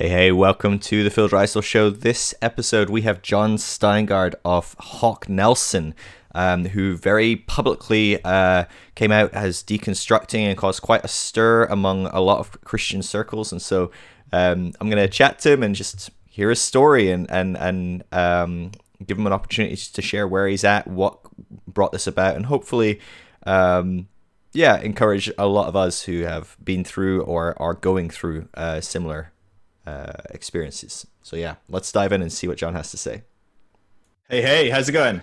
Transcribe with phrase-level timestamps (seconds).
[0.00, 1.90] Hey, hey, welcome to the Phil Drysdale Show.
[1.90, 5.94] This episode, we have Jon Steingard of Hawk Nelson,
[6.34, 12.06] um, who very publicly uh, came out as deconstructing and caused quite a stir among
[12.06, 13.52] a lot of Christian circles.
[13.52, 13.90] And so
[14.32, 18.02] um, I'm going to chat to him and just hear his story and, and, and
[18.10, 18.70] um,
[19.06, 21.18] give him an opportunity to share where he's at, what
[21.68, 23.00] brought this about, and hopefully
[23.44, 24.08] um,
[24.54, 28.80] yeah, encourage a lot of us who have been through or are going through uh,
[28.80, 29.32] similar
[29.86, 31.06] uh, experiences.
[31.22, 33.22] So yeah, let's dive in and see what Jon has to say.
[34.28, 35.22] Hey, hey, how's it going?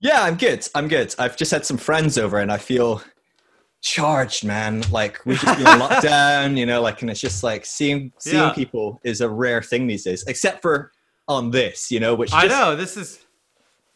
[0.00, 0.66] Yeah, I'm good.
[0.74, 1.14] I'm good.
[1.18, 3.02] I've just had some friends over and I feel
[3.82, 4.82] charged, man.
[4.90, 8.36] Like we've just been locked down, you know, like and it's just like seeing seeing
[8.36, 8.52] yeah.
[8.52, 10.92] people is a rare thing these days, except for
[11.28, 13.20] on this, you know, which just, I know this is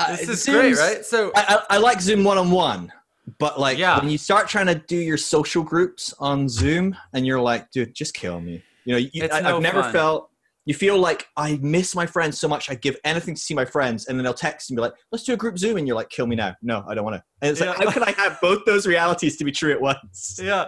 [0.09, 1.05] this uh, is great, right?
[1.05, 2.93] So I, I, I like Zoom one on one,
[3.39, 3.99] but like yeah.
[3.99, 7.95] when you start trying to do your social groups on Zoom and you're like, dude,
[7.95, 8.63] just kill me.
[8.85, 10.31] You know, you, I, have never felt
[10.67, 12.69] you feel like I miss my friends so much.
[12.71, 15.25] I give anything to see my friends, and then they'll text and be like, "Let's
[15.25, 17.23] do a group Zoom," and you're like, "Kill me now." No, I don't want to.
[17.41, 17.71] And it's yeah.
[17.71, 20.41] like, how can I have both those realities to be true at once?
[20.43, 20.67] Yeah,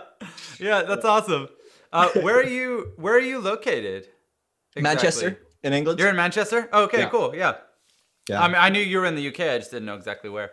[0.59, 1.49] yeah, that's awesome.
[1.93, 2.93] Uh, where are you?
[2.97, 4.09] Where are you located?
[4.77, 4.83] Exactly?
[4.83, 5.99] Manchester, in England.
[5.99, 6.69] You're in Manchester.
[6.73, 7.09] Oh, okay, yeah.
[7.09, 7.35] cool.
[7.35, 7.55] Yeah.
[8.29, 8.43] Yeah.
[8.43, 9.41] I mean, I knew you were in the UK.
[9.41, 10.51] I just didn't know exactly where.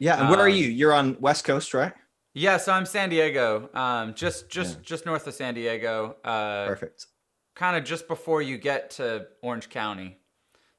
[0.00, 0.66] Yeah, and where um, are you?
[0.66, 1.92] You're on West Coast, right?
[2.32, 4.82] Yeah, so I'm San Diego, um, just just yeah.
[4.82, 6.16] just north of San Diego.
[6.24, 7.06] Uh, Perfect.
[7.54, 10.16] Kind of just before you get to Orange County.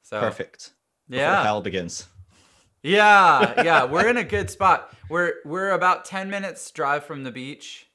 [0.02, 0.72] So perfect.
[1.08, 1.42] Before yeah.
[1.44, 2.08] Hell begins.
[2.82, 4.92] Yeah, yeah, we're in a good spot.
[5.08, 7.86] We're we're about ten minutes drive from the beach,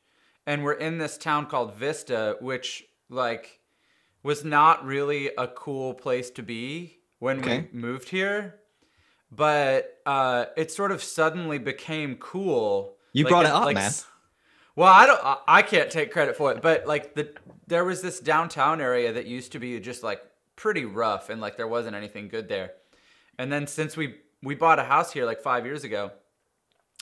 [0.45, 3.59] and we're in this town called Vista, which like
[4.23, 7.67] was not really a cool place to be when okay.
[7.73, 8.61] we moved here
[9.31, 12.95] but uh, it sort of suddenly became cool.
[13.13, 13.91] You like, brought it up, like, man.
[14.75, 15.39] Well, I don't.
[15.47, 17.33] I can't take credit for it, but like the
[17.65, 20.21] there was this downtown area that used to be just like
[20.55, 22.73] pretty rough, and like there wasn't anything good there.
[23.39, 26.11] And then since we we bought a house here like five years ago,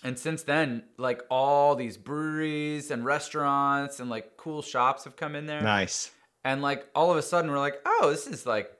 [0.03, 5.35] and since then, like all these breweries and restaurants and like cool shops have come
[5.35, 5.61] in there.
[5.61, 6.11] Nice.
[6.43, 8.71] And like all of a sudden, we're like, oh, this is like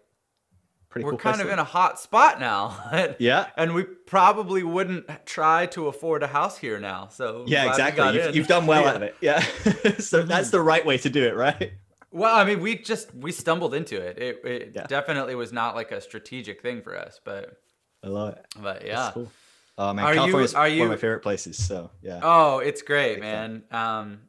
[0.96, 3.14] Pretty we're cool kind of in a hot spot now.
[3.20, 3.48] yeah.
[3.58, 7.10] And we probably wouldn't try to afford a house here now.
[7.10, 8.16] So yeah, exactly.
[8.16, 8.90] You've, you've, done well yeah.
[8.90, 9.16] out of it.
[9.20, 9.40] Yeah.
[10.00, 11.74] so that's the right way to do it, right?
[12.12, 14.18] Well, I mean, we just we stumbled into it.
[14.18, 14.88] It, it yeah.
[14.88, 17.58] definitely was not like a strategic thing for us, but
[18.02, 18.46] I love it.
[18.58, 19.12] But yeah.
[19.14, 19.30] Cool.
[19.78, 21.58] Oh man, are California's you, are you, one of my favorite places.
[21.62, 22.22] So yeah.
[22.24, 23.64] Oh, it's great, man.
[23.70, 24.20] Um,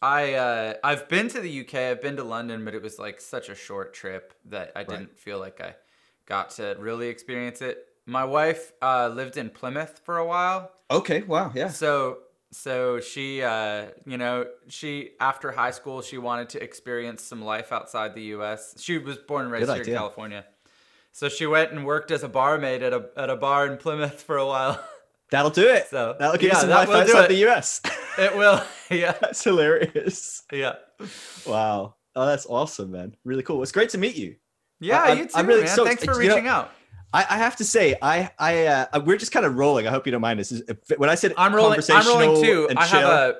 [0.00, 1.74] I uh, I've been to the UK.
[1.74, 5.06] I've been to London, but it was like such a short trip that I didn't
[5.06, 5.18] right.
[5.18, 5.74] feel like I
[6.26, 7.86] got to really experience it.
[8.06, 10.72] My wife uh, lived in Plymouth for a while.
[10.90, 11.68] Okay, wow, yeah.
[11.68, 12.18] So
[12.50, 17.72] so she uh, you know she after high school she wanted to experience some life
[17.72, 18.74] outside the U.S.
[18.78, 19.94] She was born and raised Good here idea.
[19.94, 20.44] in California.
[21.12, 24.22] So she went and worked as a barmaid at a at a bar in Plymouth
[24.22, 24.82] for a while.
[25.30, 25.86] That'll do it.
[25.88, 27.80] So that'll give yeah, you some life outside the U.S.
[28.18, 28.62] it will.
[28.90, 30.42] Yeah, that's hilarious.
[30.52, 30.74] Yeah.
[31.46, 31.94] Wow.
[32.14, 33.16] Oh, that's awesome, man.
[33.24, 33.62] Really cool.
[33.62, 34.36] It's great to meet you.
[34.82, 35.74] Yeah, I, you too, I'm really man.
[35.74, 36.72] So, Thanks for reaching know, out.
[37.14, 39.86] I, I, have to say, I, I, uh, we're just kind of rolling.
[39.86, 40.50] I hope you don't mind this.
[40.50, 40.62] is
[40.96, 42.68] When I said I'm rolling, I'm rolling too.
[42.76, 43.36] I have a,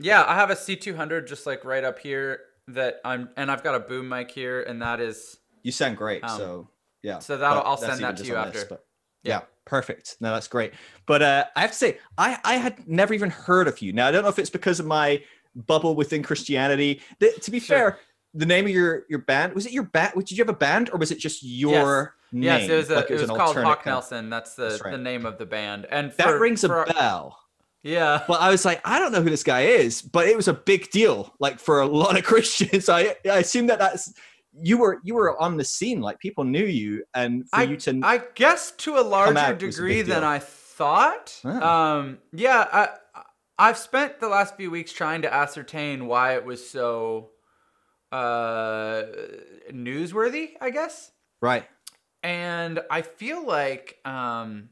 [0.00, 3.74] yeah, I have a C200 just like right up here that I'm, and I've got
[3.74, 5.38] a boom mic here, and that is.
[5.62, 6.24] You sound great.
[6.24, 6.68] Um, so
[7.02, 7.20] yeah.
[7.20, 8.52] So that'll, I'll send that to you after.
[8.52, 8.84] This, but,
[9.22, 9.32] yeah.
[9.32, 9.40] yeah.
[9.64, 10.16] Perfect.
[10.20, 10.72] No, that's great.
[11.06, 13.92] But uh, I have to say, I, I had never even heard of you.
[13.92, 15.22] Now I don't know if it's because of my
[15.54, 17.00] bubble within Christianity.
[17.20, 17.76] to be sure.
[17.76, 17.98] fair,
[18.34, 20.12] the name of your your band was it your band?
[20.14, 22.32] Did you have a band or was it just your yes.
[22.32, 22.42] name?
[22.42, 22.90] Yes, it was.
[22.90, 24.30] A, like it was, it was called Hawk Nelson.
[24.30, 24.92] That's the right.
[24.92, 25.86] the name of the band.
[25.90, 27.38] And that rings a bell.
[27.82, 28.24] Yeah.
[28.28, 30.54] Well, I was like, I don't know who this guy is, but it was a
[30.54, 32.88] big deal, like for a lot of Christians.
[32.88, 34.14] I I assume that that's
[34.60, 37.76] you were you were on the scene, like people knew you, and for I, you
[37.78, 41.38] to I guess to a larger degree a than I thought.
[41.44, 41.60] Oh.
[41.68, 42.88] Um, yeah, I
[43.58, 47.30] I've spent the last few weeks trying to ascertain why it was so
[48.12, 49.04] uh,
[49.72, 51.10] newsworthy, I guess.
[51.40, 51.64] Right.
[52.22, 54.68] And I feel like um,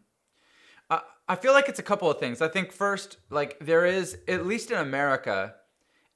[0.89, 2.41] I, I feel like it's a couple of things.
[2.43, 5.55] I think first, like there is at least in America,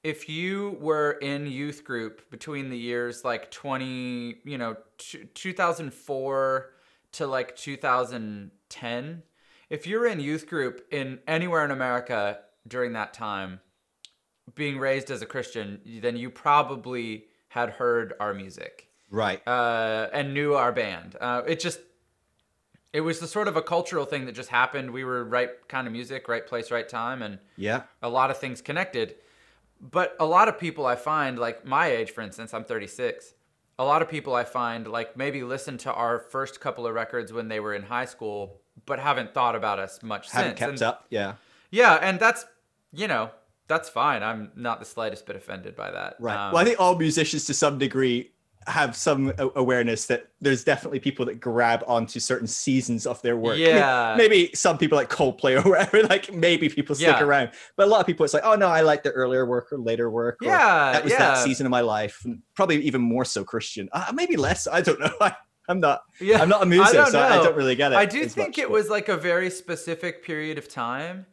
[0.04, 6.70] if you were in youth group between the years like 20, you know, t- 2004
[7.12, 9.22] to like 2010,
[9.70, 13.60] if you're in youth group in anywhere in America during that time,
[14.55, 19.46] being raised as a Christian, then you probably had heard our music, right?
[19.46, 21.17] Uh, and knew our band.
[21.20, 21.81] Uh, it just
[22.93, 24.91] it was the sort of a cultural thing that just happened.
[24.91, 28.38] We were right kind of music, right place, right time, and yeah, a lot of
[28.38, 29.17] things connected.
[29.81, 33.35] but a lot of people I find, like my age, for instance, I'm 36.
[33.79, 37.32] A lot of people I find, like maybe listen to our first couple of records
[37.32, 40.32] when they were in high school, but haven't thought about us much since.
[40.32, 40.58] haven't since.
[40.58, 41.35] kept and, up, yeah.
[41.70, 42.47] Yeah, and that's
[42.93, 43.31] you know
[43.66, 44.22] that's fine.
[44.22, 46.16] I'm not the slightest bit offended by that.
[46.20, 46.37] Right.
[46.37, 48.32] Um, well, I think all musicians to some degree
[48.66, 53.58] have some awareness that there's definitely people that grab onto certain seasons of their work.
[53.58, 54.12] Yeah.
[54.12, 57.22] I mean, maybe some people like Coldplay or whatever, like maybe people stick yeah.
[57.22, 57.50] around.
[57.76, 59.78] But a lot of people, it's like, oh no, I like the earlier work or
[59.78, 60.38] later work.
[60.43, 60.93] Or, yeah.
[60.93, 61.19] That was yeah.
[61.19, 62.22] that season of my life.
[62.25, 63.88] And probably even more so Christian.
[63.93, 64.66] Uh, maybe less.
[64.66, 65.12] I don't know.
[65.20, 65.34] I,
[65.69, 66.02] I'm not.
[66.20, 66.43] Yeah.
[66.43, 67.96] I'm not a musician, I so I don't really get it.
[67.96, 68.72] I do think much, it but...
[68.72, 71.25] was like a very specific period of time,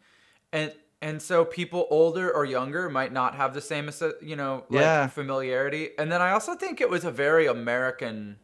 [0.54, 3.89] and and so people older or younger might not have the same
[4.21, 5.07] you know like yeah.
[5.07, 8.38] familiarity and then i also think it was a very american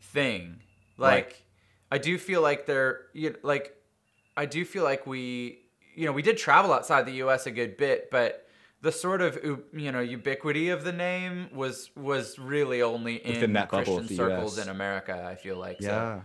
[0.00, 0.60] thing
[0.98, 1.42] like right.
[1.90, 3.76] i do feel like there you like
[4.36, 5.60] i do feel like we
[5.94, 8.46] you know we did travel outside the us a good bit but
[8.82, 9.38] the sort of
[9.72, 14.64] you know ubiquity of the name was was really only in Christian circles US.
[14.64, 15.24] in America.
[15.24, 15.78] I feel like.
[15.80, 15.88] Yeah.
[15.88, 16.22] So,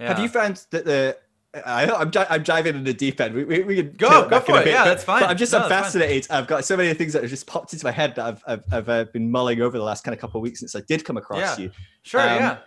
[0.00, 0.08] yeah.
[0.08, 1.16] Have you found that the
[1.64, 3.34] I, I'm, I'm diving into the deep end.
[3.34, 4.64] We, we, we can go go for it.
[4.64, 5.20] Bit, yeah, but, that's fine.
[5.20, 6.30] But I'm just no, I'm fascinated.
[6.30, 8.64] I've got so many things that have just popped into my head that I've I've,
[8.72, 11.04] I've uh, been mulling over the last kind of couple of weeks since I did
[11.04, 11.64] come across yeah.
[11.64, 11.70] you.
[12.02, 12.20] Sure.
[12.20, 12.58] Um, yeah.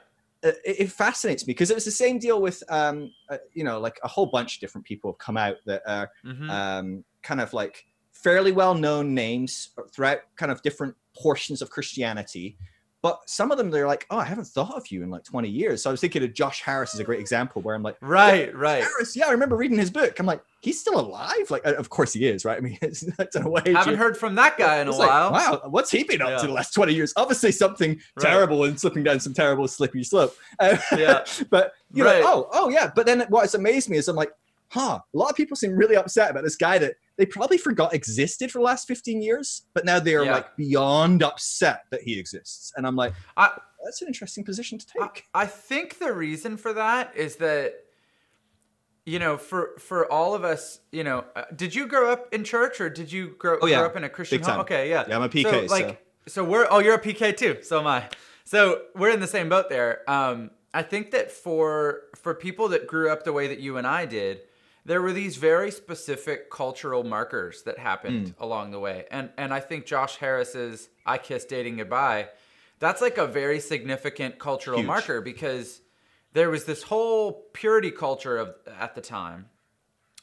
[0.44, 3.80] It, it, fascinates me because it was the same deal with um uh, you know
[3.80, 6.50] like a whole bunch of different people have come out that are mm-hmm.
[6.52, 12.56] um kind of like fairly well known names throughout kind of different portions of Christianity
[13.02, 15.48] but some of them they're like, oh, I haven't thought of you in like 20
[15.48, 15.84] years.
[15.84, 18.54] So I was thinking of Josh Harris is a great example where I'm like, right,
[18.56, 18.84] right.
[18.84, 20.20] Harris, yeah, I remember reading his book.
[20.20, 21.50] I'm like, he's still alive.
[21.50, 22.58] Like, of course he is, right?
[22.58, 23.62] I mean, it's, it's in a way.
[23.66, 25.32] Haven't you, heard from that guy in a while.
[25.32, 26.38] Like, wow, what's he been up yeah.
[26.38, 27.14] to the last 20 years?
[27.16, 28.26] Obviously something right.
[28.26, 30.36] terrible and slipping down some terrible slippery slope.
[30.60, 31.24] Uh, yeah.
[31.50, 32.24] but you know, right.
[32.26, 32.92] oh, oh yeah.
[32.96, 34.32] But then what has amazed me is I'm like,
[34.70, 37.94] huh, a lot of people seem really upset about this guy that they probably forgot
[37.94, 40.34] existed for the last 15 years, but now they are yeah.
[40.34, 42.72] like beyond upset that he exists.
[42.78, 45.26] And I'm like, I, that's an interesting position to take.
[45.34, 47.74] I, I think the reason for that is that
[49.08, 52.44] you know, for for all of us, you know, uh, did you grow up in
[52.44, 53.78] church or did you grow, oh, yeah.
[53.78, 54.60] grow up in a Christian home?
[54.60, 55.06] Okay, yeah.
[55.08, 55.70] Yeah, I'm a PK.
[55.70, 55.98] So, like, so.
[56.28, 57.60] so we're oh, you're a PK too.
[57.62, 58.10] So am I.
[58.44, 60.02] So we're in the same boat there.
[60.10, 63.88] Um, I think that for for people that grew up the way that you and
[63.88, 64.42] I did,
[64.88, 68.34] there were these very specific cultural markers that happened mm.
[68.40, 69.06] along the way.
[69.12, 72.30] And and I think Josh Harris's I Kiss Dating Goodbye,
[72.80, 74.88] that's like a very significant cultural Huge.
[74.88, 75.82] marker because
[76.32, 79.50] there was this whole purity culture of at the time.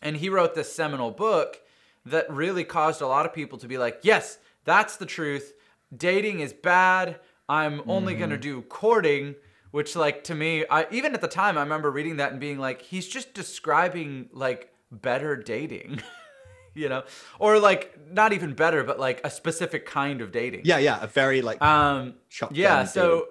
[0.01, 1.61] And he wrote this seminal book
[2.07, 5.53] that really caused a lot of people to be like, "Yes, that's the truth.
[5.95, 7.21] Dating is bad.
[7.51, 8.19] I'm only mm.
[8.19, 9.35] going to do courting."
[9.75, 12.61] Which like to me i even at the time i remember reading that and being
[12.61, 16.01] like he's just describing like better dating
[16.75, 17.03] you know
[17.41, 21.09] or like not even better but like a specific kind of dating yeah yeah a
[21.09, 22.15] very like um
[22.53, 23.27] yeah so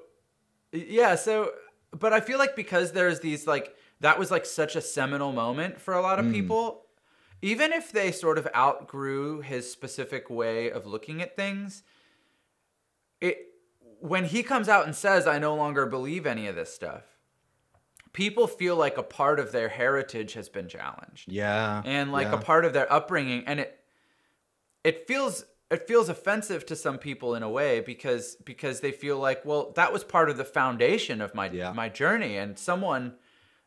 [0.73, 0.89] dating.
[0.91, 1.49] yeah so
[1.97, 5.79] but i feel like because there's these like that was like such a seminal moment
[5.79, 6.33] for a lot of mm.
[6.33, 6.81] people
[7.41, 11.83] even if they sort of outgrew his specific way of looking at things
[13.21, 13.52] it
[14.03, 17.03] when he comes out and says, I no longer believe any of this stuff,
[18.11, 21.31] people feel like a part of their heritage has been challenged.
[21.31, 21.81] Yeah.
[21.85, 22.33] And like yeah.
[22.33, 23.45] a part of their upbringing.
[23.47, 23.79] And it
[24.83, 29.17] it feels it feels offensive to some people in a way because because they feel
[29.19, 31.71] like, well, that was part of the foundation of my yeah.
[31.71, 32.35] my journey.
[32.35, 33.13] And someone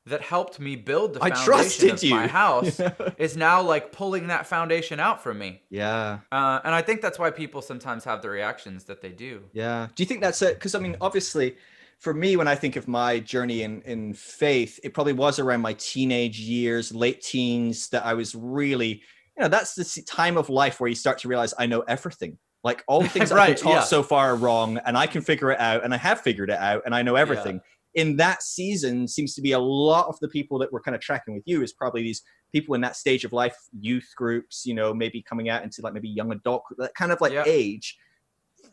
[0.07, 2.11] that helped me build the foundation of you.
[2.11, 2.81] my house
[3.19, 5.61] is now like pulling that foundation out from me.
[5.69, 6.21] Yeah.
[6.31, 9.43] Uh, and I think that's why people sometimes have the reactions that they do.
[9.53, 9.89] Yeah.
[9.95, 10.55] Do you think that's it?
[10.55, 11.57] Because I mean, obviously,
[11.99, 15.61] for me, when I think of my journey in in faith, it probably was around
[15.61, 19.03] my teenage years, late teens, that I was really,
[19.37, 22.39] you know, that's the time of life where you start to realize I know everything.
[22.63, 23.81] Like all the things right, I've been taught yeah.
[23.81, 26.59] so far are wrong, and I can figure it out, and I have figured it
[26.59, 27.57] out, and I know everything.
[27.57, 30.95] Yeah in that season seems to be a lot of the people that we're kind
[30.95, 32.23] of tracking with you is probably these
[32.53, 35.95] people in that stage of life, youth groups, you know, maybe coming out into like
[35.95, 37.43] maybe young adult, that kind of like yeah.
[37.47, 37.99] age,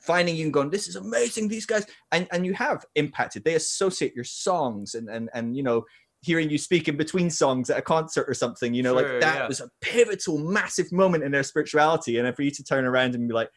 [0.01, 3.43] finding you and going, this is amazing, these guys, and and you have impacted.
[3.43, 5.85] They associate your songs and and and you know
[6.21, 9.21] hearing you speak in between songs at a concert or something, you know, sure, like
[9.21, 9.47] that yeah.
[9.47, 12.17] was a pivotal, massive moment in their spirituality.
[12.17, 13.49] And for you to turn around and be like,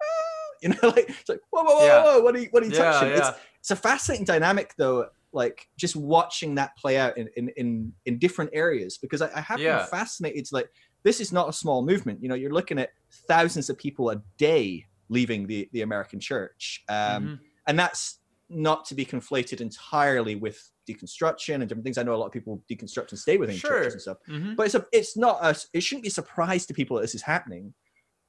[0.00, 0.06] ah,
[0.62, 2.04] you know, like it's like, whoa, whoa, whoa, yeah.
[2.04, 3.08] whoa, what are you, what are you yeah, touching?
[3.08, 3.30] It's,
[3.62, 8.18] it's a fascinating dynamic though like just watching that play out in in in, in
[8.18, 9.78] different areas because i, I have yeah.
[9.78, 10.68] been fascinated like
[11.04, 12.90] this is not a small movement you know you're looking at
[13.28, 17.34] thousands of people a day leaving the the american church um, mm-hmm.
[17.66, 18.18] and that's
[18.50, 21.98] not to be conflated entirely with deconstruction and different things.
[21.98, 23.70] I know a lot of people deconstruct and stay within sure.
[23.70, 24.54] churches and stuff, mm-hmm.
[24.54, 27.14] but it's a, it's not a, it shouldn't be a surprise to people that this
[27.14, 27.72] is happening.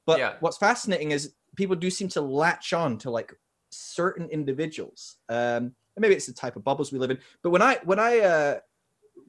[0.06, 0.34] But yeah.
[0.40, 3.34] what's fascinating is people do seem to latch on to like
[3.74, 5.16] certain individuals.
[5.28, 7.18] Um, and maybe it's the type of bubbles we live in.
[7.42, 8.58] But when I when I uh,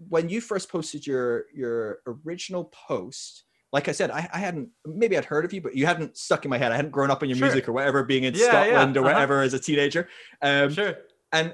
[0.10, 5.18] when you first posted your your original post, like I said, I, I hadn't maybe
[5.18, 6.72] I'd heard of you, but you hadn't stuck in my head.
[6.72, 7.48] I hadn't grown up in your sure.
[7.48, 9.02] music or whatever, being in yeah, Scotland yeah.
[9.02, 9.14] or uh-huh.
[9.14, 10.10] whatever as a teenager.
[10.42, 10.96] Um, sure.
[11.32, 11.54] And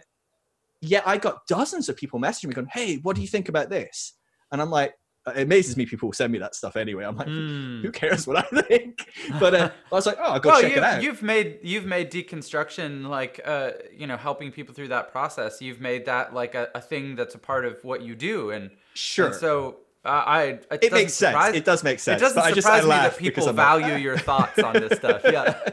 [0.82, 3.70] yeah, I got dozens of people messaging me going, "Hey, what do you think about
[3.70, 4.14] this?"
[4.52, 4.94] And I'm like,
[5.28, 7.06] it amazes me people send me that stuff anyway.
[7.06, 7.82] I'm like, mm.
[7.82, 9.08] who cares what I think?
[9.40, 11.04] But uh, I was like, oh, I'll go well, check it out.
[11.04, 15.62] You've made you've made deconstruction like uh, you know helping people through that process.
[15.62, 18.72] You've made that like a, a thing that's a part of what you do, and
[18.94, 19.28] sure.
[19.28, 21.56] And so uh, I it, it makes sense.
[21.56, 22.20] it does make sense.
[22.20, 25.22] It doesn't surprise just, me that people value your thoughts on this stuff.
[25.24, 25.32] Yeah.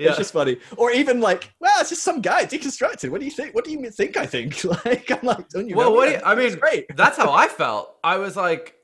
[0.00, 0.56] yeah, it's just funny.
[0.76, 3.10] Or even like, well, it's just some guy deconstructed.
[3.10, 3.54] What do you think?
[3.54, 4.16] What do you think?
[4.16, 5.76] I think like I'm like, don't you?
[5.76, 6.06] Well, what?
[6.06, 6.96] Do you, I mean, great.
[6.96, 7.94] that's how I felt.
[8.02, 8.74] I was like,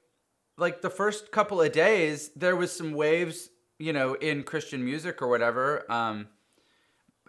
[0.57, 5.23] like the first couple of days, there was some waves, you know, in Christian music
[5.23, 5.91] or whatever.
[5.91, 6.29] Um,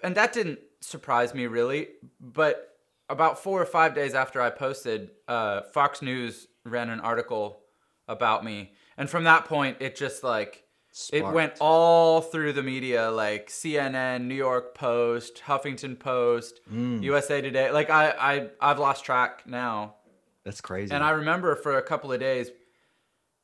[0.03, 1.88] and that didn't surprise me really.
[2.20, 2.77] But
[3.10, 7.62] about four or five days after I posted, uh, Fox News ran an article
[8.08, 11.25] about me, and from that point, it just like Sparked.
[11.25, 17.01] it went all through the media, like CNN, New York Post, Huffington Post, mm.
[17.01, 17.72] USA Today.
[17.72, 19.96] Like I, I, I've lost track now.
[20.44, 20.94] That's crazy.
[20.94, 22.51] And I remember for a couple of days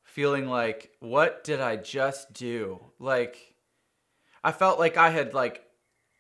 [0.10, 2.80] feeling like, what did I just do?
[3.00, 3.56] Like,
[4.44, 5.64] I felt like I had like,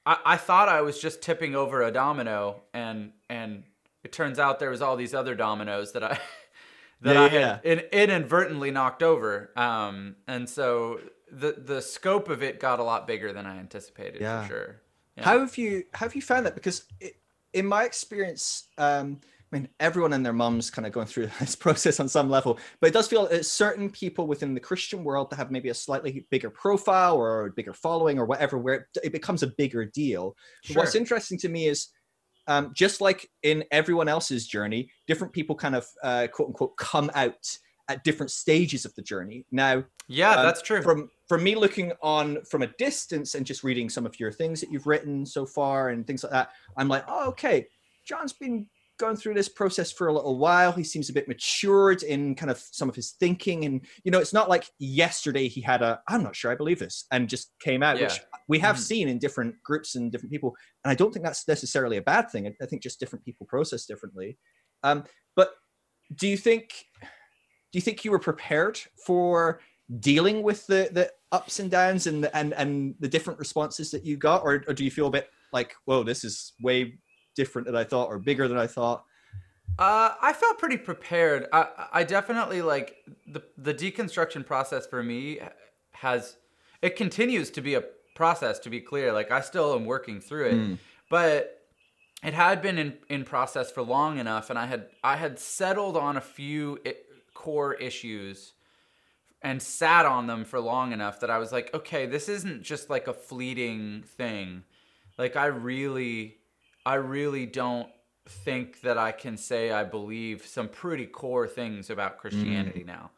[0.05, 3.63] I, I thought I was just tipping over a domino, and and
[4.03, 6.19] it turns out there was all these other dominoes that I
[7.01, 7.59] that yeah, I had yeah.
[7.63, 9.51] in, inadvertently knocked over.
[9.55, 10.99] Um, and so
[11.31, 14.21] the the scope of it got a lot bigger than I anticipated.
[14.21, 14.43] Yeah.
[14.43, 14.81] for sure.
[15.17, 15.25] Yeah.
[15.25, 16.55] How have you how have you found that?
[16.55, 17.15] Because it,
[17.53, 19.19] in my experience, um,
[19.51, 22.59] I mean, everyone and their mums kind of going through this process on some level,
[22.79, 25.73] but it does feel that certain people within the Christian world that have maybe a
[25.73, 29.85] slightly bigger profile or a bigger following or whatever, where it, it becomes a bigger
[29.85, 30.35] deal.
[30.63, 30.81] Sure.
[30.81, 31.87] What's interesting to me is
[32.47, 37.11] um, just like in everyone else's journey, different people kind of uh, quote unquote come
[37.13, 39.45] out at different stages of the journey.
[39.51, 40.81] Now, yeah, um, that's true.
[40.81, 44.61] From from me looking on from a distance and just reading some of your things
[44.61, 47.67] that you've written so far and things like that, I'm like, oh, okay,
[48.05, 48.67] Jon's been
[48.99, 50.71] going through this process for a little while.
[50.71, 53.65] He seems a bit matured in kind of some of his thinking.
[53.65, 56.77] And, you know, it's not like yesterday he had a, I'm not sure I believe
[56.77, 58.03] this, and just came out, yeah.
[58.03, 58.83] which we have mm-hmm.
[58.83, 60.55] seen in different groups and different people.
[60.83, 62.53] And I don't think that's necessarily a bad thing.
[62.61, 64.37] I think just different people process differently.
[64.83, 65.53] Um, but
[66.15, 69.61] do you think, do you think you were prepared for
[69.99, 74.05] dealing with the, the ups and downs and the, and, and the different responses that
[74.05, 74.43] you got?
[74.43, 76.99] Or, or do you feel a bit like, whoa, this is way
[77.39, 79.05] different than I thought or bigger than I thought?
[79.77, 81.47] Uh, I felt pretty prepared.
[81.53, 85.39] I, I definitely like the the deconstruction process for me
[85.93, 86.35] has
[86.81, 89.13] it continues to be a process to be clear.
[89.13, 90.77] Like I still am working through it, mm.
[91.09, 91.61] but
[92.21, 95.95] it had been in, in process for long enough, and I had I had settled
[95.95, 98.51] on a few it, core issues
[99.41, 102.89] and sat on them for long enough that I was like, okay, this isn't just
[102.89, 104.63] like a fleeting thing.
[105.17, 106.38] Like I really
[106.89, 107.87] I really don't
[108.27, 112.87] think that I can say I believe some pretty core things about Christianity mm.
[112.87, 113.11] now.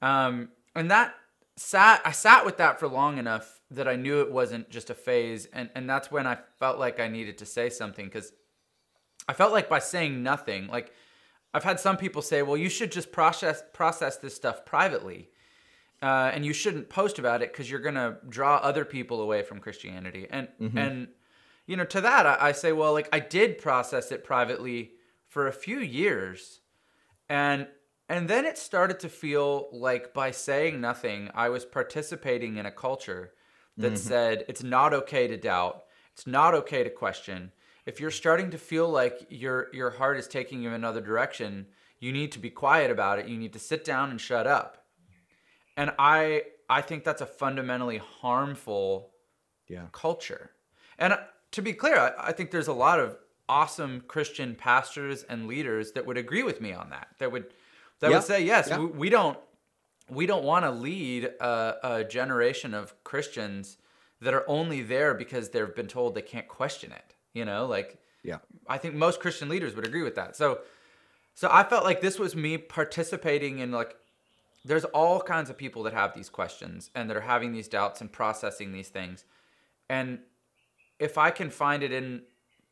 [0.00, 1.16] Um, and that
[1.56, 4.94] sat I sat with that for long enough that I knew it wasn't just a
[4.94, 8.32] phase and and that's when I felt like I needed to say something cuz
[9.28, 10.94] I felt like by saying nothing like
[11.52, 15.30] I've had some people say, "Well, you should just process process this stuff privately."
[16.00, 19.58] Uh, and you shouldn't post about it because you're gonna draw other people away from
[19.58, 20.28] Christianity.
[20.30, 20.78] And mm-hmm.
[20.78, 21.08] and
[21.70, 24.90] you know, to that, I, I say, well, like I did process it privately
[25.28, 26.62] for a few years,
[27.28, 27.68] and
[28.08, 32.72] and then it started to feel like by saying nothing, I was participating in a
[32.72, 33.34] culture
[33.76, 34.08] that mm-hmm.
[34.08, 37.52] said it's not okay to doubt, it's not okay to question.
[37.86, 41.66] If you're starting to feel like your your heart is taking you in another direction,
[42.00, 43.28] you need to be quiet about it.
[43.28, 44.86] You need to sit down and shut up.
[45.76, 49.12] And I I think that's a fundamentally harmful
[49.68, 49.86] yeah.
[49.92, 50.50] culture.
[50.98, 51.16] And
[51.52, 53.16] to be clear, I, I think there's a lot of
[53.48, 57.08] awesome Christian pastors and leaders that would agree with me on that.
[57.18, 57.52] That would
[58.00, 58.16] that yeah.
[58.16, 58.78] would say yes, yeah.
[58.78, 59.38] we, we, don't
[60.08, 63.76] we don't want to lead a, a, generation of Christians
[64.20, 67.14] that are only there because they've been told they can't question it.
[67.34, 68.38] You know, like yeah,
[68.68, 70.36] I think most Christian leaders would agree with that.
[70.36, 70.60] So
[71.34, 73.96] so I felt like this was me participating in like
[74.64, 78.00] there's all kinds of people that have these questions and that are having these doubts
[78.00, 79.24] and processing these things.
[79.88, 80.20] And
[81.00, 82.22] if I can find it in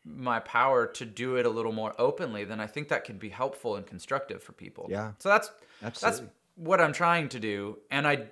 [0.04, 3.28] my power to do it a little more openly, then I think that can be
[3.28, 4.86] helpful and constructive for people.
[4.88, 5.12] Yeah.
[5.18, 5.50] So that's
[5.82, 6.20] Absolutely.
[6.20, 8.28] that's what I'm trying to do, and I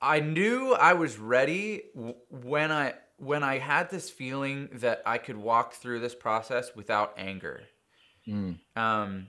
[0.00, 1.84] I knew I was ready
[2.28, 7.14] when I when I had this feeling that I could walk through this process without
[7.16, 7.62] anger.
[8.26, 8.58] Mm.
[8.76, 9.28] Um,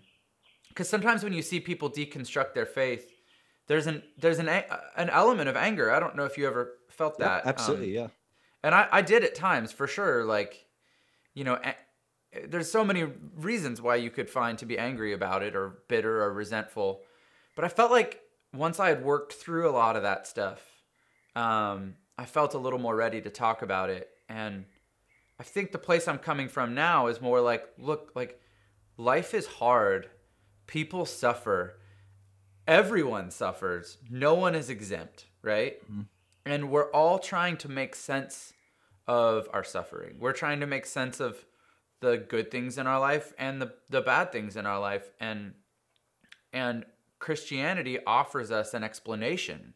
[0.69, 3.07] because sometimes when you see people deconstruct their faith,
[3.67, 5.91] there's an there's an an element of anger.
[5.91, 7.43] I don't know if you ever felt that.
[7.43, 8.07] Yeah, absolutely, um, yeah.
[8.63, 10.23] And I I did at times for sure.
[10.23, 10.65] Like,
[11.33, 11.59] you know,
[12.47, 13.05] there's so many
[13.35, 17.01] reasons why you could find to be angry about it or bitter or resentful,
[17.55, 18.21] but I felt like
[18.53, 20.61] once I had worked through a lot of that stuff,
[21.35, 24.09] um, I felt a little more ready to talk about it.
[24.29, 24.65] And
[25.39, 28.39] I think the place I'm coming from now is more like, look, like
[28.97, 30.09] life is hard.
[30.67, 31.79] People suffer.
[32.67, 33.97] Everyone suffers.
[34.09, 35.83] No one is exempt, right?
[35.83, 36.01] Mm-hmm.
[36.45, 38.53] And we're all trying to make sense
[39.07, 40.17] of our suffering.
[40.19, 41.45] We're trying to make sense of
[42.01, 45.09] the good things in our life and the, the bad things in our life.
[45.19, 45.53] And
[46.51, 46.85] and
[47.19, 49.73] Christianity offers us an explanation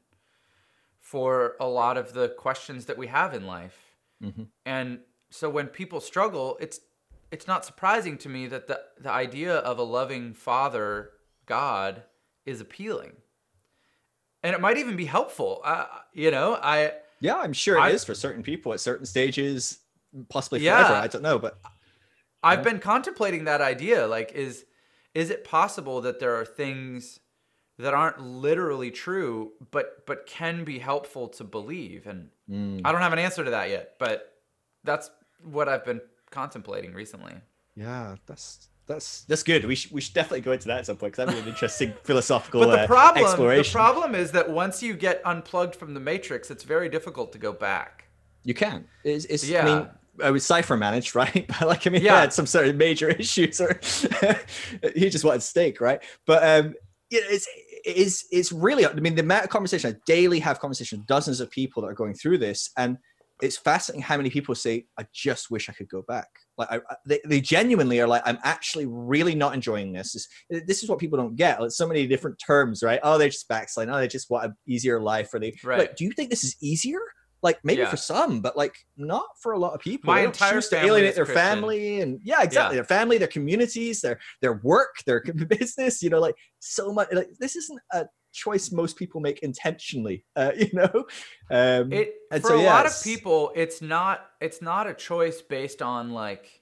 [1.00, 3.96] for a lot of the questions that we have in life.
[4.22, 4.44] Mm-hmm.
[4.66, 6.82] And so when people struggle, it's
[7.32, 11.12] it's not surprising to me that the the idea of a loving father
[11.46, 12.04] God
[12.46, 13.14] is appealing.
[14.48, 15.60] And it might even be helpful.
[15.66, 19.06] Uh, you know, I Yeah, I'm sure it I, is for certain people at certain
[19.06, 19.80] stages,
[20.30, 20.94] possibly forever.
[20.94, 21.60] Yeah, I don't know, but
[22.42, 24.64] I've been contemplating that idea like is
[25.14, 27.20] is it possible that there are things
[27.78, 32.08] that aren't literally true, but but can be helpful to believe.
[32.08, 32.80] And mm.
[32.86, 34.34] I don't have an answer to that yet, but
[34.86, 35.12] that's
[35.44, 36.00] what I've been
[36.32, 37.34] contemplating recently.
[37.76, 39.66] Yeah, that's that's that's good.
[39.66, 41.54] We should we should definitely go into that at some point because that'd be an
[41.54, 43.72] interesting philosophical but the uh, problem, exploration.
[43.72, 47.38] The problem is that once you get unplugged from the matrix, it's very difficult to
[47.38, 48.06] go back.
[48.44, 48.86] You can.
[49.04, 49.62] It's, it's yeah.
[49.62, 49.90] I mean,
[50.24, 51.46] I was Cypher managed, right?
[51.48, 52.16] But like, I mean, yeah.
[52.16, 53.80] he had some sort of major issues, or
[54.96, 56.02] he just wanted steak, right?
[56.26, 56.74] But um,
[57.10, 57.48] you know, it's
[57.86, 61.40] it's it's really i mean the amount of conversation i daily have conversation with dozens
[61.40, 62.98] of people that are going through this and
[63.42, 66.28] it's fascinating how many people say i just wish i could go back
[66.58, 70.84] like I, they, they genuinely are like i'm actually really not enjoying this this, this
[70.84, 73.94] is what people don't get like so many different terms right oh they're just backsliding
[73.94, 75.80] oh they just want an easier life or they right.
[75.80, 77.00] like do you think this is easier
[77.44, 77.90] like maybe yeah.
[77.90, 80.12] for some, but like not for a lot of people.
[80.12, 81.44] My entire choose to alienate their Christian.
[81.44, 82.76] family and yeah, exactly.
[82.76, 82.82] Yeah.
[82.82, 86.02] Their family, their communities, their their work, their business.
[86.02, 87.10] You know, like so much.
[87.12, 88.06] Like this isn't a
[88.38, 90.24] choice most people make intentionally.
[90.36, 91.06] Uh, you know,
[91.50, 95.82] um, it for so, a lot of people, it's not it's not a choice based
[95.82, 96.62] on like.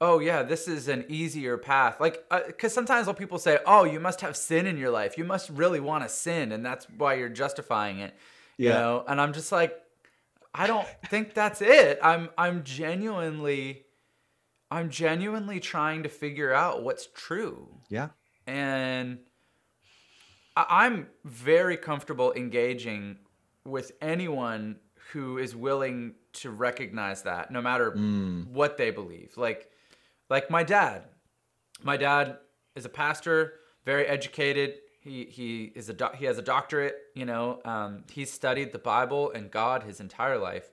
[0.00, 2.00] Oh yeah, this is an easier path.
[2.00, 5.16] Like, because uh, sometimes when people say, "Oh, you must have sin in your life.
[5.16, 8.12] You must really want to sin, and that's why you're justifying it."
[8.58, 8.78] You yeah.
[8.80, 9.76] know, and I'm just like,
[10.52, 12.00] I don't think that's it.
[12.02, 13.84] I'm I'm genuinely
[14.72, 17.68] I'm genuinely trying to figure out what's true.
[17.88, 18.08] Yeah.
[18.46, 19.18] And
[20.56, 23.18] I'm very comfortable engaging
[23.64, 24.76] with anyone
[25.12, 28.48] who is willing to recognize that no matter mm.
[28.48, 29.36] what they believe.
[29.36, 29.70] Like
[30.28, 31.04] like my dad.
[31.82, 32.38] My dad
[32.76, 36.96] is a pastor, very educated, he he is a do- he has a doctorate.
[37.14, 40.70] You know, um, he's studied the Bible and God his entire life.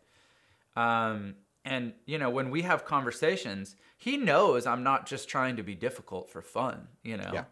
[0.75, 5.63] Um, and you know, when we have conversations, he knows I'm not just trying to
[5.63, 6.89] be difficult for fun.
[7.03, 7.45] You know, yeah.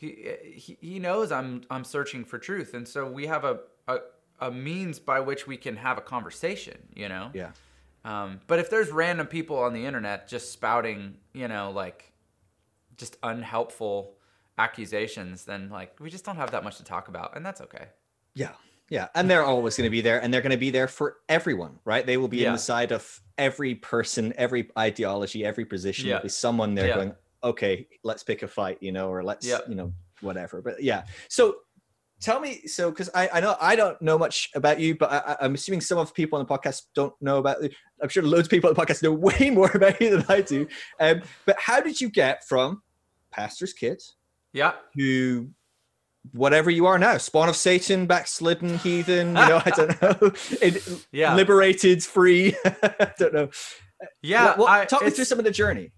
[0.00, 3.98] He, he he knows I'm I'm searching for truth, and so we have a a,
[4.40, 6.88] a means by which we can have a conversation.
[6.94, 7.30] You know.
[7.34, 7.50] Yeah.
[8.02, 12.12] Um, but if there's random people on the internet just spouting, you know, like
[12.96, 14.14] just unhelpful
[14.56, 17.88] accusations, then like we just don't have that much to talk about, and that's okay.
[18.34, 18.52] Yeah.
[18.88, 21.18] Yeah, and they're always going to be there, and they're going to be there for
[21.28, 22.04] everyone, right?
[22.04, 22.48] They will be yeah.
[22.48, 26.06] in the side of every person, every ideology, every position.
[26.08, 26.14] Yeah.
[26.14, 26.94] There'll be someone there yeah.
[26.96, 29.58] going, "Okay, let's pick a fight," you know, or let's, yeah.
[29.68, 30.62] you know, whatever.
[30.62, 31.56] But yeah, so
[32.20, 35.44] tell me, so because I, I know I don't know much about you, but I,
[35.44, 37.58] am assuming some of the people on the podcast don't know about.
[38.02, 40.40] I'm sure loads of people on the podcast know way more about you than I
[40.40, 40.66] do.
[40.98, 42.82] Um, but how did you get from
[43.30, 44.16] pastor's kids
[44.52, 44.72] yeah.
[44.94, 45.50] Who
[46.32, 50.32] whatever you are now, spawn of Satan, backslidden heathen, you know, I don't know.
[50.60, 51.34] It, yeah.
[51.34, 52.54] Liberated, free.
[52.64, 53.50] I don't know.
[54.22, 54.44] Yeah.
[54.44, 55.92] Well, what, I, talk me through some of the journey.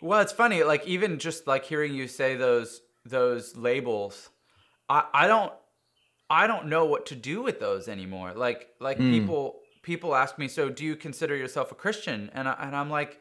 [0.00, 4.30] Well, it's funny, like even just like hearing you say those those labels,
[4.88, 5.52] I, I don't
[6.30, 8.32] I don't know what to do with those anymore.
[8.34, 9.10] Like like mm.
[9.10, 12.30] people people ask me, so do you consider yourself a Christian?
[12.34, 13.20] And I, and I'm like,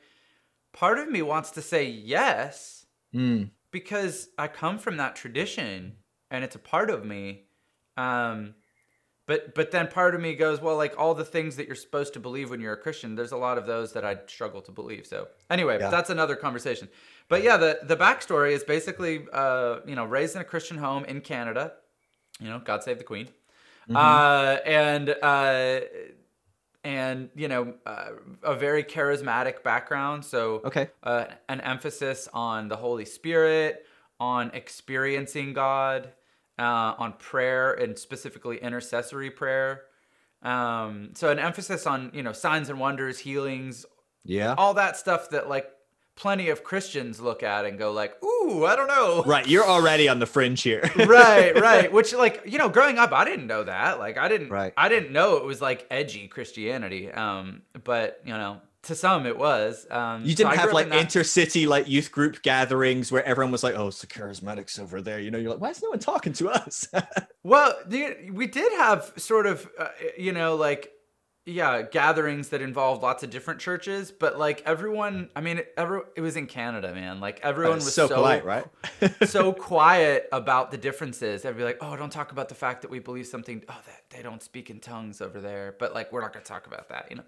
[0.73, 2.85] part of me wants to say yes.
[3.13, 5.97] Mm because I come from that tradition
[6.31, 7.43] and it's a part of me.
[7.95, 8.55] Um,
[9.27, 12.13] but but then part of me goes, well, like all the things that you're supposed
[12.13, 14.71] to believe when you're a Christian, there's a lot of those that I struggle to
[14.71, 15.05] believe.
[15.05, 15.89] So anyway, yeah.
[15.89, 16.87] that's another conversation.
[17.27, 21.05] But yeah, the the backstory is basically, uh, you know, raised in a Christian home
[21.05, 21.73] in Canada.
[22.39, 23.27] You know, God save the Queen.
[23.89, 23.95] Mm-hmm.
[23.95, 25.79] Uh, and uh,
[26.87, 28.11] and you know uh,
[28.43, 33.85] a very charismatic background so okay uh, an emphasis on the holy spirit
[34.19, 36.13] on experiencing god
[36.59, 39.83] uh, on prayer and specifically intercessory prayer
[40.43, 43.85] um, so an emphasis on you know signs and wonders healings
[44.23, 45.69] yeah all that stuff that like
[46.17, 50.09] plenty of Christians look at and go like, "Ooh, I don't know." Right, you're already
[50.09, 50.81] on the fringe here.
[50.97, 51.91] right, right.
[51.93, 53.99] Which like, you know, growing up I didn't know that.
[53.99, 54.73] Like I didn't right.
[54.75, 57.09] I didn't know it was like edgy Christianity.
[57.09, 59.85] Um but, you know, to some it was.
[59.89, 63.63] Um You didn't so have like in intercity like youth group gatherings where everyone was
[63.63, 65.99] like, "Oh, it's the charismatics over there." You know, you're like, "Why is no one
[65.99, 66.87] talking to us?"
[67.43, 69.87] well, we did have sort of uh,
[70.17, 70.91] you know, like
[71.47, 76.01] yeah gatherings that involved lots of different churches but like everyone i mean it, every,
[76.17, 78.65] it was in canada man like everyone was so, so polite right
[79.25, 82.91] so quiet about the differences they'd be like oh don't talk about the fact that
[82.91, 86.21] we believe something oh that they don't speak in tongues over there but like we're
[86.21, 87.23] not going to talk about that you know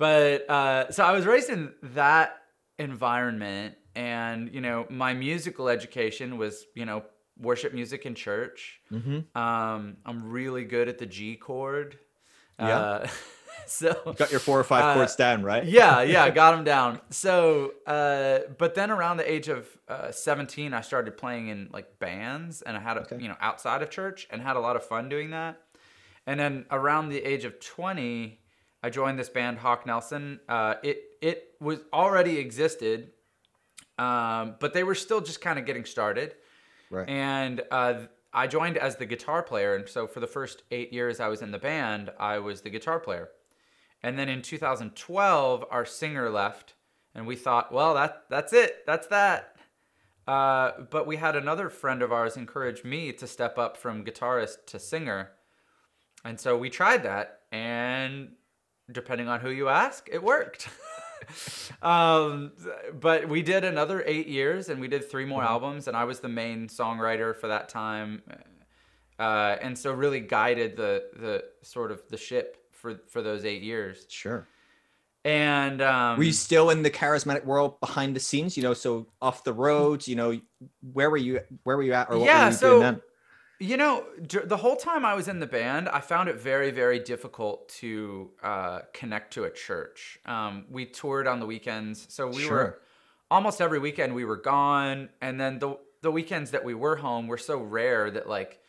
[0.00, 2.42] but uh, so i was raised in that
[2.78, 7.04] environment and you know my musical education was you know
[7.38, 9.20] worship music in church mm-hmm.
[9.40, 11.98] um, i'm really good at the g chord
[12.60, 12.78] yeah.
[12.78, 13.08] Uh,
[13.66, 15.64] so got your four or five uh, chords down, right?
[15.64, 17.00] yeah, yeah, got them down.
[17.10, 21.98] So, uh, but then around the age of uh, 17, I started playing in like
[21.98, 23.18] bands, and I had a, okay.
[23.20, 25.60] you know outside of church, and had a lot of fun doing that.
[26.26, 28.39] And then around the age of 20,
[28.82, 30.40] I joined this band, Hawk Nelson.
[30.48, 33.12] Uh, it it was already existed,
[33.98, 36.34] um, but they were still just kind of getting started.
[36.90, 37.08] Right.
[37.08, 41.20] And uh, I joined as the guitar player, and so for the first eight years
[41.20, 43.28] I was in the band, I was the guitar player.
[44.02, 46.74] And then in 2012, our singer left,
[47.14, 49.56] and we thought, well, that that's it, that's that.
[50.26, 54.64] Uh, but we had another friend of ours encourage me to step up from guitarist
[54.68, 55.32] to singer,
[56.24, 58.30] and so we tried that, and
[58.92, 60.68] depending on who you ask, it worked.
[61.82, 62.52] um,
[62.98, 65.52] but we did another eight years and we did three more mm-hmm.
[65.52, 68.22] albums, and I was the main songwriter for that time.
[69.18, 73.62] Uh, and so really guided the the sort of the ship for for those eight
[73.62, 74.06] years.
[74.08, 74.46] Sure.
[75.22, 78.56] And um, were you still in the charismatic world behind the scenes?
[78.56, 80.08] You know, so off the roads.
[80.08, 80.40] You know,
[80.92, 81.40] where were you?
[81.64, 82.10] Where were you at?
[82.10, 83.02] Or what yeah, were you so, doing then?
[83.62, 86.98] You know, the whole time I was in the band, I found it very, very
[86.98, 90.18] difficult to uh, connect to a church.
[90.24, 92.50] Um, we toured on the weekends, so we sure.
[92.50, 92.80] were
[93.30, 97.26] almost every weekend we were gone, and then the the weekends that we were home
[97.26, 98.60] were so rare that like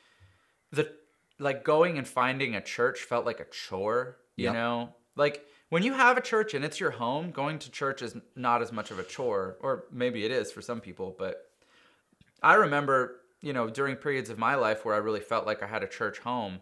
[0.71, 0.91] the
[1.39, 4.17] like going and finding a church felt like a chore.
[4.36, 4.54] You yep.
[4.54, 8.17] know, like when you have a church and it's your home, going to church is
[8.36, 11.49] not as much of a chore, or maybe it is for some people, but
[12.43, 15.67] I remember you know, during periods of my life where I really felt like I
[15.67, 16.62] had a church home,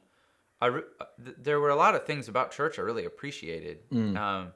[0.61, 0.83] I re-
[1.17, 3.89] there were a lot of things about church I really appreciated.
[3.89, 4.17] Mm.
[4.17, 4.53] Um,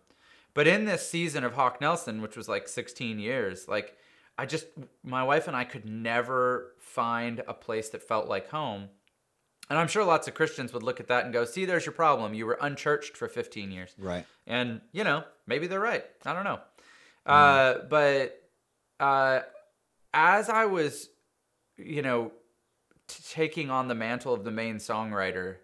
[0.53, 3.97] but in this season of Hawk Nelson, which was like 16 years, like
[4.37, 4.67] I just,
[5.03, 8.89] my wife and I could never find a place that felt like home.
[9.69, 11.93] And I'm sure lots of Christians would look at that and go, see, there's your
[11.93, 12.33] problem.
[12.33, 13.95] You were unchurched for 15 years.
[13.97, 14.25] Right.
[14.45, 16.03] And, you know, maybe they're right.
[16.25, 16.59] I don't know.
[17.25, 17.31] Mm.
[17.31, 18.43] Uh, but
[18.99, 19.39] uh,
[20.13, 21.09] as I was
[21.85, 22.31] you know,
[23.07, 25.57] t- taking on the mantle of the main songwriter.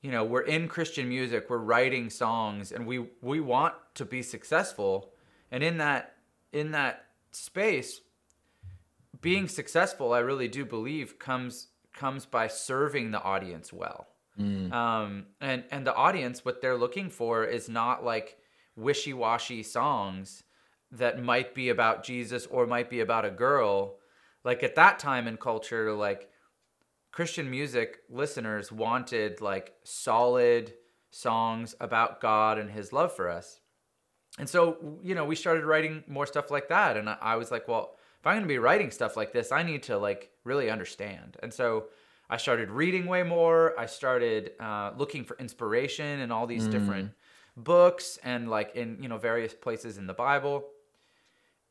[0.00, 4.22] You know, we're in Christian music, we're writing songs, and we we want to be
[4.22, 5.12] successful.
[5.50, 6.16] And in that
[6.52, 8.00] in that space,
[9.20, 14.08] being successful, I really do believe comes comes by serving the audience well.
[14.38, 14.72] Mm.
[14.72, 18.38] Um, and and the audience, what they're looking for is not like
[18.74, 20.42] wishy washy songs
[20.90, 23.96] that might be about Jesus or might be about a girl
[24.44, 26.28] like at that time in culture like
[27.10, 30.72] christian music listeners wanted like solid
[31.12, 33.60] songs about god and his love for us.
[34.38, 36.96] And so you know we started writing more stuff like that.
[36.96, 39.62] And i was like well if i'm going to be writing stuff like this i
[39.62, 41.36] need to like really understand.
[41.42, 41.86] And so
[42.30, 43.78] i started reading way more.
[43.78, 46.70] I started uh, looking for inspiration in all these mm.
[46.70, 47.10] different
[47.56, 50.64] books and like in you know various places in the bible.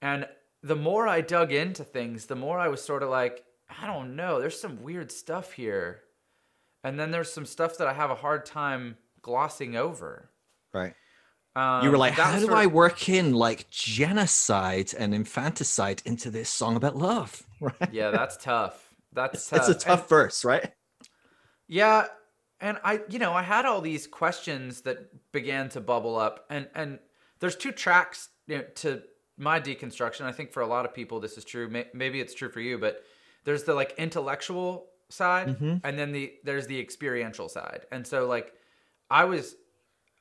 [0.04, 0.28] And
[0.64, 3.44] the more I dug into things, the more I was sort of like,
[3.82, 6.02] I don't know, there's some weird stuff here.
[6.84, 10.30] And then there's some stuff that I have a hard time glossing over.
[10.74, 10.94] Right.
[11.56, 16.32] Um, you were like, how do of, I work in like genocide and infanticide into
[16.32, 17.44] this song about love?
[17.62, 17.94] Right.
[17.94, 18.92] Yeah, that's tough.
[19.14, 19.70] That's it's, tough.
[19.70, 20.72] It's a tough and, verse, right?
[21.68, 22.08] Yeah,
[22.60, 26.68] and I, you know, I had all these questions that began to bubble up, and
[26.74, 26.98] and
[27.40, 29.04] there's two tracks you know, to
[29.38, 30.22] my deconstruction.
[30.22, 31.70] I think for a lot of people this is true.
[31.94, 33.04] Maybe it's true for you, but
[33.44, 35.78] there's the like intellectual side, mm-hmm.
[35.84, 37.86] and then the there's the experiential side.
[37.92, 38.54] And so like
[39.10, 39.56] I was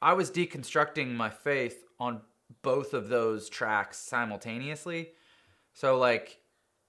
[0.03, 2.23] I was deconstructing my faith on
[2.63, 5.11] both of those tracks simultaneously.
[5.73, 6.39] So like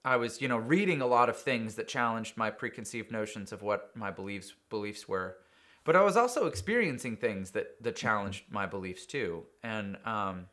[0.04, 3.62] I was, you know, reading a lot of things that challenged my preconceived notions of
[3.62, 5.38] what my beliefs beliefs were.
[5.84, 9.44] But I was also experiencing things that that challenged my beliefs too.
[9.64, 10.48] And um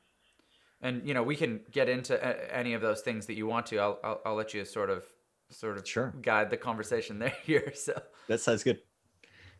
[0.80, 3.66] and you know, we can get into a- any of those things that you want
[3.66, 3.78] to.
[3.78, 5.04] I'll, I'll I'll let you sort of
[5.50, 6.14] sort of sure.
[6.22, 7.72] guide the conversation there here.
[7.74, 8.80] So That sounds good.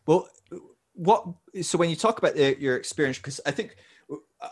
[0.06, 0.28] Well,
[0.94, 1.26] what
[1.62, 3.76] so when you talk about the, your experience because I think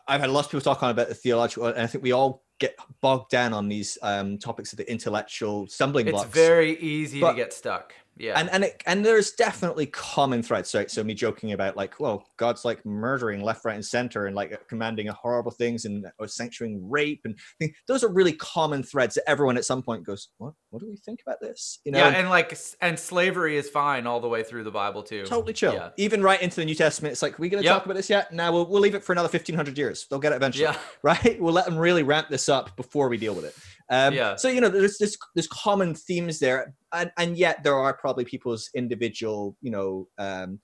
[0.06, 2.44] I've had lots of people talk on about the theological, and I think we all
[2.58, 6.26] get bogged down on these um, topics of the intellectual stumbling blocks.
[6.26, 7.94] It's very easy but, to get stuck.
[8.18, 8.38] Yeah.
[8.38, 10.70] And and it, and there's definitely common threads.
[10.70, 14.34] So so me joking about like, well, God's like murdering left, right, and center, and
[14.34, 17.38] like commanding horrible things and or sanctioning rape, and
[17.86, 20.96] those are really common threads that everyone at some point goes, what What do we
[20.96, 21.80] think about this?
[21.84, 21.98] You know?
[21.98, 25.24] Yeah, and like and slavery is fine all the way through the Bible too.
[25.24, 25.74] Totally chill.
[25.74, 25.90] Yeah.
[25.98, 27.74] Even right into the New Testament, it's like, we gonna yep.
[27.74, 28.32] talk about this yet?
[28.32, 30.06] Now we'll we'll leave it for another fifteen hundred years.
[30.08, 30.64] They'll get it eventually.
[30.64, 30.78] Yeah.
[31.02, 31.40] Right.
[31.40, 33.54] We'll let them really ramp this up before we deal with it.
[33.88, 34.36] Um, yeah.
[34.36, 38.24] So you know, there's this there's common themes there, and and yet there are probably
[38.24, 40.60] people's individual, you know, um,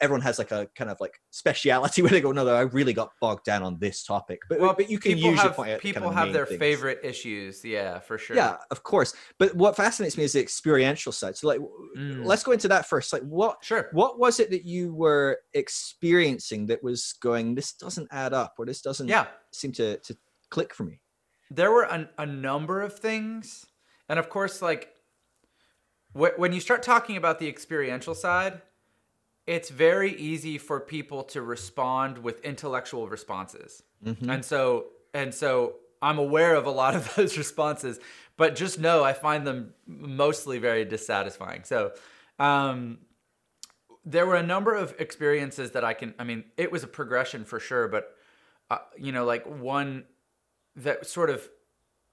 [0.00, 2.92] everyone has like a kind of like speciality where they go, no, no, I really
[2.92, 4.40] got bogged down on this topic.
[4.48, 6.58] But well, but you can usually have, people kind of have their things.
[6.58, 7.64] favorite issues.
[7.64, 8.36] Yeah, for sure.
[8.36, 9.14] Yeah, of course.
[9.38, 11.36] But what fascinates me is the experiential side.
[11.36, 11.60] So like,
[11.96, 12.24] mm.
[12.24, 13.12] let's go into that first.
[13.12, 13.58] Like, what?
[13.62, 13.88] Sure.
[13.92, 17.54] What was it that you were experiencing that was going?
[17.54, 19.08] This doesn't add up, or this doesn't.
[19.08, 19.26] Yeah.
[19.52, 20.16] Seem to to
[20.50, 21.00] click for me
[21.50, 23.66] there were a, a number of things.
[24.08, 24.94] And of course like
[26.12, 28.60] wh- when you start talking about the experiential side
[29.46, 33.82] it's very easy for people to respond with intellectual responses.
[34.04, 34.28] Mm-hmm.
[34.30, 37.98] and so and so i'm aware of a lot of those responses
[38.36, 41.64] but just know i find them mostly very dissatisfying.
[41.64, 41.92] So
[42.38, 42.98] um,
[44.04, 47.44] there were a number of experiences that i can i mean it was a progression
[47.44, 48.14] for sure but
[48.70, 50.04] uh, you know like one
[50.76, 51.48] that sort of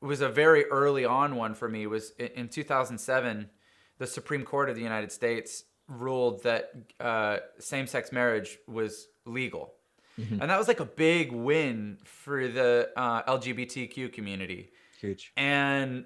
[0.01, 3.49] was a very early on one for me was in 2007
[3.97, 9.73] the supreme court of the united states ruled that uh, same-sex marriage was legal.
[10.19, 10.41] Mm-hmm.
[10.41, 14.71] and that was like a big win for the uh, lgbtq community.
[14.99, 15.31] Huge.
[15.37, 16.05] And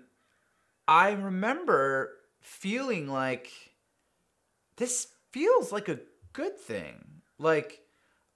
[0.88, 3.52] i remember feeling like
[4.78, 6.00] this feels like a
[6.34, 7.22] good thing.
[7.39, 7.82] Like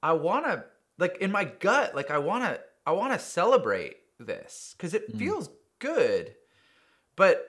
[0.01, 0.65] i want to
[0.97, 5.13] like in my gut like i want to i want to celebrate this because it
[5.13, 5.19] mm.
[5.19, 6.35] feels good.
[7.15, 7.45] But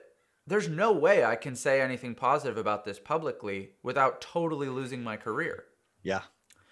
[0.47, 5.17] there's no way I can say anything positive about this publicly without totally losing my
[5.17, 5.65] career.
[6.03, 6.21] Yeah.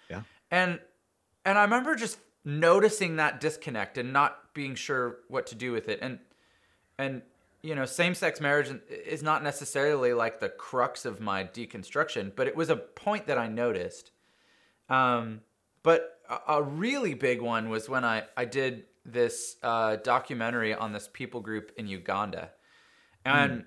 [0.08, 0.22] Yeah.
[0.50, 0.80] And
[1.44, 5.88] and I remember just noticing that disconnect and not being sure what to do with
[5.88, 6.00] it.
[6.02, 6.18] And
[6.98, 7.22] and
[7.62, 12.56] you know, same-sex marriage is not necessarily like the crux of my deconstruction, but it
[12.56, 14.12] was a point that I noticed.
[14.88, 15.42] Um,
[15.82, 20.92] but a, a really big one was when I I did this uh, documentary on
[20.92, 22.50] this people group in Uganda,
[23.24, 23.64] and mm.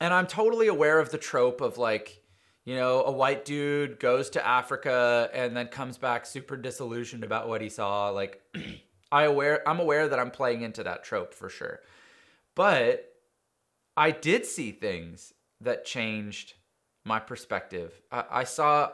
[0.00, 2.22] and I'm totally aware of the trope of like
[2.64, 7.48] you know a white dude goes to Africa and then comes back super disillusioned about
[7.48, 8.10] what he saw.
[8.10, 8.42] Like
[9.12, 11.80] I aware I'm aware that I'm playing into that trope for sure,
[12.54, 13.12] but
[13.96, 16.54] I did see things that changed
[17.04, 18.00] my perspective.
[18.10, 18.92] I, I saw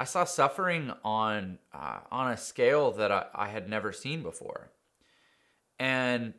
[0.00, 4.70] I saw suffering on uh, on a scale that I, I had never seen before,
[5.78, 6.32] and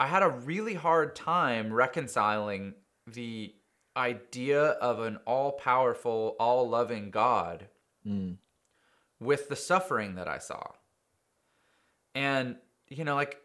[0.00, 2.72] I had a really hard time reconciling
[3.06, 3.54] the
[3.94, 7.66] idea of an all powerful, all loving God
[8.06, 8.36] mm.
[9.20, 10.62] with the suffering that I saw.
[12.14, 12.56] And,
[12.88, 13.36] you know, like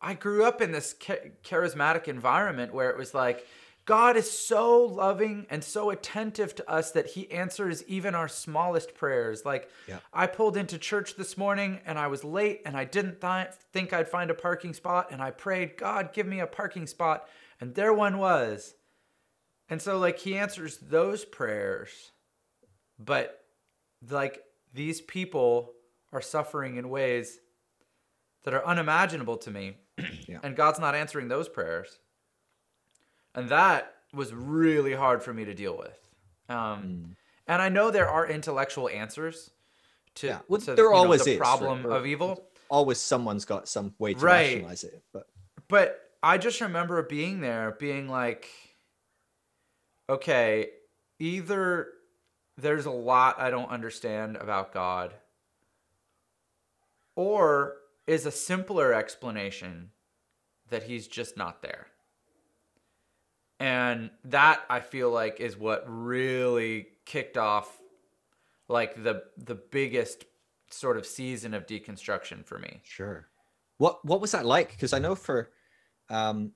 [0.00, 3.46] I grew up in this charismatic environment where it was like,
[3.92, 8.94] God is so loving and so attentive to us that he answers even our smallest
[8.94, 9.44] prayers.
[9.44, 9.98] Like yeah.
[10.14, 13.92] I pulled into church this morning and I was late and I didn't th- think
[13.92, 17.28] I'd find a parking spot and I prayed, God, give me a parking spot.
[17.60, 18.76] And there one was.
[19.68, 22.12] And so, like, he answers those prayers.
[22.98, 23.44] But,
[24.08, 25.74] like, these people
[26.14, 27.40] are suffering in ways
[28.44, 29.76] that are unimaginable to me.
[30.26, 30.38] yeah.
[30.42, 31.98] And God's not answering those prayers
[33.34, 35.98] and that was really hard for me to deal with.
[36.48, 37.04] Um, mm.
[37.46, 39.50] And I know there are intellectual answers
[40.16, 40.38] to, yeah.
[40.48, 42.44] well, to there always know, the is, problem of evil.
[42.68, 44.48] Always, someone's got some way to right.
[44.48, 45.26] rationalize it, but
[45.68, 48.48] but I just remember being there, being like,
[50.08, 50.68] okay,
[51.18, 51.88] either
[52.56, 55.12] there's a lot I don't understand about God,
[57.16, 59.90] or is a simpler explanation
[60.70, 61.88] that he's just not there
[63.62, 67.80] and that I feel like is what really kicked off
[68.68, 70.24] like the the biggest
[70.68, 72.80] sort of season of deconstruction for me.
[72.82, 73.28] Sure.
[73.78, 74.72] What what was that like?
[74.72, 75.50] Because I know for
[76.10, 76.52] um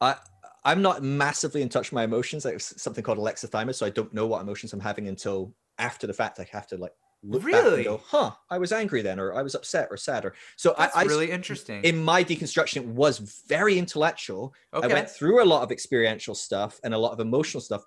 [0.00, 0.16] I
[0.64, 2.46] I'm not massively in touch with my emotions.
[2.46, 6.14] Like something called alexithymia, so I don't know what emotions I'm having until after the
[6.14, 6.40] fact.
[6.40, 7.84] I have to like look really?
[7.84, 10.96] go, "Huh, I was angry then, or I was upset, or sad." Or so That's
[10.96, 11.82] I, really interesting.
[11.84, 14.54] In my deconstruction, it was very intellectual.
[14.72, 14.88] Okay.
[14.88, 17.82] I went through a lot of experiential stuff and a lot of emotional stuff,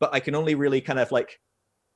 [0.00, 1.40] but I can only really kind of like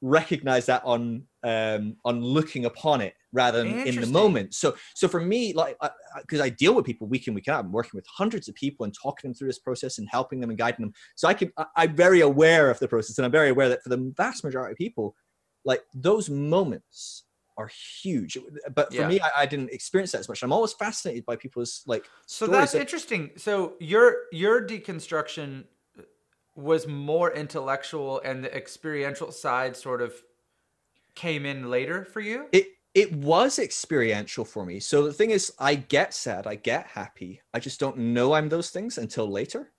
[0.02, 5.06] recognize that on um on looking upon it rather than in the moment so so
[5.06, 5.76] for me like
[6.22, 8.48] because I, I, I, deal with people week in week out i'm working with hundreds
[8.48, 11.28] of people and talking them through this process and helping them and guiding them so
[11.28, 13.90] i can I, i'm very aware of the process and i'm very aware that for
[13.90, 15.14] the vast majority of people
[15.64, 17.24] like those moments
[17.56, 17.70] are
[18.02, 18.38] huge
[18.74, 19.08] but for yeah.
[19.08, 22.46] me I, I, didn't experience that as much i'm always fascinated by people's like so
[22.46, 25.64] that's that- interesting so your your deconstruction
[26.56, 30.14] was more intellectual and the experiential side sort of
[31.14, 32.46] came in later for you?
[32.52, 34.80] It it was experiential for me.
[34.80, 37.40] So the thing is I get sad, I get happy.
[37.54, 39.72] I just don't know I'm those things until later.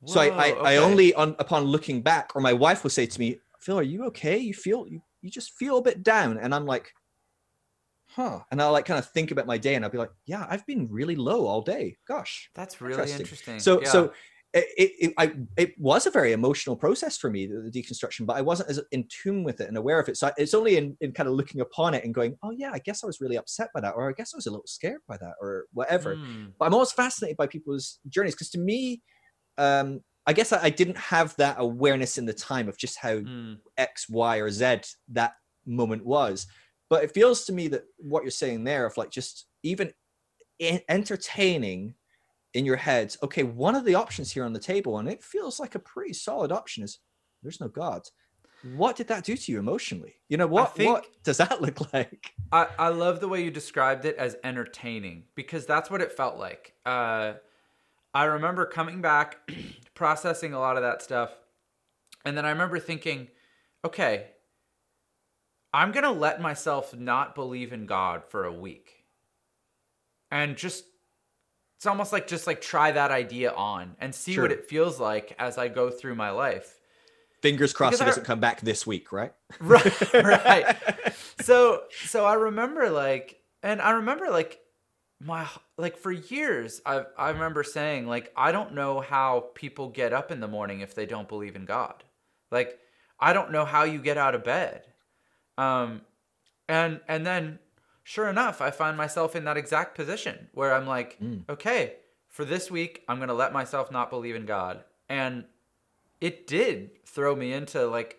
[0.00, 0.60] Whoa, so I I, okay.
[0.60, 3.82] I only on upon looking back, or my wife will say to me, Phil, are
[3.82, 4.38] you okay?
[4.38, 6.38] You feel you, you just feel a bit down.
[6.38, 6.92] And I'm like,
[8.08, 8.40] huh.
[8.50, 10.66] And I'll like kind of think about my day and I'll be like, yeah, I've
[10.66, 11.96] been really low all day.
[12.06, 12.50] Gosh.
[12.54, 13.20] That's really interesting.
[13.20, 13.60] interesting.
[13.60, 13.88] So yeah.
[13.88, 14.12] so
[14.54, 18.36] it, it, I, it was a very emotional process for me, the, the, deconstruction, but
[18.36, 20.18] I wasn't as in tune with it and aware of it.
[20.18, 22.78] So it's only in, in kind of looking upon it and going, oh, yeah, I
[22.78, 25.00] guess I was really upset by that, or I guess I was a little scared
[25.08, 26.16] by that, or whatever.
[26.16, 26.52] Mm.
[26.58, 29.00] But I'm always fascinated by people's journeys because to me,
[29.56, 33.16] um, I guess I, I, didn't have that awareness in the time of just how
[33.16, 33.58] mm.
[33.76, 35.34] X, Y, or Z that
[35.66, 36.46] moment was.
[36.88, 39.92] But it feels to me that what you're saying there of like just even
[40.88, 41.94] entertaining
[42.54, 45.58] in your head, okay, one of the options here on the table, and it feels
[45.58, 46.98] like a pretty solid option, is
[47.42, 48.02] there's no God.
[48.76, 50.14] What did that do to you emotionally?
[50.28, 52.32] You know, what, what does that look like?
[52.52, 56.38] I, I love the way you described it as entertaining because that's what it felt
[56.38, 56.74] like.
[56.86, 57.34] Uh,
[58.14, 59.38] I remember coming back,
[59.94, 61.30] processing a lot of that stuff.
[62.24, 63.28] And then I remember thinking,
[63.84, 64.26] okay,
[65.72, 69.02] I'm going to let myself not believe in God for a week
[70.32, 70.84] and just
[71.76, 74.44] it's almost like just like try that idea on and see sure.
[74.44, 76.80] what it feels like as I go through my life.
[77.42, 79.32] Fingers crossed because it doesn't come back this week, right?
[79.60, 80.76] right, right.
[81.40, 84.60] So, so I remember like, and I remember like
[85.24, 90.12] my like for years I I remember saying like I don't know how people get
[90.12, 92.04] up in the morning if they don't believe in God.
[92.50, 92.78] Like
[93.20, 94.82] I don't know how you get out of bed.
[95.56, 96.02] Um
[96.68, 97.58] and and then
[98.04, 101.42] sure enough, I find myself in that exact position where I'm like, mm.
[101.48, 101.94] okay,
[102.28, 104.82] for this week, I'm going to let myself not believe in God.
[105.08, 105.44] And
[106.20, 108.18] it did throw me into like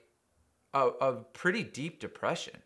[0.74, 2.58] a, a pretty deep depression.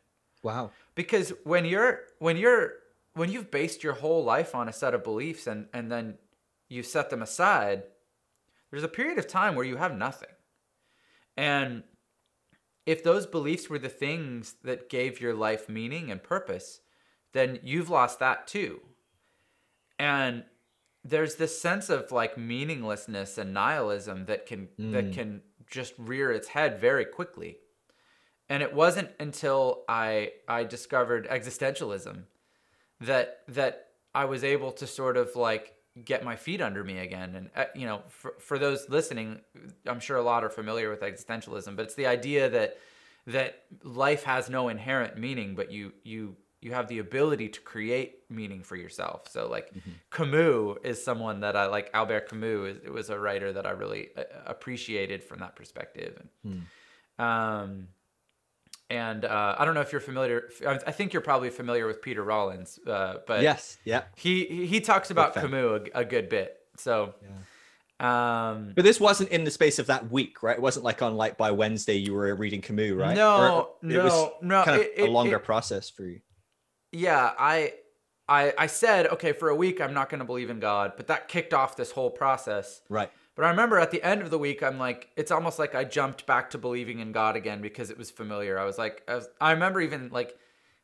[0.44, 0.72] Wow.
[0.96, 2.74] Because when you're, when you're,
[3.18, 6.16] when you've based your whole life on a set of beliefs and, and then
[6.70, 7.84] you set them aside,
[8.70, 10.30] there's a period of time where you have nothing.
[11.36, 11.84] And
[12.86, 16.82] if those beliefs were the things that gave your life meaning and purpose,
[17.34, 18.82] then you've lost that too.
[20.00, 20.44] And
[21.04, 24.92] there's this sense of like meaninglessness and nihilism that can mm.
[24.92, 27.58] that can just rear its head very quickly.
[28.50, 32.24] And it wasn't until I I discovered existentialism
[33.02, 37.36] that that I was able to sort of like get my feet under me again.
[37.36, 39.42] And uh, you know, for for those listening,
[39.86, 42.78] I'm sure a lot are familiar with existentialism, but it's the idea that
[43.28, 48.20] that life has no inherent meaning, but you you you have the ability to create
[48.30, 49.28] meaning for yourself.
[49.30, 49.92] So like mm-hmm.
[50.10, 51.90] Camus is someone that I like.
[51.94, 56.22] Albert Camus it was a writer that I really uh, appreciated from that perspective.
[56.44, 56.66] And,
[57.20, 57.24] mm.
[57.24, 57.88] um,
[58.90, 60.50] and uh, I don't know if you're familiar.
[60.66, 62.80] I think you're probably familiar with Peter Rollins.
[62.86, 66.58] Uh, but yes, yeah, he he talks about Camus a, a, good bit.
[66.78, 67.16] So.
[67.22, 67.30] Yeah.
[68.00, 70.56] Um, but this wasn't in the space of that week, right?
[70.56, 73.16] It wasn't like on like by Wednesday you were reading Camus, right?
[73.16, 74.64] No, or no, was no.
[74.64, 76.22] Kind of it, a longer it, process for you
[76.92, 77.74] yeah, I
[78.28, 81.08] I I said, okay, for a week I'm not going to believe in God, but
[81.08, 82.82] that kicked off this whole process.
[82.90, 83.12] Right.
[83.38, 85.84] But I remember at the end of the week, I'm like, it's almost like I
[85.84, 88.58] jumped back to believing in God again because it was familiar.
[88.58, 90.36] I was like, I, was, I remember even like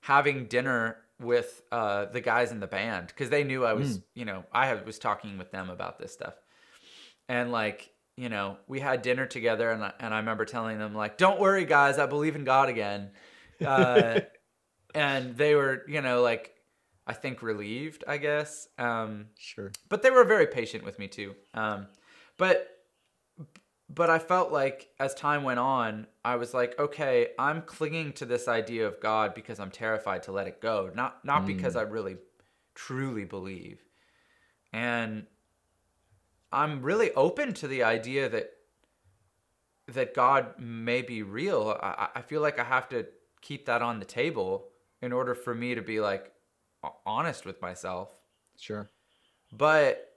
[0.01, 4.03] having dinner with uh, the guys in the band because they knew I was, mm.
[4.13, 6.35] you know, I had, was talking with them about this stuff,
[7.27, 10.93] and like, you know, we had dinner together, and I, and I remember telling them
[10.93, 13.09] like, don't worry, guys, I believe in God again.
[13.65, 14.19] Uh,
[14.93, 16.53] and they were, you know, like
[17.07, 18.67] I think relieved, I guess.
[18.77, 19.71] Um, sure.
[19.89, 21.33] But they were very patient with me too.
[21.55, 21.87] Um,
[22.37, 22.69] but
[23.89, 28.25] but I felt like as time went on, I was like, okay, I'm clinging to
[28.25, 31.47] this idea of God because I'm terrified to let it go, not not mm.
[31.47, 32.17] because I really
[32.75, 33.83] truly believe.
[34.71, 35.27] And
[36.51, 38.51] I'm really open to the idea that
[39.89, 41.77] that God may be real.
[41.81, 43.05] I, I feel like I have to
[43.41, 44.69] keep that on the table
[45.01, 46.31] in order for me to be like
[47.05, 48.09] honest with myself.
[48.57, 48.89] Sure.
[49.51, 50.12] But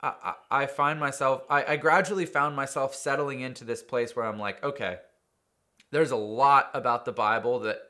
[0.00, 4.38] I, I, find myself, I, I gradually found myself settling into this place where I'm
[4.38, 4.98] like, okay,
[5.90, 7.80] there's a lot about the Bible that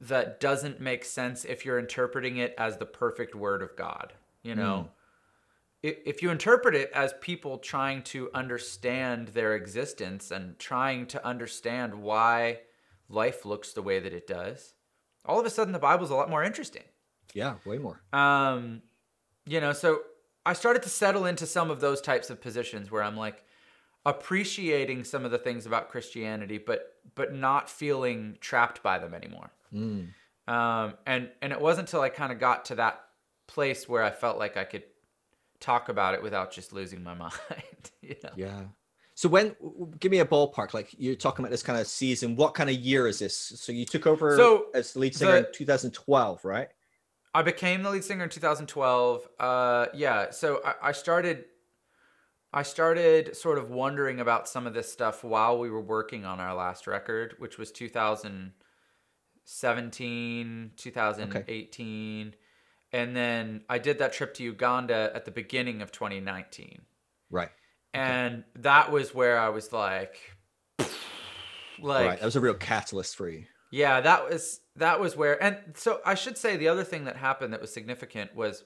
[0.00, 4.12] that doesn't make sense if you're interpreting it as the perfect word of God.
[4.42, 4.90] You know,
[5.82, 5.96] mm.
[6.04, 11.94] if you interpret it as people trying to understand their existence and trying to understand
[11.94, 12.60] why
[13.08, 14.74] life looks the way that it does,
[15.24, 16.82] all of a sudden the Bible's a lot more interesting.
[17.32, 18.02] Yeah, way more.
[18.12, 18.82] Um,
[19.46, 20.02] you know, so
[20.46, 23.44] I started to settle into some of those types of positions where I'm like
[24.06, 29.50] appreciating some of the things about Christianity, but but not feeling trapped by them anymore.
[29.72, 30.08] Mm.
[30.46, 33.00] Um, and and it wasn't until I kind of got to that
[33.46, 34.84] place where I felt like I could
[35.60, 37.32] talk about it without just losing my mind.
[38.02, 38.30] you know?
[38.36, 38.62] Yeah.
[39.14, 39.54] So when
[40.00, 42.76] give me a ballpark, like you're talking about this kind of season, what kind of
[42.76, 43.36] year is this?
[43.36, 46.68] So you took over so as lead singer the, in 2012, right?
[47.34, 49.28] I became the lead singer in 2012.
[49.40, 51.46] Uh, yeah, so I, I started
[52.54, 56.38] I started sort of wondering about some of this stuff while we were working on
[56.38, 62.28] our last record, which was 2017, 2018.
[62.28, 62.36] Okay.
[62.92, 66.82] And then I did that trip to Uganda at the beginning of 2019.
[67.28, 67.50] Right.
[67.92, 68.44] And okay.
[68.56, 70.20] that was where I was like,
[70.78, 72.20] like, right.
[72.20, 73.46] That was a real catalyst for you.
[73.72, 77.16] Yeah, that was that was where and so I should say the other thing that
[77.16, 78.64] happened that was significant was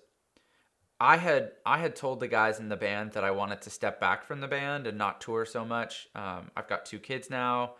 [1.01, 4.01] I had I had told the guys in the band that I wanted to step
[4.01, 6.09] back from the band and not tour so much.
[6.15, 7.75] Um, I've got two kids now.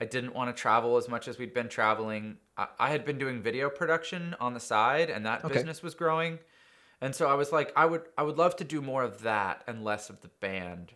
[0.00, 2.38] I didn't want to travel as much as we'd been traveling.
[2.56, 5.54] I, I had been doing video production on the side, and that okay.
[5.54, 6.38] business was growing.
[7.00, 9.62] And so I was like, I would I would love to do more of that
[9.66, 10.92] and less of the band.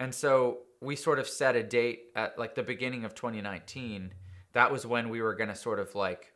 [0.00, 4.12] And so we sort of set a date at like the beginning of 2019
[4.54, 6.32] that was when we were going to sort of like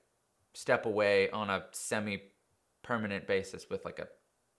[0.55, 2.23] step away on a semi
[2.83, 4.09] permanent basis with like a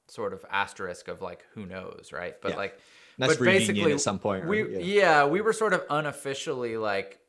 [0.08, 2.36] sort of asterisk of like who knows, right?
[2.42, 2.58] But yeah.
[2.58, 2.80] like
[3.18, 4.48] that's but basically at some point.
[4.48, 4.80] We yeah.
[4.80, 7.20] yeah, we were sort of unofficially like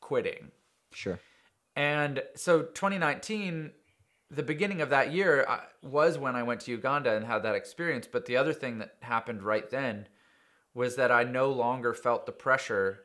[0.00, 0.50] quitting.
[0.92, 1.18] Sure.
[1.76, 3.72] And so 2019
[4.30, 7.54] the beginning of that year uh, was when I went to Uganda and had that
[7.54, 10.08] experience, but the other thing that happened right then
[10.72, 13.00] was that I no longer felt the pressure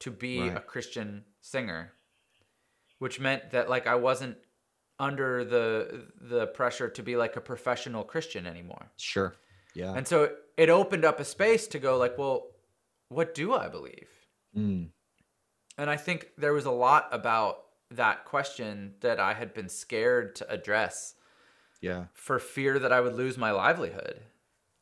[0.00, 0.56] to be right.
[0.56, 1.92] a Christian singer,
[2.98, 4.36] which meant that like I wasn't
[4.98, 8.90] under the the pressure to be like a professional Christian anymore.
[8.96, 9.34] Sure.
[9.74, 9.94] Yeah.
[9.94, 12.48] And so it opened up a space to go like, well,
[13.08, 14.08] what do I believe?
[14.56, 14.88] Mm.
[15.78, 17.62] And I think there was a lot about
[17.92, 21.14] that question that I had been scared to address.
[21.80, 22.06] Yeah.
[22.12, 24.20] For fear that I would lose my livelihood.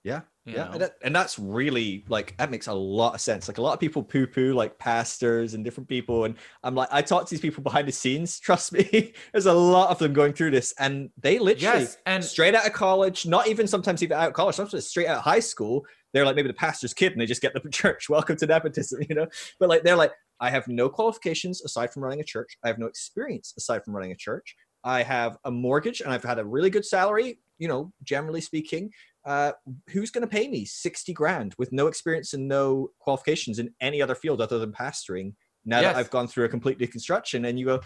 [0.03, 0.23] Yeah.
[0.55, 0.73] Yeah.
[0.73, 3.49] And, that, and, that's really like, that makes a lot of sense.
[3.49, 6.25] Like a lot of people poo poo like pastors and different people.
[6.25, 8.41] And I'm like, I talk to these people behind the scenes.
[8.49, 10.75] Trust me, there's a lot of them going through this.
[10.79, 14.35] And they literally, yes, and straight out of college, not even sometimes even out of
[14.35, 17.27] college, sometimes straight out of high school, they're like maybe the pastor's kid and they
[17.27, 18.09] just get the church.
[18.09, 19.27] Welcome to nepotism, you know?
[19.61, 22.57] But like, they're like, I have no qualifications aside from running a church.
[22.65, 24.55] I have no experience aside from running a church.
[24.85, 28.91] I have a mortgage and I've had a really good salary, you know, generally speaking
[29.25, 29.53] uh,
[29.91, 34.01] who's going to pay me 60 grand with no experience and no qualifications in any
[34.01, 35.93] other field other than pastoring now yes.
[35.93, 37.81] that I've gone through a complete deconstruction and you go,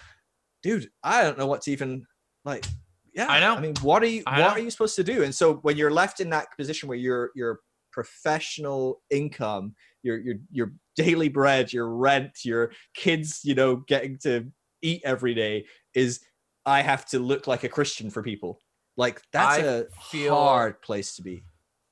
[0.63, 2.07] dude, I don't know what's even
[2.45, 2.65] like,
[3.15, 3.55] yeah, I know.
[3.55, 4.53] I mean, what are you, I what know.
[4.55, 5.23] are you supposed to do?
[5.23, 7.61] And so when you're left in that position where your, your
[7.93, 14.47] professional income, your, your, your daily bread, your rent, your kids, you know, getting to
[14.81, 16.21] eat every day is
[16.65, 18.61] I have to look like a Christian for people.
[18.97, 21.45] Like that's I a feel, hard place to be.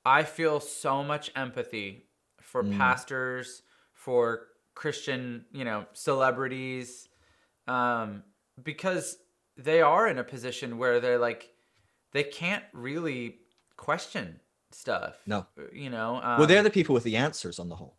[0.05, 2.07] I feel so much empathy
[2.41, 2.77] for mm.
[2.77, 7.09] pastors, for Christian, you know, celebrities,
[7.67, 8.23] um,
[8.63, 9.19] because
[9.57, 11.51] they are in a position where they're like,
[12.13, 13.39] they can't really
[13.77, 14.41] question
[14.73, 15.17] stuff.
[15.27, 16.17] No, you know.
[16.17, 17.97] Um, well, they're the people with the answers on the whole.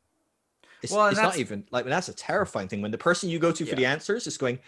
[0.81, 3.51] It's, well, it's not even like that's a terrifying thing when the person you go
[3.51, 3.75] to for yeah.
[3.75, 4.59] the answers is going,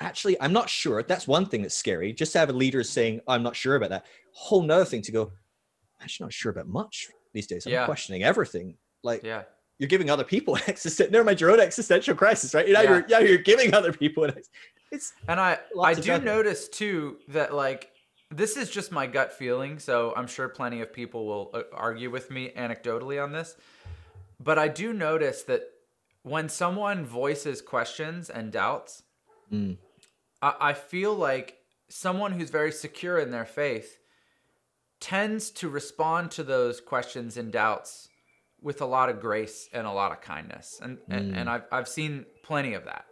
[0.00, 1.02] actually, I'm not sure.
[1.02, 2.12] That's one thing that's scary.
[2.12, 4.06] Just to have a leader saying, I'm not sure about that.
[4.32, 7.66] Whole nother thing to go, I'm actually not sure about much these days.
[7.66, 7.84] I'm yeah.
[7.84, 8.76] questioning everything.
[9.02, 9.42] Like, yeah.
[9.78, 12.66] You're giving other people existential, never mind your own existential crisis, right?
[12.66, 12.90] You know, yeah.
[12.90, 14.34] you're, yeah, you're giving other people an,
[14.92, 17.90] it's, and I, I do notice too that like,
[18.30, 19.78] this is just my gut feeling.
[19.78, 23.56] So I'm sure plenty of people will uh, argue with me anecdotally on this,
[24.42, 25.62] but I do notice that
[26.22, 29.02] when someone voices questions and doubts,
[29.52, 29.76] mm.
[30.42, 33.98] I, I feel like someone who's very secure in their faith
[35.00, 38.08] tends to respond to those questions and doubts
[38.60, 40.80] with a lot of grace and a lot of kindness.
[40.82, 41.02] And, mm.
[41.08, 43.04] and, and I've, I've seen plenty of that.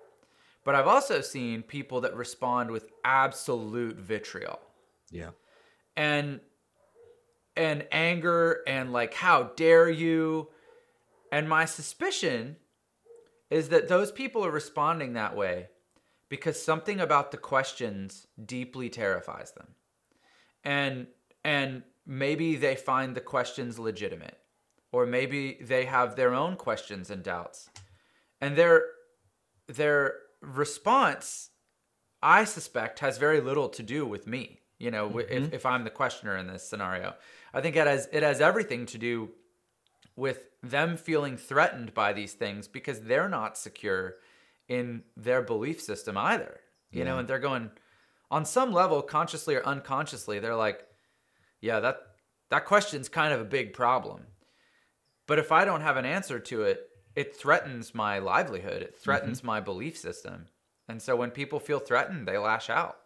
[0.64, 4.60] But I've also seen people that respond with absolute vitriol.
[5.10, 5.30] Yeah.
[5.96, 6.40] And
[7.54, 10.48] and anger and like how dare you?
[11.30, 12.56] And my suspicion
[13.50, 15.68] is that those people are responding that way
[16.32, 19.66] because something about the questions deeply terrifies them.
[20.64, 21.08] And
[21.44, 24.38] and maybe they find the questions legitimate
[24.92, 27.68] or maybe they have their own questions and doubts.
[28.40, 28.82] And their
[29.66, 31.50] their response
[32.22, 34.60] I suspect has very little to do with me.
[34.78, 35.44] You know, mm-hmm.
[35.44, 37.12] if, if I'm the questioner in this scenario,
[37.52, 39.32] I think it has it has everything to do
[40.16, 44.14] with them feeling threatened by these things because they're not secure
[44.68, 46.60] in their belief system either.
[46.90, 47.04] You yeah.
[47.04, 47.70] know, and they're going
[48.30, 50.86] on some level, consciously or unconsciously, they're like,
[51.60, 51.98] yeah, that
[52.50, 54.26] that question's kind of a big problem.
[55.26, 56.80] But if I don't have an answer to it,
[57.14, 58.82] it threatens my livelihood.
[58.82, 59.46] It threatens mm-hmm.
[59.46, 60.46] my belief system.
[60.88, 62.96] And so when people feel threatened, they lash out.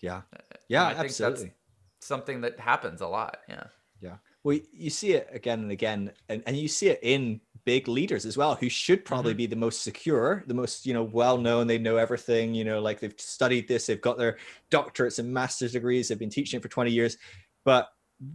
[0.00, 0.22] Yeah.
[0.68, 1.52] Yeah, absolutely.
[2.00, 3.38] something that happens a lot.
[3.48, 3.64] Yeah.
[4.00, 4.16] Yeah.
[4.42, 8.26] Well, you see it again and again, and, and you see it in big leaders
[8.26, 9.38] as well, who should probably mm-hmm.
[9.38, 11.66] be the most secure, the most, you know, well known.
[11.66, 14.38] They know everything, you know, like they've studied this, they've got their
[14.70, 17.16] doctorates and master's degrees, they've been teaching it for 20 years.
[17.64, 17.88] But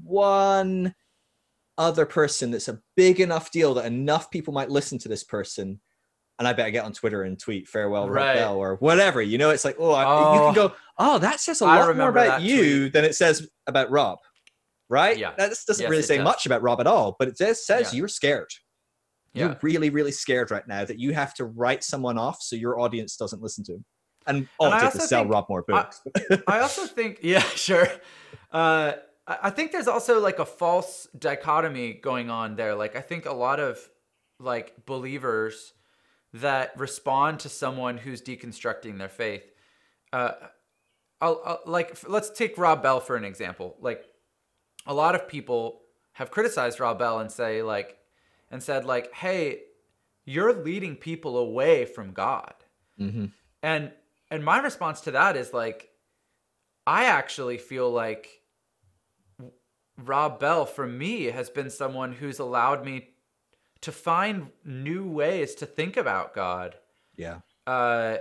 [0.03, 0.93] one
[1.77, 5.79] other person that's a big enough deal that enough people might listen to this person
[6.39, 8.35] and I better get on Twitter and tweet farewell right.
[8.35, 9.21] Bell or whatever.
[9.21, 12.09] You know, it's like, oh, oh, you can go, oh, that says a lot more
[12.09, 12.93] about you tweet.
[12.93, 14.19] than it says about Rob,
[14.89, 15.17] right?
[15.17, 15.33] Yeah.
[15.37, 16.25] That doesn't yes, really say does.
[16.25, 17.99] much about Rob at all, but it just says yeah.
[17.99, 18.49] you're scared.
[19.35, 19.47] Yeah.
[19.47, 22.79] You're really, really scared right now that you have to write someone off so your
[22.79, 23.85] audience doesn't listen to him.
[24.27, 26.01] And, oh, and to sell Rob more books.
[26.31, 27.87] I, I also think, yeah, sure.
[28.51, 28.93] Uh,
[29.27, 32.75] I think there's also like a false dichotomy going on there.
[32.75, 33.77] Like I think a lot of
[34.39, 35.73] like believers
[36.33, 39.43] that respond to someone who's deconstructing their faith.
[40.13, 40.31] Uh,
[41.21, 43.75] I'll, I'll, like let's take Rob Bell for an example.
[43.79, 44.05] Like
[44.85, 45.81] a lot of people
[46.13, 47.97] have criticized Rob Bell and say like
[48.51, 49.61] and said like, "Hey,
[50.25, 52.53] you're leading people away from God."
[52.99, 53.25] Mm-hmm.
[53.63, 53.91] And
[54.31, 55.89] and my response to that is like,
[56.87, 58.41] I actually feel like
[59.97, 63.09] Rob Bell for me has been someone who's allowed me
[63.81, 66.75] to find new ways to think about God.
[67.15, 67.39] Yeah.
[67.67, 68.17] Uh,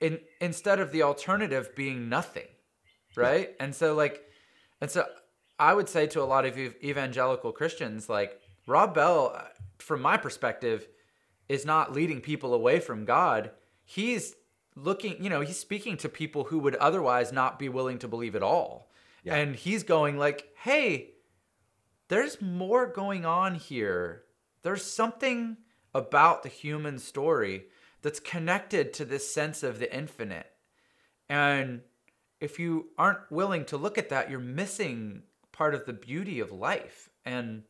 [0.00, 2.48] in instead of the alternative being nothing,
[3.16, 3.50] right?
[3.50, 3.64] Yeah.
[3.64, 4.22] And so like,
[4.80, 5.06] and so
[5.58, 9.42] I would say to a lot of you evangelical Christians, like Rob Bell, uh,
[9.78, 10.88] from my perspective,
[11.48, 13.50] is not leading people away from God.
[13.84, 14.34] He's
[14.74, 18.34] looking, you know, he's speaking to people who would otherwise not be willing to believe
[18.34, 18.90] at all.
[19.22, 19.36] Yeah.
[19.36, 21.14] And he's going like, "Hey,
[22.08, 24.26] there's more going on here
[24.66, 25.58] there's something
[25.94, 27.66] about the human story
[28.02, 30.50] that's connected to this sense of the infinite.
[31.28, 31.82] And
[32.40, 36.50] if you aren't willing to look at that, you're missing part of the beauty of
[36.50, 37.10] life.
[37.24, 37.62] And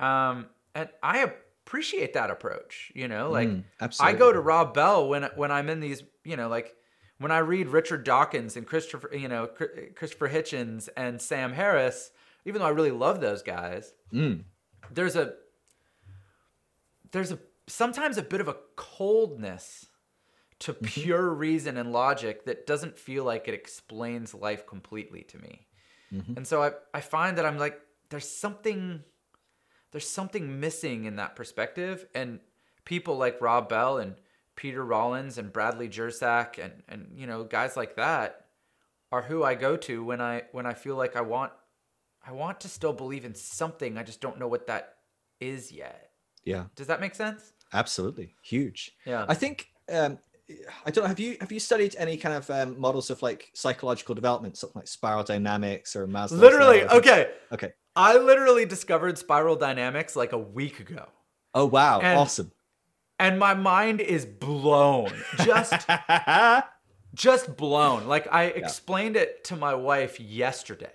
[0.00, 1.30] um and I
[1.66, 3.64] appreciate that approach, you know, like mm,
[4.00, 6.74] I go to Rob Bell when when I'm in these, you know, like
[7.18, 12.10] when I read Richard Dawkins and Christopher, you know, Christopher Hitchens and Sam Harris,
[12.44, 14.42] even though I really love those guys, mm.
[14.90, 15.34] there's a
[17.12, 19.86] there's a sometimes a bit of a coldness
[20.60, 20.84] to mm-hmm.
[20.84, 25.66] pure reason and logic that doesn't feel like it explains life completely to me.
[26.12, 26.34] Mm-hmm.
[26.36, 27.80] And so I, I find that I'm like,
[28.10, 29.02] there's something
[29.94, 32.04] there's something missing in that perspective.
[32.16, 32.40] And
[32.84, 34.16] people like Rob Bell and
[34.56, 38.46] Peter Rollins and Bradley Jersak and and you know, guys like that
[39.12, 41.52] are who I go to when I when I feel like I want
[42.26, 43.96] I want to still believe in something.
[43.96, 44.96] I just don't know what that
[45.38, 46.10] is yet.
[46.42, 46.64] Yeah.
[46.74, 47.52] Does that make sense?
[47.72, 48.34] Absolutely.
[48.42, 48.90] Huge.
[49.06, 49.26] Yeah.
[49.28, 50.18] I think um,
[50.84, 51.08] I don't know.
[51.08, 54.80] Have you have you studied any kind of um, models of like psychological development, something
[54.80, 56.38] like spiral dynamics or Maslow?
[56.38, 57.72] Literally, okay, okay.
[57.96, 61.06] I literally discovered spiral dynamics like a week ago.
[61.54, 62.00] Oh wow!
[62.00, 62.52] And, awesome.
[63.18, 65.12] And my mind is blown.
[65.44, 65.88] Just,
[67.14, 68.06] just blown.
[68.06, 69.22] Like I explained yeah.
[69.22, 70.92] it to my wife yesterday,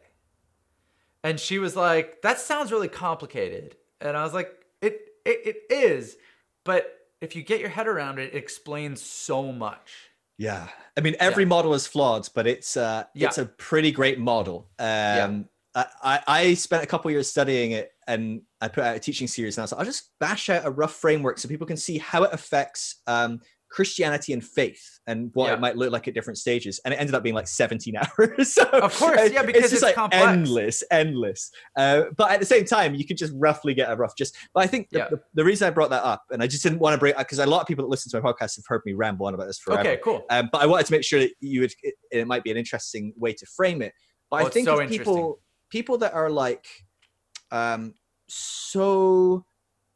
[1.24, 5.74] and she was like, "That sounds really complicated," and I was like, "It it, it
[5.74, 6.18] is,
[6.64, 9.92] but if you get your head around it, it explains so much.
[10.38, 10.68] Yeah,
[10.98, 11.50] I mean every yeah.
[11.50, 13.28] model is flawed, but it's uh, yeah.
[13.28, 14.70] it's a pretty great model.
[14.80, 15.40] Um, yeah.
[15.76, 19.58] I, I spent a couple years studying it and I put out a teaching series
[19.58, 19.66] now.
[19.66, 23.02] So I'll just bash out a rough framework so people can see how it affects
[23.06, 25.54] um, Christianity and faith and what yeah.
[25.54, 26.80] it might look like at different stages.
[26.84, 28.54] And it ended up being like 17 hours.
[28.54, 30.26] so of course, yeah, because it's, just it's like complex.
[30.26, 31.52] endless, endless.
[31.76, 34.36] Uh, but at the same time, you could just roughly get a rough just.
[34.54, 35.10] But I think the, yeah.
[35.10, 37.40] the, the, reason I brought that up, and I just didn't want to bring because
[37.40, 39.48] a lot of people that listen to my podcast have heard me ramble on about
[39.48, 39.82] this forever.
[39.82, 40.26] Okay, cool.
[40.30, 42.58] Um, but I wanted to make sure that you would, it, it, might be an
[42.58, 43.94] interesting way to frame it.
[44.30, 45.40] But oh, I think so people,
[45.70, 46.68] people that are like,
[47.52, 47.94] um,
[48.28, 49.46] so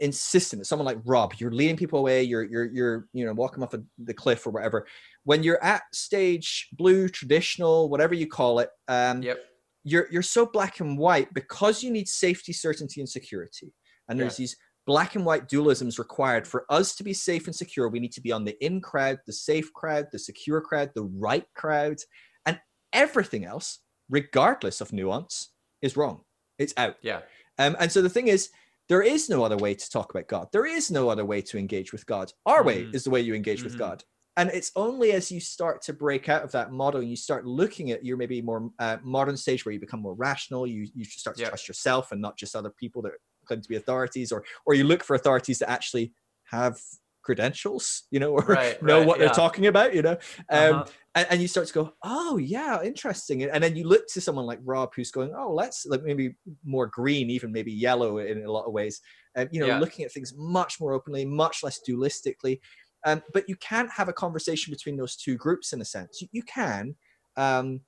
[0.03, 3.73] insistent someone like rob you're leading people away you're you're you're you know walking off
[3.73, 4.85] of the cliff or whatever.
[5.23, 9.37] When you're at stage blue traditional whatever you call it um yep.
[9.85, 13.73] you're you're so black and white because you need safety certainty and security.
[14.09, 14.43] And there's yeah.
[14.43, 17.87] these black and white dualisms required for us to be safe and secure.
[17.87, 21.03] We need to be on the in crowd the safe crowd the secure crowd the
[21.03, 21.99] right crowd.
[22.45, 22.59] And
[22.91, 23.79] everything else
[24.09, 25.51] regardless of nuance
[25.81, 26.21] is wrong.
[26.59, 26.97] It's out.
[27.01, 27.21] Yeah.
[27.57, 28.49] Um, and so the thing is
[28.89, 30.47] there is no other way to talk about God.
[30.51, 32.31] There is no other way to engage with God.
[32.45, 32.67] Our mm-hmm.
[32.67, 33.69] way is the way you engage mm-hmm.
[33.69, 34.03] with God.
[34.35, 37.45] And it's only as you start to break out of that model and you start
[37.45, 41.05] looking at your maybe more uh, modern stage where you become more rational, you, you
[41.05, 43.11] start to trust yourself and not just other people that
[43.45, 46.13] claim to be authorities, or or you look for authorities that actually
[46.45, 46.79] have
[47.23, 49.25] credentials, you know, or right, know right, what yeah.
[49.25, 50.17] they're talking about, you know.
[50.49, 50.85] Um, uh-huh.
[51.15, 53.43] and, and, you start to go, oh yeah, interesting.
[53.43, 56.87] And then you look to someone like Rob, who's going, oh, let's like maybe more
[56.87, 59.01] green, even maybe yellow in a lot of ways.
[59.35, 59.79] Um, you know, yeah.
[59.79, 62.59] looking at things much more openly, much less dualistically.
[63.05, 66.21] Um, but you can't have a conversation between those two groups in a sense.
[66.21, 66.95] You, you can,
[67.35, 67.81] um,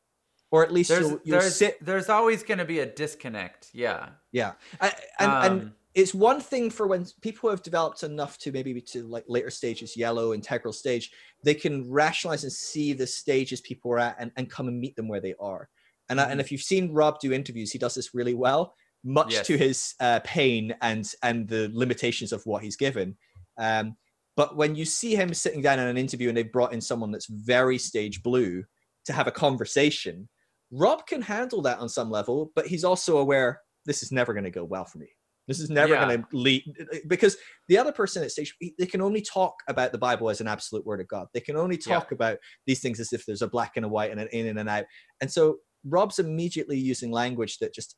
[0.51, 1.83] or at least there's, you'll, you'll there's, sit.
[1.83, 3.69] There's always going to be a disconnect.
[3.73, 4.09] Yeah.
[4.31, 8.51] Yeah, and, and, and um, it's one thing for when people have developed enough to
[8.51, 11.09] maybe to like later stages, yellow, integral stage,
[11.43, 14.95] they can rationalize and see the stages people are at and, and come and meet
[14.97, 15.69] them where they are.
[16.09, 16.31] And, mm-hmm.
[16.31, 18.75] and if you've seen Rob do interviews, he does this really well,
[19.05, 19.47] much yes.
[19.47, 23.15] to his uh, pain and and the limitations of what he's given.
[23.57, 23.95] Um,
[24.35, 27.11] but when you see him sitting down in an interview and they've brought in someone
[27.11, 28.65] that's very stage blue
[29.05, 30.27] to have a conversation,
[30.71, 34.43] Rob can handle that on some level, but he's also aware this is never going
[34.43, 35.07] to go well for me.
[35.47, 36.05] This is never yeah.
[36.05, 36.63] going to lead
[37.07, 37.37] because
[37.67, 40.85] the other person at stage they can only talk about the Bible as an absolute
[40.85, 41.27] word of God.
[41.33, 42.15] They can only talk yeah.
[42.15, 44.57] about these things as if there's a black and a white and an in and
[44.57, 44.85] an out.
[45.21, 47.95] And so Rob's immediately using language that just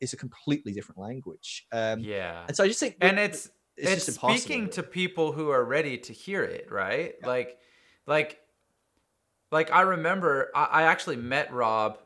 [0.00, 1.66] is a completely different language.
[1.72, 2.44] Um, yeah.
[2.48, 5.98] And so I just think, and it's it's, it's speaking to people who are ready
[5.98, 7.14] to hear it, right?
[7.20, 7.26] Yeah.
[7.26, 7.58] Like,
[8.06, 8.40] like,
[9.52, 11.98] like I remember I, I actually met Rob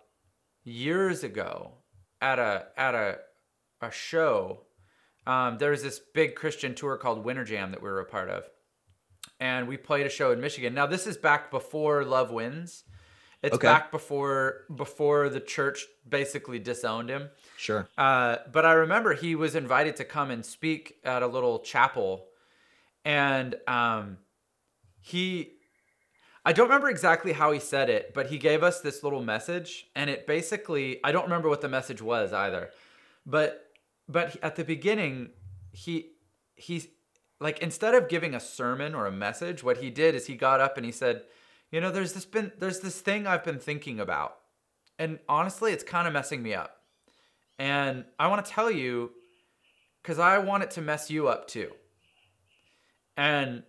[0.64, 1.72] years ago
[2.20, 3.18] at a at a
[3.80, 4.62] a show
[5.30, 8.28] um, there was this big Christian tour called Winter Jam that we were a part
[8.28, 8.42] of,
[9.38, 10.74] and we played a show in Michigan.
[10.74, 12.82] Now this is back before Love Wins.
[13.40, 13.68] It's okay.
[13.68, 17.28] back before before the church basically disowned him.
[17.56, 17.88] Sure.
[17.96, 22.26] Uh, but I remember he was invited to come and speak at a little chapel,
[23.04, 24.18] and um,
[25.00, 25.52] he.
[26.44, 29.86] I don't remember exactly how he said it, but he gave us this little message,
[29.94, 32.70] and it basically I don't remember what the message was either,
[33.24, 33.69] but
[34.10, 35.30] but at the beginning,
[35.72, 36.12] he
[36.54, 36.88] he's
[37.38, 40.60] like instead of giving a sermon or a message, what he did is he got
[40.60, 41.22] up and he said,
[41.70, 44.36] "You know, there's this been there's this thing I've been thinking about,
[44.98, 46.82] and honestly, it's kind of messing me up,
[47.58, 49.12] and I want to tell you
[50.02, 51.70] because I want it to mess you up too."
[53.16, 53.62] And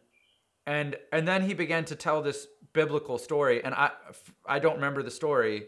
[0.66, 3.92] and and then he began to tell this biblical story, and I
[4.46, 5.68] I don't remember the story,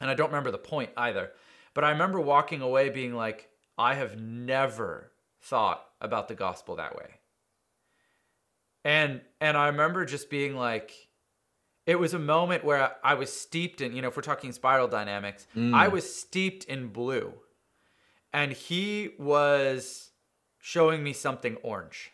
[0.00, 1.32] and I don't remember the point either,
[1.74, 6.96] but I remember walking away being like I have never thought about the gospel that
[6.96, 7.20] way.
[8.84, 10.92] And and I remember just being like
[11.86, 14.88] it was a moment where I was steeped in, you know, if we're talking spiral
[14.88, 15.72] dynamics, mm.
[15.72, 17.32] I was steeped in blue.
[18.32, 20.10] And he was
[20.58, 22.10] showing me something orange.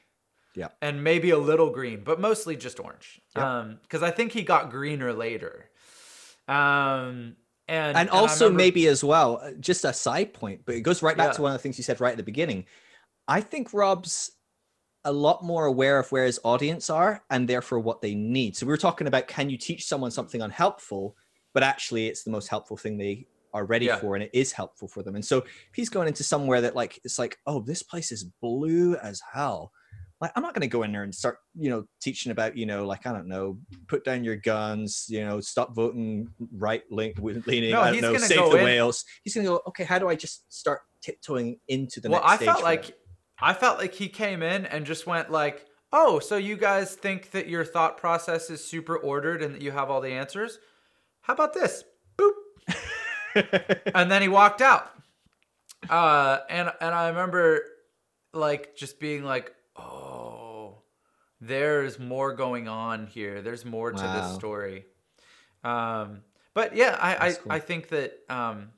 [0.55, 0.69] Yeah.
[0.83, 3.23] And maybe a little green, but mostly just orange.
[3.35, 5.71] Um, because I think he got greener later.
[6.47, 7.37] Um,
[7.69, 11.03] and, and, also remember, maybe as well, uh, just a side point, but it goes
[11.03, 11.33] right back yeah.
[11.35, 12.65] to one of the things you said right at the beginning.
[13.29, 14.33] I think Rob's
[15.05, 18.57] a lot more aware of where his audience are and therefore what they need.
[18.57, 21.17] So we were talking about can you teach someone something unhelpful,
[21.55, 23.97] but actually it's the most helpful thing they are ready yeah.
[23.97, 25.15] for and it is helpful for them.
[25.15, 28.25] And so if he's going into somewhere that like it's like, oh, this place is
[28.41, 29.73] blue as hell
[30.23, 32.65] like i'm not going to go in there and start you know teaching about you
[32.65, 33.59] know like i don't know
[33.89, 38.17] put down your guns you know stop voting right link, leaning no, i don't know
[38.17, 38.65] save the in.
[38.65, 39.05] whales.
[39.25, 42.41] He's going to go okay how do i just start tiptoeing into the well, next
[42.41, 42.97] i felt like
[43.41, 47.33] i felt like he came in and just went like oh so you guys think
[47.33, 50.59] that your thought process is super ordered and that you have all the answers?
[51.23, 51.85] How about this?
[52.17, 52.33] Boop.
[53.95, 54.91] And then he walked out.
[55.89, 57.63] Uh, and and I remember
[58.33, 60.83] like just being like, oh,
[61.41, 63.43] there's more going on here.
[63.43, 64.29] There's more to wow.
[64.29, 64.87] this story.
[65.65, 66.21] Um,
[66.55, 67.53] but yeah, I I, cool.
[67.53, 68.71] I think that um,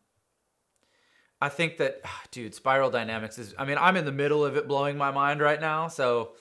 [1.45, 3.55] I think that, dude, spiral dynamics is.
[3.59, 5.89] I mean, I'm in the middle of it, blowing my mind right now.
[5.89, 6.33] So,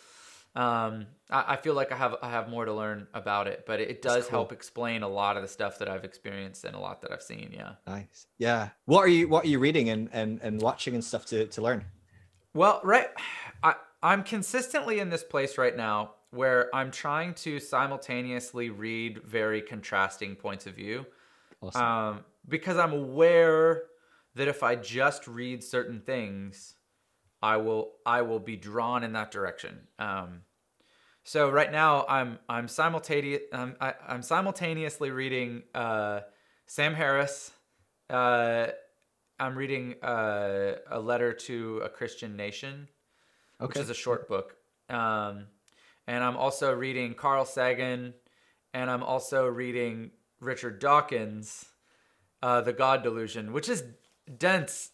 [0.55, 3.81] um, I, I feel like I have I have more to learn about it, but
[3.81, 4.39] it, it does cool.
[4.39, 7.21] help explain a lot of the stuff that I've experienced and a lot that I've
[7.21, 7.51] seen.
[7.53, 7.73] Yeah.
[7.85, 8.27] Nice.
[8.37, 8.69] Yeah.
[8.85, 11.61] What are you What are you reading and and and watching and stuff to to
[11.61, 11.85] learn?
[12.53, 13.09] Well, right.
[13.61, 19.61] I I'm consistently in this place right now where I'm trying to simultaneously read very
[19.61, 21.05] contrasting points of view.
[21.61, 21.81] Awesome.
[21.81, 23.83] Um, because I'm aware
[24.35, 26.75] that if I just read certain things,
[27.41, 29.87] I will I will be drawn in that direction.
[29.97, 30.41] Um,
[31.23, 36.21] so right now I'm I'm simultaneous I'm, I, am i am simultaneously reading uh,
[36.65, 37.51] Sam Harris.
[38.09, 38.67] Uh,
[39.39, 42.87] I'm reading uh, a letter to a Christian nation,
[43.61, 43.79] okay.
[43.79, 44.55] which is a short book.
[44.89, 45.45] Um,
[46.07, 48.13] and I'm also reading Carl Sagan,
[48.73, 51.65] and I'm also reading Richard Dawkins,
[52.41, 53.83] uh, The God Delusion, which is
[54.37, 54.91] dense,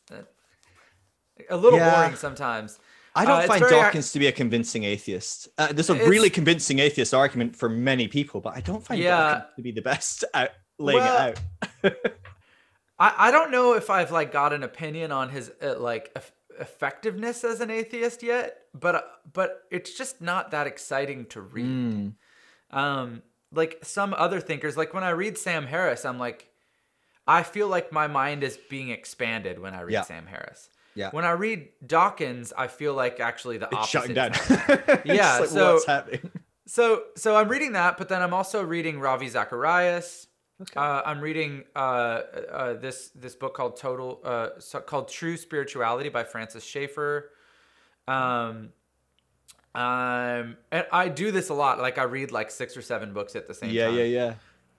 [1.49, 1.95] a little yeah.
[1.95, 2.79] boring sometimes.
[3.15, 5.47] I don't uh, find Dawkins to be a convincing atheist.
[5.57, 9.17] Uh, there's a really convincing atheist argument for many people, but I don't find yeah.
[9.17, 11.39] Dawkins to be the best at laying well, it
[11.83, 11.93] out.
[12.99, 16.15] I, I don't know if I've like got an opinion on his uh, like
[16.59, 19.01] effectiveness as an atheist yet, but uh,
[19.31, 21.65] but it's just not that exciting to read.
[21.65, 22.13] Mm.
[22.71, 26.49] Um, like some other thinkers, like when I read Sam Harris, I'm like,
[27.27, 30.01] I feel like my mind is being expanded when I read yeah.
[30.03, 30.69] Sam Harris.
[30.95, 31.11] Yeah.
[31.11, 33.91] When I read Dawkins, I feel like actually the it's opposite.
[33.91, 34.31] Shutting down.
[35.05, 35.39] yeah.
[35.39, 36.31] like, so what's happening?
[36.67, 40.27] So so I'm reading that, but then I'm also reading Ravi Zacharias.
[40.61, 40.79] Okay.
[40.79, 46.09] Uh, I'm reading uh, uh, this this book called Total uh, so called True Spirituality
[46.09, 47.31] by Francis Schaeffer.
[48.07, 48.69] Um,
[49.73, 51.79] um, and I do this a lot.
[51.79, 53.95] Like I read like six or seven books at the same yeah, time.
[53.95, 54.33] Yeah, yeah, yeah.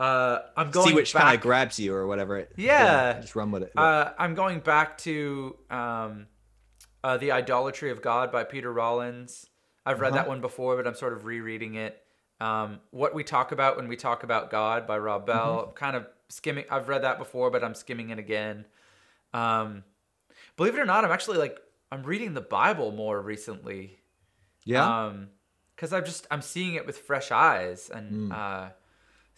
[0.04, 2.38] Uh, I'm going see which kind of grabs you or whatever.
[2.38, 3.72] It, yeah, yeah, just run with it.
[3.76, 6.26] Uh, I'm going back to um,
[7.04, 9.46] uh, the idolatry of God by Peter Rollins.
[9.86, 10.22] I've read uh-huh.
[10.22, 12.02] that one before, but I'm sort of rereading it.
[12.40, 15.64] Um, what we talk about when we talk about God by Rob Bell.
[15.64, 15.74] Mm-hmm.
[15.74, 16.64] Kind of skimming.
[16.70, 18.64] I've read that before, but I'm skimming it again.
[19.34, 19.84] Um,
[20.56, 21.58] believe it or not, I'm actually like
[21.92, 23.98] I'm reading the Bible more recently.
[24.64, 25.06] Yeah.
[25.06, 25.28] Um,
[25.76, 28.30] because I'm just I'm seeing it with fresh eyes and.
[28.30, 28.36] Mm.
[28.36, 28.70] Uh,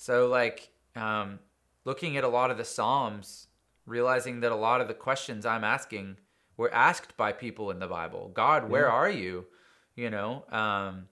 [0.03, 1.39] so like um,
[1.85, 3.47] looking at a lot of the Psalms,
[3.87, 6.17] realizing that a lot of the questions I'm asking
[6.57, 8.33] were asked by people in the Bible.
[8.35, 8.93] God, where yeah.
[8.93, 9.47] are you?
[9.95, 11.07] You know, um,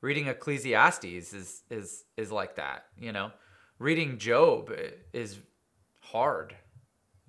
[0.00, 2.86] reading Ecclesiastes is is is like that.
[2.98, 3.32] You know,
[3.78, 4.72] reading Job
[5.12, 5.38] is
[6.00, 6.54] hard,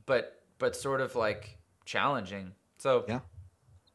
[0.05, 2.53] but but sort of like challenging.
[2.77, 3.19] So yeah,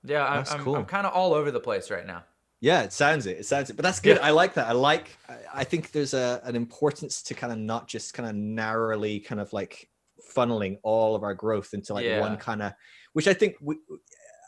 [0.05, 0.77] yeah, I, I'm, cool.
[0.77, 2.25] I'm kind of all over the place right now.
[2.61, 3.39] Yeah, it sounds it.
[3.39, 3.77] It sounds it.
[3.77, 4.19] But that's good.
[4.19, 4.27] Yeah.
[4.27, 4.69] I like that.
[4.69, 5.17] I like.
[5.53, 9.41] I think there's a an importance to kind of not just kind of narrowly kind
[9.41, 9.89] of like
[10.33, 12.21] funneling all of our growth into like yeah.
[12.21, 12.73] one kind of,
[13.13, 13.77] which I think we,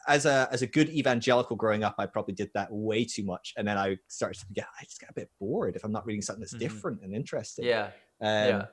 [0.09, 3.53] as a as a good evangelical growing up, I probably did that way too much,
[3.57, 6.07] and then I started to get I just get a bit bored if I'm not
[6.07, 6.61] reading something that's mm-hmm.
[6.61, 7.65] different and interesting.
[7.65, 7.91] Yeah.
[8.21, 8.65] Um, yeah.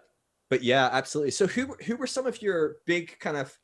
[0.50, 1.32] But yeah, absolutely.
[1.32, 3.58] So who who were some of your big kind of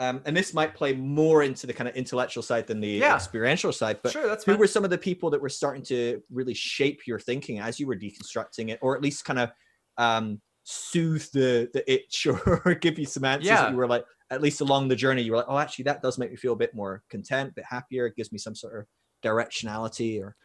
[0.00, 3.14] um, and this might play more into the kind of intellectual side than the yeah.
[3.14, 3.98] experiential side.
[4.02, 4.58] But sure, that's who fine.
[4.58, 7.86] were some of the people that were starting to really shape your thinking as you
[7.86, 9.50] were deconstructing it, or at least kind of
[9.98, 12.26] um, soothe the the itch
[12.64, 13.62] or give you some answers yeah.
[13.62, 16.02] that you were like, at least along the journey, you were like, oh, actually, that
[16.02, 18.06] does make me feel a bit more content, a bit happier.
[18.06, 18.86] It gives me some sort of
[19.22, 20.22] directionality.
[20.22, 20.36] Or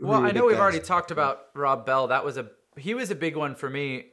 [0.00, 0.60] well, I know we've guys?
[0.60, 2.08] already talked about Rob Bell.
[2.08, 4.06] That was a he was a big one for me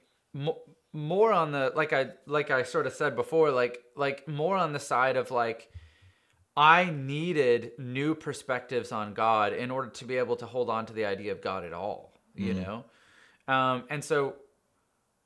[0.94, 4.74] more on the like I like I sort of said before, like like more on
[4.74, 5.70] the side of like
[6.56, 10.94] I needed new perspectives on God in order to be able to hold on to
[10.94, 12.66] the idea of God at all, you mm.
[12.66, 13.54] know?
[13.54, 14.38] Um, and so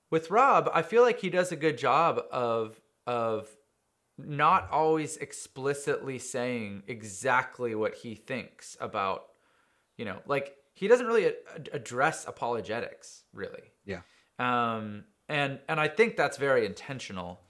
[0.10, 3.48] with Rob, I feel like he does a good job of of
[4.28, 9.26] not always explicitly saying exactly what he thinks about,
[9.98, 11.34] you know, like he doesn't really a-
[11.74, 13.72] address apologetics, really.
[13.86, 14.02] Yeah.
[14.40, 17.42] Um, and and I think that's very intentional.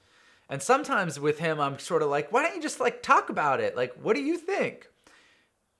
[0.49, 3.61] And sometimes with him, I'm sort of like, why don't you just like talk about
[3.61, 3.77] it?
[3.77, 4.87] Like, what do you think?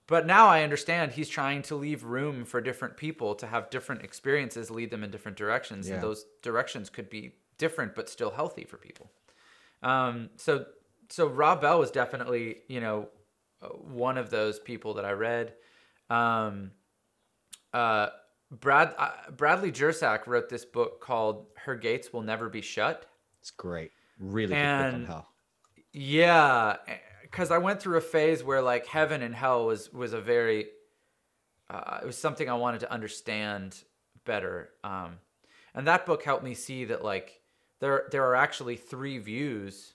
[0.06, 4.02] But now I understand he's trying to leave room for different people to have different
[4.02, 5.94] experiences, lead them in different directions, yeah.
[5.94, 9.10] and those directions could be different but still healthy for people.
[9.82, 10.66] Um, so
[11.12, 13.08] so Rob Bell was definitely you know
[13.60, 15.52] uh, one of those people that I read.
[16.08, 16.70] Um,
[17.72, 18.08] uh,
[18.50, 23.06] Brad uh, Bradley Jersak wrote this book called "Her Gates Will Never Be Shut."
[23.40, 25.28] It's great, really and, good book on hell.
[25.92, 26.76] Yeah,
[27.22, 30.68] because I went through a phase where like heaven and hell was was a very
[31.68, 33.84] uh, it was something I wanted to understand
[34.24, 34.70] better.
[34.82, 35.18] Um,
[35.74, 37.42] and that book helped me see that like
[37.80, 39.92] there there are actually three views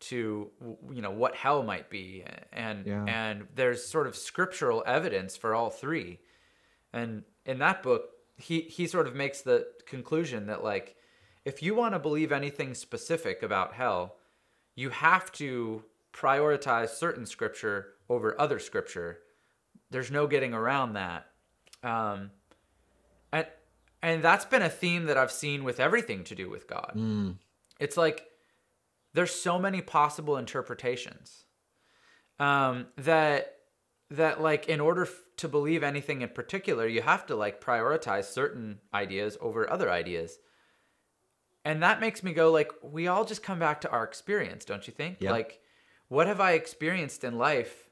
[0.00, 0.50] to
[0.90, 3.04] you know what hell might be and yeah.
[3.04, 6.18] and there's sort of scriptural evidence for all three
[6.92, 10.96] and in that book he he sort of makes the conclusion that like
[11.44, 14.16] if you want to believe anything specific about hell
[14.74, 15.84] you have to
[16.14, 19.18] prioritize certain scripture over other scripture
[19.90, 21.26] there's no getting around that
[21.84, 22.30] um
[23.32, 23.46] and
[24.02, 27.34] and that's been a theme that i've seen with everything to do with god mm.
[27.78, 28.29] it's like
[29.14, 31.44] there's so many possible interpretations
[32.38, 33.56] um, that
[34.10, 38.24] that like in order f- to believe anything in particular you have to like prioritize
[38.24, 40.38] certain ideas over other ideas.
[41.64, 44.86] And that makes me go like we all just come back to our experience don't
[44.86, 45.18] you think?
[45.20, 45.32] Yep.
[45.32, 45.60] like
[46.08, 47.88] what have i experienced in life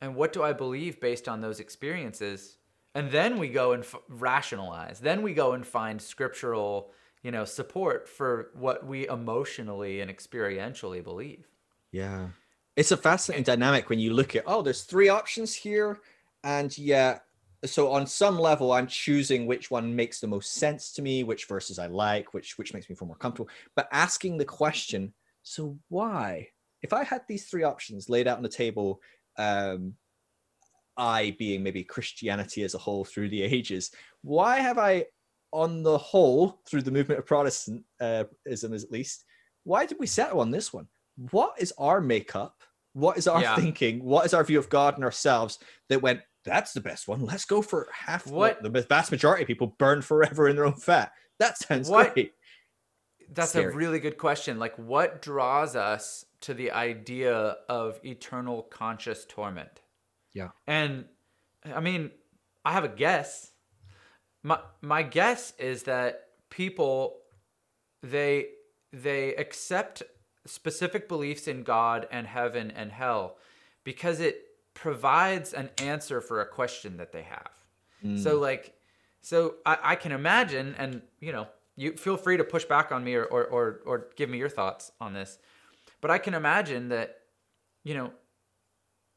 [0.00, 2.56] and what do i believe based on those experiences?
[2.96, 5.00] And then we go and f- rationalize.
[5.00, 6.92] Then we go and find scriptural
[7.24, 11.48] you know support for what we emotionally and experientially believe.
[11.90, 12.28] Yeah.
[12.76, 16.00] It's a fascinating dynamic when you look at oh there's three options here
[16.44, 17.18] and yeah
[17.64, 21.46] so on some level i'm choosing which one makes the most sense to me which
[21.46, 23.48] verses i like which which makes me feel more comfortable.
[23.74, 26.48] But asking the question so why?
[26.82, 29.00] If i had these three options laid out on the table
[29.38, 29.94] um
[30.96, 33.90] i being maybe christianity as a whole through the ages
[34.22, 35.04] why have i
[35.54, 39.24] on the whole, through the movement of Protestantism uh, at least,
[39.62, 40.88] why did we settle on this one?
[41.30, 42.62] What is our makeup?
[42.92, 43.54] What is our yeah.
[43.54, 44.04] thinking?
[44.04, 47.24] What is our view of God and ourselves that went, that's the best one.
[47.24, 50.74] Let's go for half what the vast majority of people burn forever in their own
[50.74, 51.12] fat.
[51.38, 52.32] That sounds what, great.
[53.32, 53.72] That's Scary.
[53.72, 54.58] a really good question.
[54.58, 59.80] Like, what draws us to the idea of eternal conscious torment?
[60.34, 60.48] Yeah.
[60.66, 61.06] And
[61.64, 62.10] I mean,
[62.64, 63.52] I have a guess
[64.44, 67.16] my my guess is that people
[68.02, 68.48] they
[68.92, 70.04] they accept
[70.46, 73.38] specific beliefs in God and heaven and hell
[73.82, 74.42] because it
[74.74, 77.50] provides an answer for a question that they have.
[78.04, 78.22] Mm.
[78.22, 78.74] So like
[79.22, 83.02] so I, I can imagine and you know you feel free to push back on
[83.02, 85.38] me or, or or or give me your thoughts on this.
[86.02, 87.20] But I can imagine that
[87.82, 88.12] you know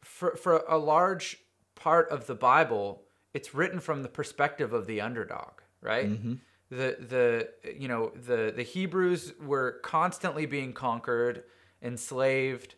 [0.04, 1.38] for for a large
[1.76, 3.04] part of the Bible
[3.38, 6.10] it's written from the perspective of the underdog, right?
[6.10, 6.34] Mm-hmm.
[6.72, 11.44] The the you know the the Hebrews were constantly being conquered,
[11.80, 12.74] enslaved,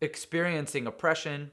[0.00, 1.50] experiencing oppression.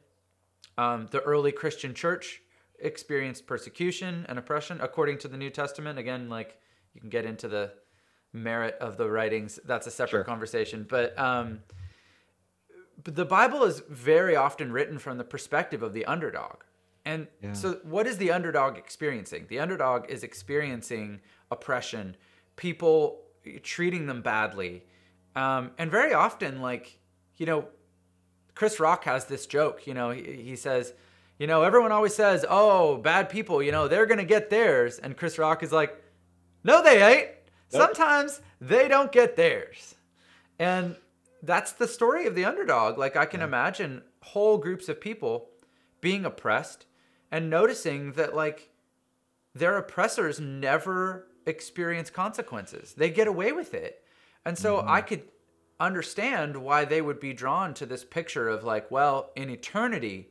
[0.78, 2.42] Um, the early Christian church
[2.80, 6.00] experienced persecution and oppression according to the New Testament.
[6.00, 6.58] Again, like
[6.94, 7.74] you can get into the
[8.32, 9.60] merit of the writings.
[9.66, 10.24] That's a separate sure.
[10.24, 11.20] conversation, but.
[11.20, 11.60] Um,
[13.04, 16.64] but the Bible is very often written from the perspective of the underdog,
[17.08, 17.54] and yeah.
[17.54, 19.46] so, what is the underdog experiencing?
[19.48, 22.18] The underdog is experiencing oppression,
[22.58, 23.22] people
[23.64, 24.84] treating them badly.
[25.34, 27.00] Um, and very often, like,
[27.38, 27.70] you know,
[28.56, 30.94] Chris Rock has this joke, you know, he, he says,
[31.40, 35.00] you know, everyone always says, oh, bad people, you know, they're going to get theirs.
[35.00, 35.96] And Chris Rock is like,
[36.66, 37.30] no, they ain't.
[37.72, 37.84] Nope.
[37.84, 39.96] Sometimes they don't get theirs.
[40.60, 40.98] And
[41.42, 42.98] that's the story of the underdog.
[42.98, 43.48] Like, I can yeah.
[43.48, 45.50] imagine whole groups of people
[46.02, 46.86] being oppressed
[47.32, 48.70] and noticing that like
[49.54, 52.94] their oppressors never experience consequences.
[52.96, 54.04] They get away with it.
[54.46, 54.90] And so mm-hmm.
[54.90, 55.24] I could
[55.80, 60.30] understand why they would be drawn to this picture of like, well, in eternity,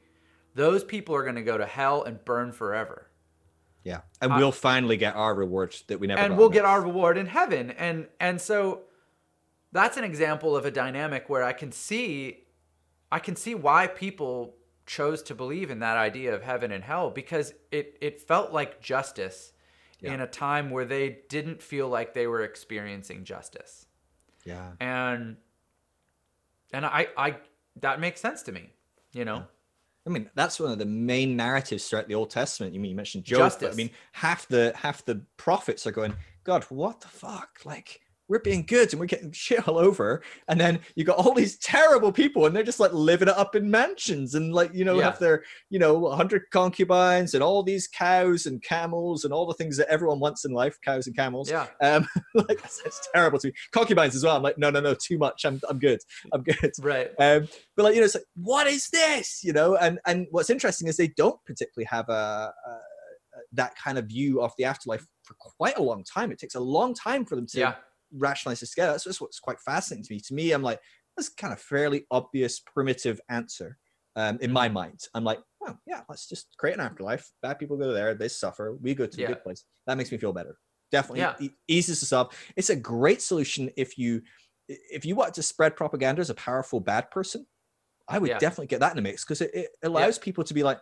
[0.54, 3.10] those people are going to go to hell and burn forever.
[3.84, 4.00] Yeah.
[4.20, 7.26] And we'll finally get our rewards that we never And we'll get our reward in
[7.26, 7.70] heaven.
[7.70, 8.80] And and so
[9.70, 12.46] that's an example of a dynamic where I can see
[13.12, 14.56] I can see why people
[14.86, 18.80] chose to believe in that idea of heaven and hell because it it felt like
[18.80, 19.52] justice
[20.00, 20.14] yeah.
[20.14, 23.86] in a time where they didn't feel like they were experiencing justice.
[24.44, 24.72] Yeah.
[24.80, 25.36] And
[26.72, 27.36] and I I
[27.80, 28.70] that makes sense to me,
[29.12, 29.44] you know.
[30.06, 32.72] I mean, that's one of the main narratives throughout the Old Testament.
[32.72, 36.14] You mean you mentioned Job, I mean, half the half the prophets are going,
[36.44, 37.58] God, what the fuck?
[37.64, 40.22] Like, we're being good and we're getting shit all over.
[40.48, 43.54] And then you got all these terrible people and they're just like living it up
[43.54, 45.04] in mansions and like, you know, yeah.
[45.04, 49.54] have their, you know, 100 concubines and all these cows and camels and all the
[49.54, 51.50] things that everyone wants in life, cows and camels.
[51.50, 51.66] Yeah.
[51.80, 53.54] Um, like, that's terrible to me.
[53.72, 54.36] Concubines as well.
[54.36, 55.44] I'm like, no, no, no, too much.
[55.44, 56.00] I'm, I'm good.
[56.32, 56.72] I'm good.
[56.80, 57.10] Right.
[57.18, 59.42] Um, but like, you know, it's like, what is this?
[59.44, 62.78] You know, and, and what's interesting is they don't particularly have a, a
[63.52, 66.32] that kind of view of the afterlife for quite a long time.
[66.32, 67.74] It takes a long time for them to yeah
[68.12, 68.92] rationalize this together.
[68.92, 70.20] That's just what's quite fascinating to me.
[70.20, 70.80] To me, I'm like,
[71.16, 73.78] that's kind of fairly obvious primitive answer
[74.16, 74.74] um, in my mm-hmm.
[74.74, 75.00] mind.
[75.14, 77.30] I'm like, oh yeah, let's just create an afterlife.
[77.42, 78.76] Bad people go there, they suffer.
[78.80, 79.26] We go to yeah.
[79.26, 79.64] a good place.
[79.86, 80.56] That makes me feel better.
[80.92, 81.34] Definitely yeah.
[81.40, 82.32] e- eases us up.
[82.56, 84.22] It's a great solution if you
[84.68, 87.46] if you want to spread propaganda as a powerful bad person.
[88.08, 88.38] I would yeah.
[88.38, 90.78] definitely get that in the mix because it, it allows people to be like,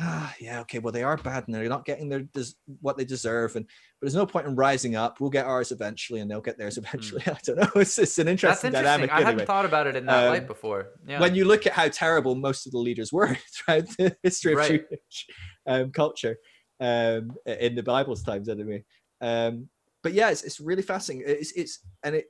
[0.00, 3.04] ah, yeah, okay, well, they are bad and they're not getting their des- what they
[3.04, 5.20] deserve, and but there's no point in rising up.
[5.20, 7.22] We'll get ours eventually, and they'll get theirs eventually.
[7.22, 7.32] Mm.
[7.36, 7.80] I don't know.
[7.80, 8.72] It's, it's an interesting, interesting.
[8.72, 9.10] dynamic.
[9.12, 10.88] I hadn't thought about it in that um, light before.
[11.06, 11.20] Yeah.
[11.20, 14.58] When you look at how terrible most of the leaders were throughout the history of
[14.58, 14.68] right.
[14.68, 15.26] Jewish
[15.66, 16.36] um, culture
[16.80, 18.84] um, in the Bible's times, anyway.
[19.20, 19.68] Um,
[20.02, 21.24] but yeah, it's, it's really fascinating.
[21.26, 22.26] It's, it's and it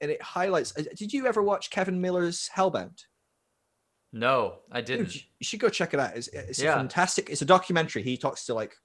[0.00, 0.76] and it highlights.
[0.76, 2.98] Uh, did you ever watch Kevin Miller's Hellbound?
[4.14, 5.12] No, I didn't.
[5.12, 6.16] You should go check it out.
[6.16, 6.76] It's, it's yeah.
[6.76, 7.30] fantastic.
[7.30, 8.04] It's a documentary.
[8.04, 8.76] He talks to like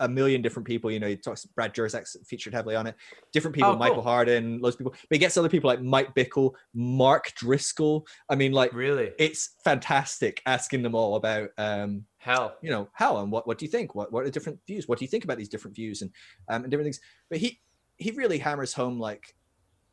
[0.00, 0.90] a million different people.
[0.90, 2.96] You know, he talks Brad Jersak's featured heavily on it.
[3.32, 4.02] Different people, oh, Michael cool.
[4.02, 4.90] Hardin, loads of people.
[4.90, 8.04] But he gets other people like Mike Bickle, Mark Driscoll.
[8.28, 12.56] I mean, like really, it's fantastic asking them all about um hell.
[12.60, 13.94] You know, hell and what what do you think?
[13.94, 14.88] What what are different views?
[14.88, 16.10] What do you think about these different views and
[16.48, 17.00] um and different things?
[17.30, 17.60] But he
[17.98, 19.32] he really hammers home like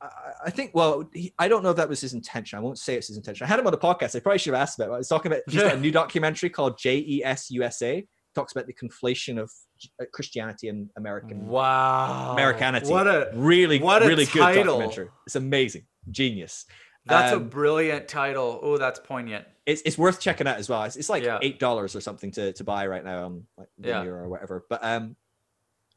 [0.02, 2.58] I think, well, he, I don't know if that was his intention.
[2.58, 3.44] I won't say it's his intention.
[3.44, 4.16] I had him on the podcast.
[4.16, 4.96] I probably should have asked about it.
[4.96, 8.06] I was talking about a new documentary called JES USA.
[8.36, 9.52] Talks about the conflation of
[10.00, 12.90] uh, Christianity and American wow Americanity.
[12.90, 14.54] What a really what a really title.
[14.54, 15.10] good documentary.
[15.26, 16.66] It's amazing, genius.
[17.06, 18.60] That's um, a brilliant title.
[18.62, 19.46] Oh, that's poignant.
[19.66, 20.84] It's, it's worth checking out as well.
[20.84, 21.40] It's, it's like yeah.
[21.42, 24.04] eight dollars or something to, to buy right now on like yeah.
[24.04, 24.64] or whatever.
[24.70, 25.16] But um,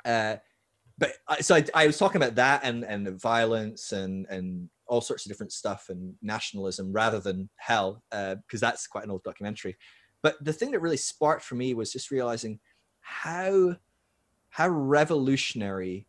[0.05, 0.37] uh,
[1.03, 5.27] but so I, I was talking about that and and violence and and all sorts
[5.27, 9.77] of different stuff and nationalism rather than hell because uh, that's quite an old documentary
[10.23, 12.61] but the thing that really sparked for me was just realizing
[13.01, 13.75] how
[14.51, 16.07] how revolutionary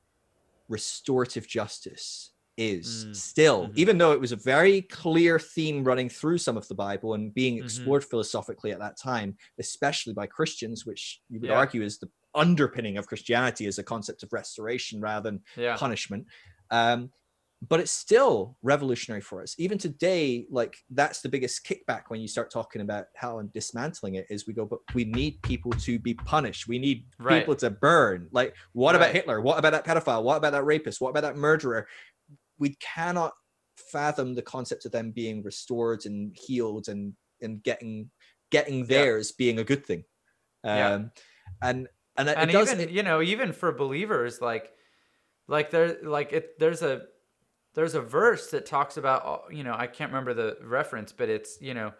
[0.69, 3.15] restorative justice is mm.
[3.15, 3.73] still mm-hmm.
[3.77, 7.33] even though it was a very clear theme running through some of the bible and
[7.33, 7.65] being mm-hmm.
[7.65, 8.11] explored mm-hmm.
[8.11, 11.57] philosophically at that time especially by christians which you would yeah.
[11.57, 15.75] argue is the underpinning of Christianity as a concept of restoration rather than yeah.
[15.77, 16.25] punishment.
[16.71, 17.11] Um,
[17.69, 19.55] but it's still revolutionary for us.
[19.57, 24.15] Even today, like that's the biggest kickback when you start talking about how and dismantling
[24.15, 26.67] it is we go, but we need people to be punished.
[26.67, 27.39] We need right.
[27.39, 28.27] people to burn.
[28.31, 29.01] Like, what right.
[29.01, 29.39] about Hitler?
[29.39, 30.23] What about that pedophile?
[30.23, 30.99] What about that rapist?
[30.99, 31.87] What about that murderer?
[32.59, 33.31] We cannot
[33.77, 38.09] fathom the concept of them being restored and healed and and getting
[38.51, 39.45] getting theirs yeah.
[39.45, 40.03] being a good thing.
[40.65, 40.99] Um, yeah.
[41.61, 41.87] and
[42.17, 44.71] and, and even you know even for believers like
[45.47, 47.03] like there like it there's a
[47.73, 51.29] there's a verse that talks about uh, you know i can't remember the reference but
[51.29, 51.93] it's you know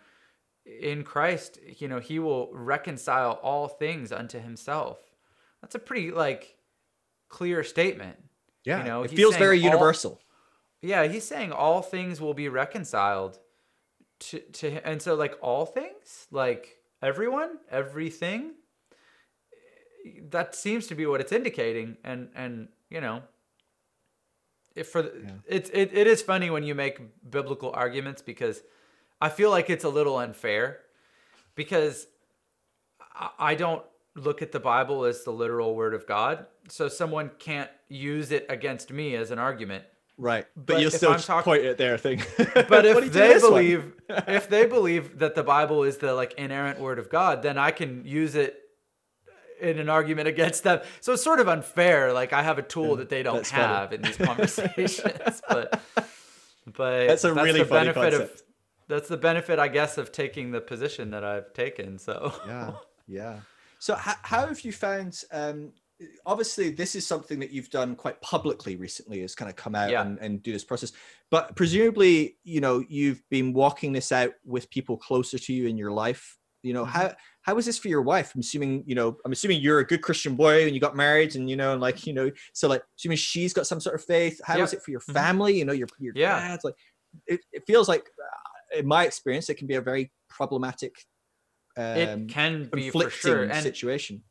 [0.65, 4.97] in christ you know he will reconcile all things unto himself.
[5.61, 6.55] That's a pretty like
[7.29, 8.17] clear statement.
[8.63, 10.21] Yeah you know it feels very all, universal.
[10.81, 13.39] Yeah he's saying all things will be reconciled
[14.19, 18.53] to to and so like all things like everyone everything
[20.29, 23.21] that seems to be what it's indicating and and you know
[24.75, 25.31] if for the, yeah.
[25.47, 26.99] it's it, it is funny when you make
[27.29, 28.61] biblical arguments because
[29.21, 30.79] i feel like it's a little unfair
[31.55, 32.07] because
[33.13, 33.83] I, I don't
[34.15, 38.45] look at the bible as the literal word of god so someone can't use it
[38.49, 39.85] against me as an argument
[40.17, 41.97] Right, but, but you'll still talking, point it there.
[41.97, 42.21] Thing.
[42.37, 46.99] But if they believe, if they believe that the Bible is the like inerrant word
[46.99, 48.62] of God, then I can use it
[49.63, 50.81] in an argument against them.
[51.01, 52.13] So it's sort of unfair.
[52.13, 53.95] Like I have a tool that they don't have funny.
[53.95, 55.41] in these conversations.
[55.49, 55.81] but
[56.65, 58.33] but that's a that's really the benefit concept.
[58.35, 58.43] of
[58.87, 61.97] that's the benefit, I guess, of taking the position that I've taken.
[61.97, 62.71] So yeah,
[63.07, 63.39] yeah.
[63.79, 65.21] So how, how have you found?
[65.31, 65.71] Um,
[66.25, 69.21] obviously, this is something that you've done quite publicly recently.
[69.21, 70.01] Has kind of come out yeah.
[70.01, 70.91] and, and do this process.
[71.29, 75.77] But presumably, you know, you've been walking this out with people closer to you in
[75.77, 76.37] your life.
[76.61, 76.91] You know, mm-hmm.
[76.91, 78.31] how how was this for your wife?
[78.33, 81.35] I'm assuming, you know, I'm assuming you're a good Christian boy and you got married
[81.35, 84.03] and, you know, and like, you know, so like, assuming she's got some sort of
[84.03, 84.39] faith.
[84.43, 84.65] How yep.
[84.65, 85.13] is it for your mm-hmm.
[85.13, 85.57] family?
[85.57, 86.39] You know, your, your yeah.
[86.39, 86.75] dad's like,
[87.27, 90.95] it, it feels like, uh, in my experience, it can be a very problematic,
[91.77, 93.43] um, it can be for sure.
[93.43, 94.23] And, situation.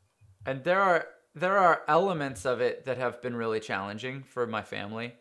[0.45, 1.05] And there are,
[1.35, 5.13] there are elements of it that have been really challenging for my family.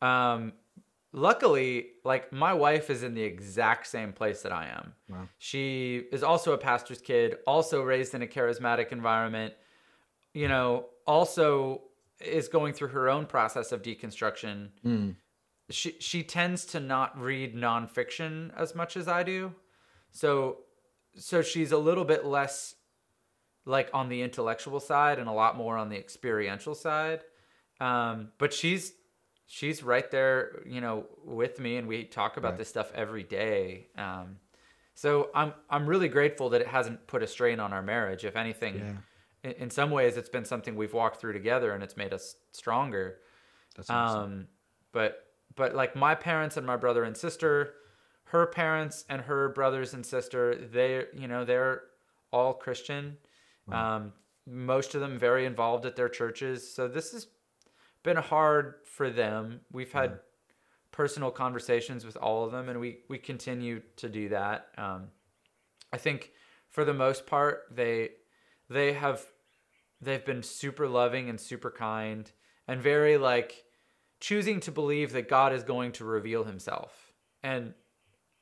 [0.00, 0.52] Um,
[1.12, 5.28] luckily like my wife is in the exact same place that i am wow.
[5.38, 9.52] she is also a pastor's kid also raised in a charismatic environment
[10.34, 11.82] you know also
[12.20, 15.14] is going through her own process of deconstruction mm.
[15.68, 19.52] she she tends to not read nonfiction as much as i do
[20.12, 20.58] so
[21.16, 22.76] so she's a little bit less
[23.64, 27.20] like on the intellectual side and a lot more on the experiential side
[27.80, 28.92] um, but she's
[29.52, 32.58] she's right there, you know, with me, and we talk about right.
[32.58, 33.88] this stuff every day.
[33.98, 34.36] Um,
[34.94, 38.24] so I'm I'm really grateful that it hasn't put a strain on our marriage.
[38.24, 39.50] If anything, yeah.
[39.50, 42.36] in, in, some ways, it's been something we've walked through together, and it's made us
[42.52, 43.16] stronger.
[43.74, 44.22] That's awesome.
[44.22, 44.46] Um,
[44.92, 45.26] but
[45.56, 47.74] but like my parents and my brother and sister,
[48.26, 51.82] her parents and her brothers and sister, they you know they're
[52.32, 53.16] all Christian.
[53.66, 53.96] Wow.
[53.96, 54.12] Um,
[54.46, 56.72] most of them very involved at their churches.
[56.72, 57.26] So this has
[58.02, 59.62] been hard for them.
[59.72, 60.16] We've had yeah.
[60.92, 64.66] personal conversations with all of them, and we we continue to do that.
[64.76, 65.04] Um,
[65.90, 66.32] I think
[66.68, 68.10] for the most part, they
[68.68, 69.24] they have
[70.02, 72.30] they've been super loving and super kind
[72.68, 73.64] and very like
[74.20, 77.14] choosing to believe that God is going to reveal Himself.
[77.42, 77.72] And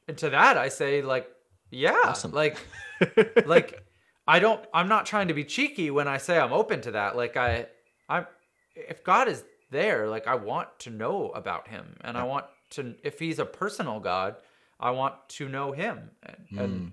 [0.08, 1.28] and to that, I say like,
[1.70, 2.32] yeah, awesome.
[2.32, 2.58] like
[3.46, 3.80] like
[4.26, 7.16] I don't I'm not trying to be cheeky when I say I'm open to that.
[7.16, 7.66] Like I
[8.08, 8.26] I'm
[8.74, 12.94] if God is there, like I want to know about him and I want to
[13.02, 14.36] if he's a personal God,
[14.80, 16.10] I want to know him.
[16.22, 16.64] And, mm.
[16.64, 16.92] and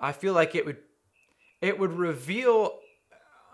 [0.00, 0.78] I feel like it would
[1.60, 2.78] it would reveal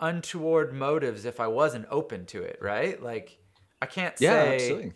[0.01, 3.01] untoward motives if I wasn't open to it, right?
[3.03, 3.39] Like
[3.81, 4.93] I can't say yeah, absolutely.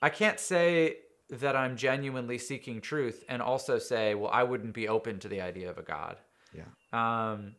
[0.00, 0.96] I can't say
[1.30, 5.40] that I'm genuinely seeking truth and also say, well, I wouldn't be open to the
[5.40, 6.18] idea of a God.
[6.52, 6.64] Yeah.
[6.92, 7.54] Um,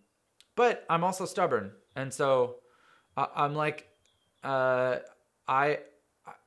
[0.56, 2.58] but I'm also stubborn, and so
[3.18, 3.88] I, I'm like,
[4.44, 4.98] uh,
[5.48, 5.80] I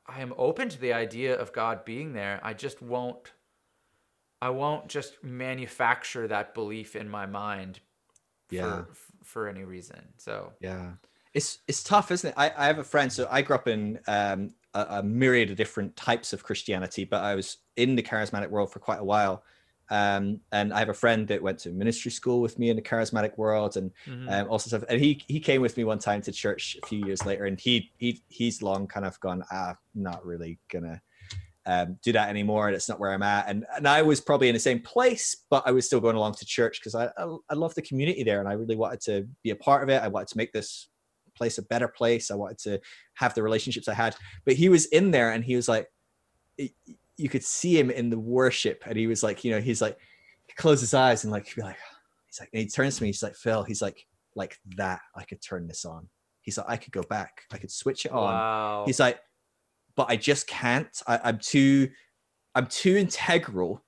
[0.07, 2.41] I am open to the idea of God being there.
[2.43, 3.33] I just won't.
[4.41, 7.81] I won't just manufacture that belief in my mind.
[8.51, 8.85] Yeah.
[8.85, 8.87] For,
[9.25, 10.01] for any reason.
[10.19, 10.53] So.
[10.61, 10.93] Yeah.
[11.35, 12.35] It's it's tough, isn't it?
[12.37, 13.13] I, I have a friend.
[13.13, 17.23] So I grew up in um, a, a myriad of different types of Christianity, but
[17.23, 19.43] I was in the charismatic world for quite a while
[19.91, 22.83] um, and I have a friend that went to ministry school with me in the
[22.83, 24.29] charismatic world, and mm-hmm.
[24.29, 24.85] um, also stuff.
[24.89, 27.59] And he he came with me one time to church a few years later, and
[27.59, 31.01] he he he's long kind of gone, ah, not really gonna
[31.67, 33.49] um, do that anymore, and it's not where I'm at.
[33.49, 36.35] And and I was probably in the same place, but I was still going along
[36.35, 39.29] to church because I, I I love the community there, and I really wanted to
[39.45, 40.03] be a part of it.
[40.03, 40.89] I wanted to make this
[41.37, 42.31] place a better place.
[42.31, 42.81] I wanted to
[43.15, 44.17] have the relationships I had.
[44.45, 45.89] But he was in there, and he was like
[47.17, 49.99] you could see him in the worship and he was like you know he's like
[50.47, 51.77] he close his eyes and like be like
[52.27, 55.41] he's like he turns to me he's like phil he's like like that i could
[55.41, 56.09] turn this on.
[56.43, 58.33] He's like i could go back i could switch it on.
[58.33, 58.85] Wow.
[58.87, 59.19] he's like
[59.97, 60.89] but i just can't.
[61.07, 61.89] I, i'm too
[62.55, 63.83] i'm too integral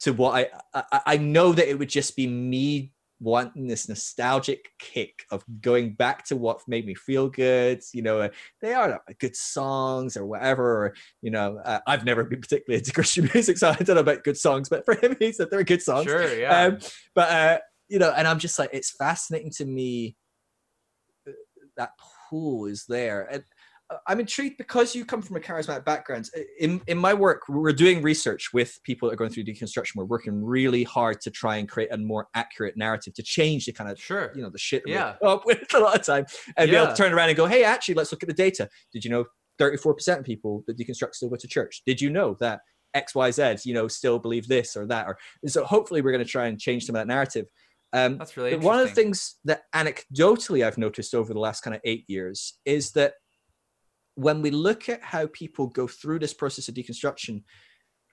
[0.00, 0.34] to what
[0.74, 2.92] I, I i know that it would just be me
[3.22, 7.80] wanting this nostalgic kick of going back to what made me feel good.
[7.92, 8.28] You know, uh,
[8.60, 10.86] they are good songs or whatever.
[10.86, 14.00] Or, you know, uh, I've never been particularly into Christian music, so I don't know
[14.00, 16.04] about good songs, but for him, he said they're good songs.
[16.04, 16.64] Sure, yeah.
[16.64, 16.78] Um,
[17.14, 17.58] but, uh,
[17.88, 20.16] you know, and I'm just like, it's fascinating to me
[21.28, 21.32] uh,
[21.76, 21.90] that
[22.28, 23.28] pool is there.
[23.30, 23.44] And
[24.06, 26.28] I'm intrigued because you come from a charismatic background.
[26.58, 29.96] In in my work, we're doing research with people that are going through deconstruction.
[29.96, 33.72] We're working really hard to try and create a more accurate narrative to change the
[33.72, 35.14] kind of sure, you know, the shit yeah.
[35.24, 36.26] up with a lot of time,
[36.56, 36.78] and yeah.
[36.78, 38.68] be able to turn around and go, hey, actually, let's look at the data.
[38.92, 39.24] Did you know
[39.60, 41.82] 34% of people that deconstruct still go to church?
[41.86, 42.60] Did you know that
[42.94, 45.06] X, Y, Z, you know, still believe this or that?
[45.06, 47.46] Or so hopefully we're going to try and change some of that narrative.
[47.94, 51.74] Um, That's really one of the things that anecdotally I've noticed over the last kind
[51.76, 53.14] of eight years is that
[54.14, 57.42] when we look at how people go through this process of deconstruction,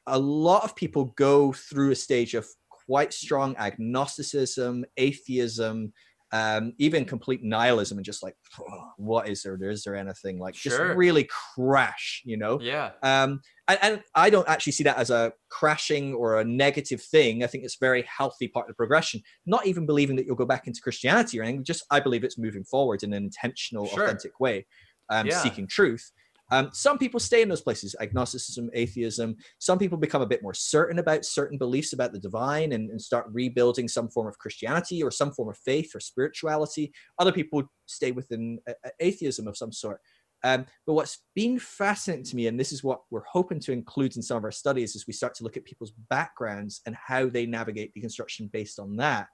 [0.07, 5.93] a lot of people go through a stage of quite strong agnosticism, atheism,
[6.31, 9.57] um, even complete nihilism, and just like, oh, what is there?
[9.69, 10.71] Is there anything like sure.
[10.71, 12.59] just really crash, you know?
[12.61, 12.91] Yeah.
[13.01, 17.43] Um, and, and I don't actually see that as a crashing or a negative thing.
[17.43, 19.21] I think it's a very healthy part of the progression.
[19.45, 21.63] Not even believing that you'll go back into Christianity or anything.
[21.63, 24.03] Just I believe it's moving forward in an intentional, sure.
[24.03, 24.65] authentic way
[25.09, 25.41] um, yeah.
[25.41, 26.11] seeking truth.
[26.51, 29.35] Um, some people stay in those places, agnosticism, atheism.
[29.59, 32.99] Some people become a bit more certain about certain beliefs about the divine and, and,
[32.99, 36.91] start rebuilding some form of Christianity or some form of faith or spirituality.
[37.19, 40.01] Other people stay within a, a atheism of some sort.
[40.43, 44.15] Um, but what's been fascinating to me, and this is what we're hoping to include
[44.15, 47.27] in some of our studies as we start to look at people's backgrounds and how
[47.27, 49.27] they navigate deconstruction based on that.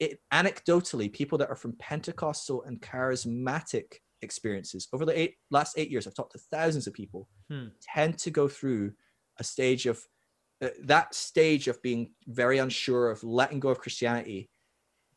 [0.00, 4.88] It, anecdotally, people that are from Pentecostal and charismatic experiences.
[4.92, 7.66] Over the eight last eight years i've talked to thousands of people hmm.
[7.82, 8.92] tend to go through
[9.38, 10.00] a stage of
[10.62, 14.48] uh, that stage of being very unsure of letting go of christianity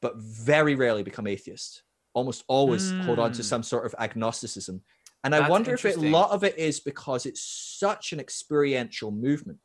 [0.02, 1.84] but very rarely become atheist.
[2.14, 3.44] Almost always hold on to hmm.
[3.44, 4.82] some sort of agnosticism.
[5.24, 8.20] And That's i wonder if it, a lot of it is because it's such an
[8.20, 9.58] experiential movement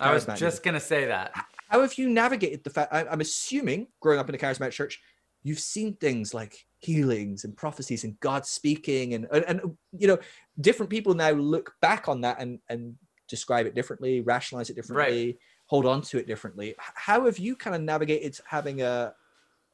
[0.00, 1.30] i was just going to say that.
[1.68, 5.00] How have you navigated the fact I, i'm assuming growing up in a charismatic church
[5.44, 9.60] you've seen things like healings and prophecies and God speaking and, and, and
[9.92, 10.18] you know
[10.60, 12.94] different people now look back on that and and
[13.28, 15.36] describe it differently, rationalize it differently, right.
[15.66, 16.74] hold on to it differently.
[16.78, 19.12] How have you kind of navigated having a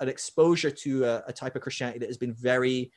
[0.01, 2.91] an exposure to a, a type of Christianity that has been very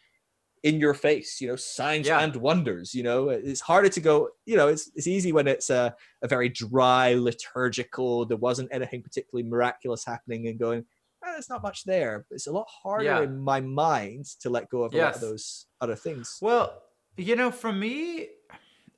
[0.63, 2.19] in your face, you know, signs yeah.
[2.19, 5.69] and wonders, you know, it's harder to go, you know, it's, it's easy when it's
[5.69, 10.83] a, a very dry liturgical, there wasn't anything particularly miraculous happening and going,
[11.27, 12.25] eh, there's not much there.
[12.31, 13.21] It's a lot harder yeah.
[13.21, 15.01] in my mind to let go of yes.
[15.01, 16.37] a lot of those other things.
[16.41, 16.81] Well,
[17.17, 18.29] you know, for me,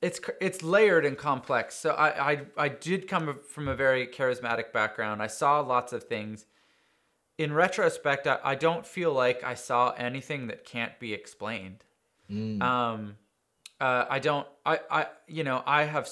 [0.02, 1.74] it's it's layered and complex.
[1.74, 5.22] So I, I I did come from a very charismatic background.
[5.22, 6.46] I saw lots of things.
[7.38, 11.84] In retrospect, I, I don't feel like I saw anything that can't be explained.
[12.30, 12.62] Mm.
[12.62, 13.16] Um,
[13.80, 14.46] uh, I don't.
[14.64, 16.08] I I you know I have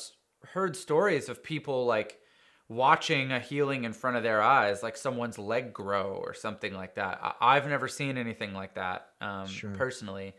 [0.53, 2.18] heard stories of people like
[2.69, 6.97] watching a healing in front of their eyes, like someone's leg grow or something like
[6.97, 7.37] that.
[7.41, 9.71] I, have never seen anything like that um, sure.
[9.71, 10.35] personally.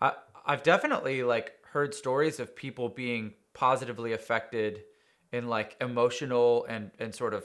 [0.00, 0.12] I
[0.44, 4.82] I've definitely like heard stories of people being positively affected
[5.32, 7.44] in like emotional and and sort of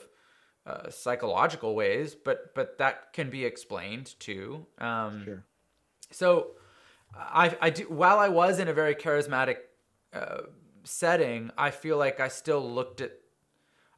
[0.65, 4.65] uh, psychological ways, but but that can be explained too.
[4.79, 5.45] Um, sure.
[6.11, 6.51] So,
[7.13, 9.57] I I do while I was in a very charismatic
[10.13, 10.41] uh,
[10.83, 13.11] setting, I feel like I still looked at,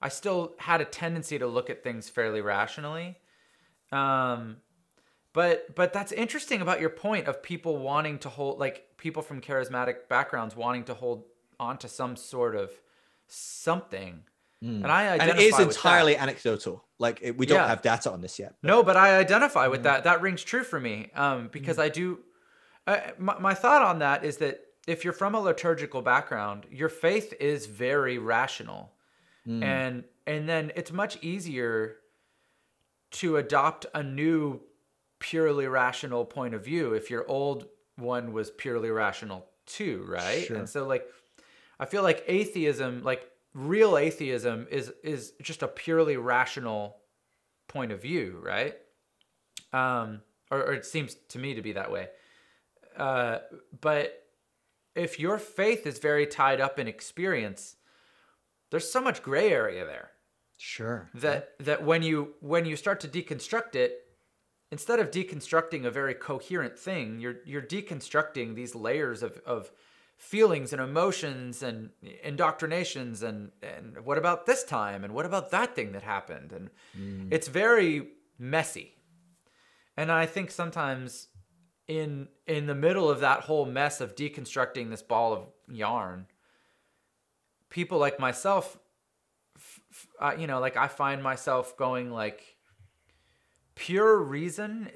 [0.01, 3.17] I still had a tendency to look at things fairly rationally.
[3.91, 4.57] Um,
[5.33, 9.41] but but that's interesting about your point of people wanting to hold like people from
[9.41, 11.25] charismatic backgrounds wanting to hold
[11.59, 12.71] on to some sort of
[13.27, 14.23] something.
[14.63, 14.83] Mm.
[14.83, 16.23] And I and it is entirely that.
[16.23, 16.83] anecdotal.
[16.99, 17.67] Like it, we don't yeah.
[17.67, 18.55] have data on this yet.
[18.61, 18.67] But.
[18.67, 19.83] No, but I identify with mm.
[19.83, 20.03] that.
[20.05, 21.83] That rings true for me um, because mm.
[21.83, 22.19] I do.
[22.87, 26.89] Uh, my, my thought on that is that if you're from a liturgical background, your
[26.89, 28.93] faith is very rational,
[29.47, 29.63] mm.
[29.63, 31.97] and and then it's much easier
[33.09, 34.59] to adopt a new
[35.19, 40.45] purely rational point of view if your old one was purely rational too, right?
[40.45, 40.57] Sure.
[40.57, 41.05] And so like
[41.79, 46.97] I feel like atheism, like real atheism is is just a purely rational
[47.67, 48.75] point of view, right?
[49.73, 50.21] Um
[50.51, 52.09] or, or it seems to me to be that way.
[52.95, 53.39] Uh
[53.81, 54.23] but
[54.95, 57.76] if your faith is very tied up in experience,
[58.71, 60.11] there's so much gray area there.
[60.57, 61.09] Sure.
[61.13, 63.99] That that when you when you start to deconstruct it,
[64.71, 69.71] instead of deconstructing a very coherent thing, you're you're deconstructing these layers of, of
[70.17, 71.91] feelings and emotions and
[72.23, 76.69] indoctrinations and and what about this time and what about that thing that happened and
[76.99, 77.27] mm.
[77.31, 78.07] it's very
[78.39, 78.95] messy.
[79.95, 81.27] And I think sometimes
[81.87, 86.25] in in the middle of that whole mess of deconstructing this ball of yarn,
[87.69, 88.77] people like myself,
[89.55, 92.57] f- f- uh, you know, like I find myself going like
[93.75, 94.89] pure reason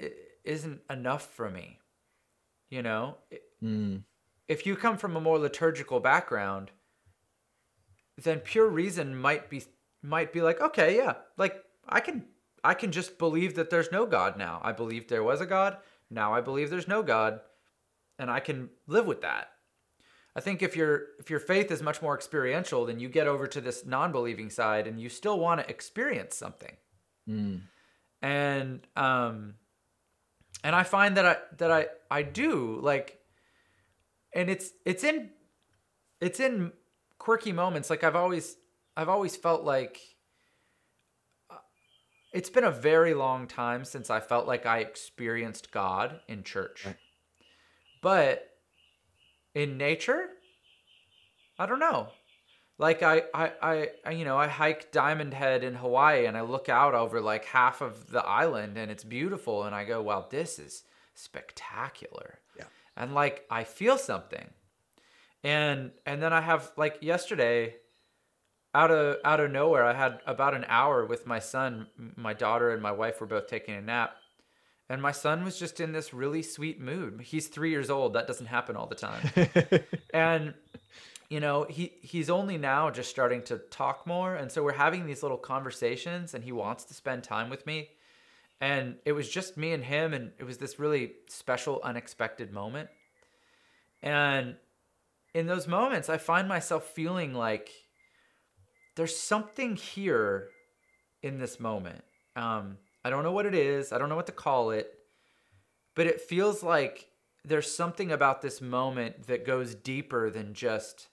[0.44, 1.78] isn't enough for me.
[2.70, 3.18] You know,
[3.62, 4.02] mm.
[4.48, 6.70] if you come from a more liturgical background,
[8.16, 9.62] then pure reason might be
[10.02, 12.24] might be like, okay, yeah, like I can
[12.64, 14.60] I can just believe that there's no God now.
[14.62, 15.76] I believed there was a God.
[16.10, 17.40] Now I believe there's no God,
[18.18, 19.48] and I can live with that.
[20.34, 23.46] I think if your if your faith is much more experiential, then you get over
[23.46, 26.76] to this non-believing side, and you still want to experience something.
[27.28, 27.62] Mm
[28.22, 29.54] and um
[30.64, 33.18] and I find that I that I I do like
[34.34, 35.30] and it's it's in
[36.20, 36.72] it's in
[37.18, 38.56] quirky moments like I've always
[38.96, 40.00] I've always felt like
[41.50, 41.56] uh,
[42.32, 46.86] it's been a very long time since I felt like I experienced God in church.
[46.86, 46.96] Right.
[48.02, 48.48] But
[49.54, 50.28] in nature,
[51.58, 52.08] I don't know
[52.82, 56.68] like I, I, I, you know, I hike Diamond Head in Hawaii and I look
[56.68, 60.58] out over like half of the island and it's beautiful and I go, wow, this
[60.58, 60.82] is
[61.14, 62.40] spectacular.
[62.58, 62.64] Yeah.
[62.96, 64.50] And like I feel something.
[65.44, 67.76] And and then I have like yesterday
[68.74, 72.70] out of out of nowhere I had about an hour with my son, my daughter
[72.70, 74.16] and my wife were both taking a nap.
[74.92, 77.22] And my son was just in this really sweet mood.
[77.22, 78.12] He's 3 years old.
[78.12, 79.26] That doesn't happen all the time.
[80.14, 80.52] and
[81.30, 85.06] you know, he he's only now just starting to talk more, and so we're having
[85.06, 87.88] these little conversations, and he wants to spend time with me.
[88.60, 92.90] And it was just me and him, and it was this really special, unexpected moment.
[94.02, 94.56] And
[95.32, 97.70] in those moments, I find myself feeling like
[98.96, 100.50] there's something here
[101.22, 102.04] in this moment.
[102.36, 103.92] Um, I don't know what it is.
[103.92, 104.98] I don't know what to call it,
[105.94, 107.08] but it feels like
[107.44, 111.08] there's something about this moment that goes deeper than just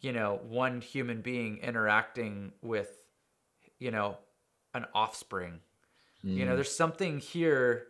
[0.00, 2.90] you know, one human being interacting with,
[3.78, 4.16] you know,
[4.74, 5.60] an offspring.
[6.24, 6.36] Mm.
[6.36, 6.56] You know, mm.
[6.56, 7.86] there's something here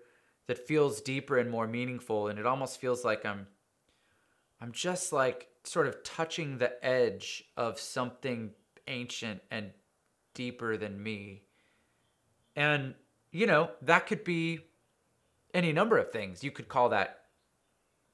[0.46, 3.46] that feels deeper and more meaningful and it almost feels like I'm
[4.60, 8.50] I'm just like sort of touching the edge of something
[8.88, 9.70] ancient and
[10.34, 11.44] deeper than me.
[12.60, 12.94] And
[13.32, 14.60] you know, that could be
[15.54, 16.44] any number of things.
[16.44, 17.20] You could call that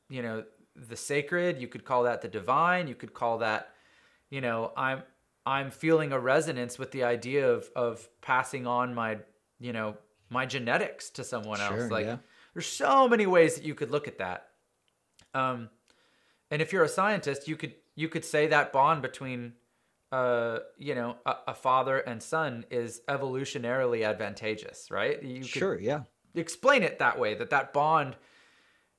[0.08, 0.44] you know,
[0.76, 3.70] the sacred, you could call that the divine, you could call that
[4.30, 5.02] you know, I'm
[5.44, 9.18] I'm feeling a resonance with the idea of of passing on my,
[9.58, 9.96] you know,
[10.30, 11.90] my genetics to someone sure, else.
[11.90, 12.18] Like yeah.
[12.54, 14.50] there's so many ways that you could look at that.
[15.34, 15.70] Um
[16.52, 19.54] and if you're a scientist, you could you could say that bond between
[20.12, 25.20] uh, you know, a, a, father and son is evolutionarily advantageous, right?
[25.22, 26.02] You sure, yeah.
[26.34, 28.16] Explain it that way that that bond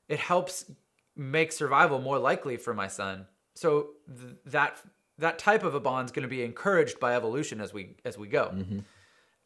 [0.09, 0.69] it helps
[1.15, 3.25] make survival more likely for my son.
[3.55, 4.77] So th- that
[5.17, 8.17] that type of a bond is going to be encouraged by evolution as we as
[8.17, 8.51] we go.
[8.53, 8.79] Mm-hmm.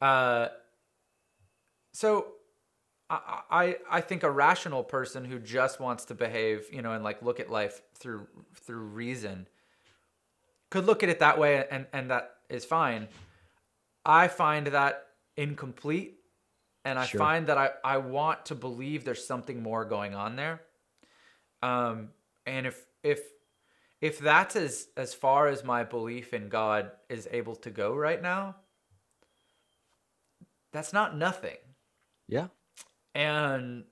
[0.01, 0.47] Uh,
[1.93, 2.27] so
[3.09, 7.03] I, I I think a rational person who just wants to behave, you know, and
[7.03, 9.47] like look at life through through reason
[10.71, 13.07] could look at it that way and and that is fine.
[14.03, 15.05] I find that
[15.37, 16.15] incomplete
[16.83, 17.19] and I sure.
[17.19, 20.61] find that I, I want to believe there's something more going on there.
[21.61, 22.09] Um,
[22.47, 23.21] and if if
[23.99, 28.21] if that's as as far as my belief in God is able to go right
[28.21, 28.55] now,
[30.73, 31.57] that's not nothing.
[32.27, 32.47] Yeah.
[33.13, 33.83] And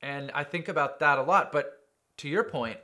[0.00, 1.80] and I think about that a lot, but
[2.18, 2.78] to your point,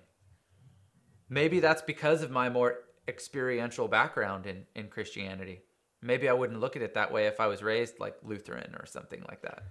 [1.30, 5.62] maybe that's because of my more experiential background in in Christianity.
[6.02, 8.84] Maybe I wouldn't look at it that way if I was raised like Lutheran or
[8.86, 9.62] something like that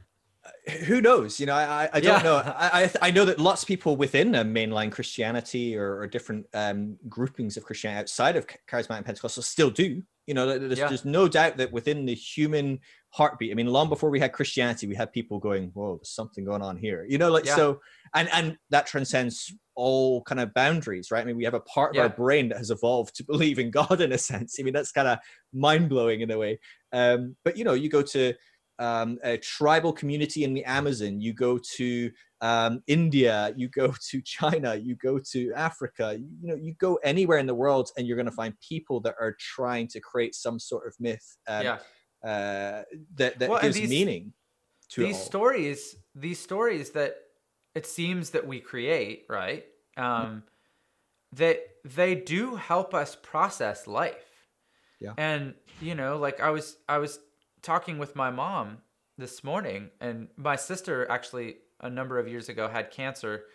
[0.86, 1.40] who knows?
[1.40, 2.24] You know, I, I don't yeah.
[2.24, 2.38] know.
[2.46, 6.98] I, I know that lots of people within a mainline Christianity or, or different um,
[7.08, 10.02] groupings of Christianity outside of charismatic Pentecostal still do.
[10.28, 10.88] You know, there's, yeah.
[10.88, 12.80] there's no doubt that within the human
[13.12, 13.52] heartbeat.
[13.52, 16.62] I mean, long before we had Christianity, we had people going, "Whoa, there's something going
[16.62, 17.56] on here." You know, like yeah.
[17.56, 17.80] so,
[18.14, 21.22] and and that transcends all kind of boundaries, right?
[21.22, 23.72] I mean, we have a part of our brain that has evolved to believe in
[23.72, 24.58] God in a sense.
[24.60, 25.20] I mean, that's kind of
[25.54, 26.60] mind blowing in a way.
[26.92, 28.34] Um, but you know, you go to
[28.80, 32.10] um, a tribal community in the Amazon, you go to
[32.42, 36.96] um, India, you go to China, you go to Africa, you, you, know, you go
[37.04, 40.34] anywhere in the world, and you're going to find people that are trying to create
[40.34, 41.78] some sort of myth um, yeah.
[42.24, 42.84] Uh,
[43.16, 44.34] that that well, gives these, meaning
[44.90, 45.96] to these stories.
[46.16, 47.16] These stories that
[47.76, 49.66] it seems that we create, right?
[49.98, 50.44] Um,
[51.36, 54.48] that they do help us process life.
[55.00, 55.14] Yeah.
[55.18, 57.20] And you know, like I was, I was
[57.62, 58.80] talking with my mom
[59.18, 63.46] this morning, and my sister actually a number of years ago had cancer,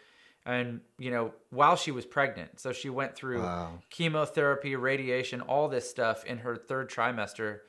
[0.47, 3.79] and you know while she was pregnant, so she went through wow.
[3.91, 7.61] chemotherapy, radiation, all this stuff in her third trimester.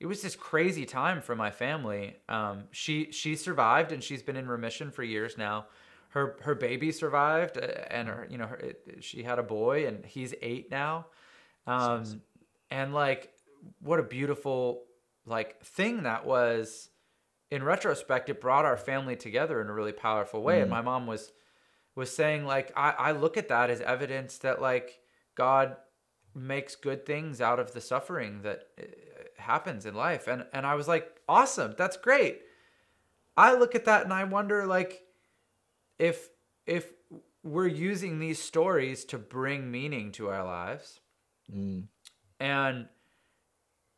[0.00, 2.16] It was this crazy time for my family.
[2.28, 5.66] Um, she she survived, and she's been in remission for years now.
[6.10, 9.86] Her her baby survived, uh, and her you know her, it, she had a boy,
[9.86, 11.06] and he's eight now.
[11.66, 12.22] Um,
[12.70, 13.32] and like,
[13.80, 14.84] what a beautiful
[15.26, 16.88] like thing that was
[17.50, 20.62] in retrospect it brought our family together in a really powerful way mm.
[20.62, 21.32] and my mom was
[21.94, 25.00] was saying like I, I look at that as evidence that like
[25.34, 25.76] god
[26.34, 28.84] makes good things out of the suffering that uh,
[29.38, 32.42] happens in life and and i was like awesome that's great
[33.36, 35.02] i look at that and i wonder like
[35.98, 36.28] if
[36.66, 36.92] if
[37.44, 41.00] we're using these stories to bring meaning to our lives
[41.52, 41.84] mm.
[42.40, 42.88] and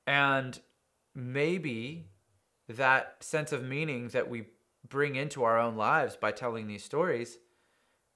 [0.07, 0.61] and
[1.15, 2.07] maybe
[2.69, 4.45] that sense of meaning that we
[4.89, 7.39] bring into our own lives by telling these stories,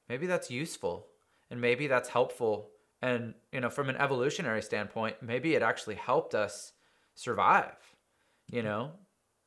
[0.09, 1.07] maybe that's useful
[1.51, 2.71] and maybe that's helpful.
[3.03, 6.73] And, you know, from an evolutionary standpoint, maybe it actually helped us
[7.15, 7.77] survive,
[8.51, 8.93] you know?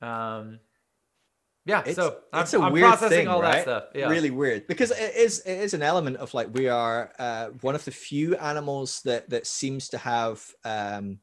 [0.02, 0.60] Um,
[1.66, 3.56] yeah, it's, so I'm, a I'm weird processing thing, all right?
[3.56, 3.84] that stuff.
[3.94, 4.08] Yeah.
[4.08, 7.76] Really weird because it is it is an element of like we are uh, one
[7.76, 11.20] of the few animals that that seems to have um,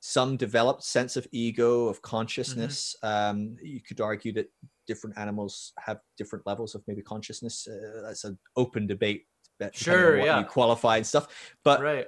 [0.00, 3.30] some developed sense of ego of consciousness mm-hmm.
[3.38, 4.50] um, you could argue that
[4.86, 9.24] different animals have different levels of maybe consciousness uh, that's an open debate
[9.72, 12.06] sure yeah you qualify and stuff but right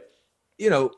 [0.58, 0.92] you know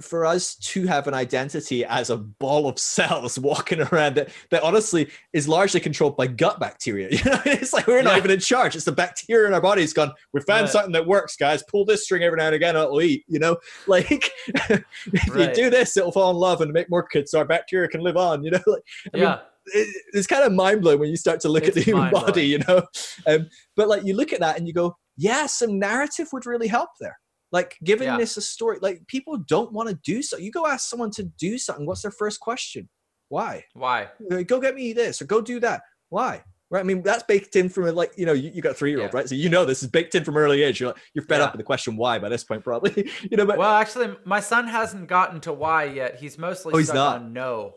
[0.00, 4.62] for us to have an identity as a ball of cells walking around that, that
[4.62, 7.08] honestly is largely controlled by gut bacteria.
[7.18, 8.18] You know, it's like we're not yeah.
[8.18, 8.76] even in charge.
[8.76, 10.70] It's the bacteria in our body's gone, we found right.
[10.70, 11.64] something that works, guys.
[11.68, 13.56] Pull this string every now and again, and it'll eat, you know?
[13.86, 14.84] Like if
[15.30, 15.48] right.
[15.48, 18.02] you do this, it'll fall in love and make more kids so our bacteria can
[18.02, 18.60] live on, you know?
[18.66, 18.82] Like,
[19.14, 19.24] I yeah.
[19.24, 21.82] Mean, it, it's kind of mind blowing when you start to look it's at the
[21.82, 22.82] human body, you know?
[23.26, 26.68] Um, but like you look at that and you go, yeah, some narrative would really
[26.68, 27.16] help there
[27.52, 28.16] like giving yeah.
[28.16, 30.36] this a story, like people don't want to do so.
[30.36, 31.86] You go ask someone to do something.
[31.86, 32.88] What's their first question?
[33.28, 33.64] Why?
[33.74, 34.08] Why?
[34.46, 35.82] Go get me this or go do that.
[36.08, 36.42] Why?
[36.70, 36.80] right?
[36.80, 39.10] I mean, that's baked in from like you know you, you got three year old,
[39.12, 39.16] yeah.
[39.16, 39.28] right?
[39.28, 40.80] So you know this is baked in from early age.
[40.80, 41.44] You're like, you're fed yeah.
[41.44, 43.10] up with the question why by this point, probably.
[43.30, 46.16] you know, but well, actually, my son hasn't gotten to why yet.
[46.16, 47.16] He's mostly oh, he's not.
[47.16, 47.74] on no.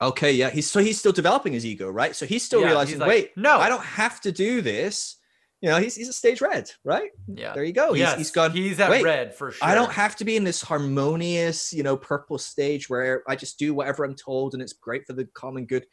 [0.00, 2.14] Okay, yeah, he's so he's still developing his ego, right?
[2.14, 5.16] So he's still yeah, realizing, he's like, wait, no, I don't have to do this.
[5.60, 7.10] You know, he's he's a stage red, right?
[7.26, 7.92] Yeah, there you go.
[7.92, 8.52] He's, yes, he's gone.
[8.52, 9.68] He's at red for sure.
[9.68, 13.58] I don't have to be in this harmonious, you know, purple stage where I just
[13.58, 15.84] do whatever I'm told and it's great for the common good.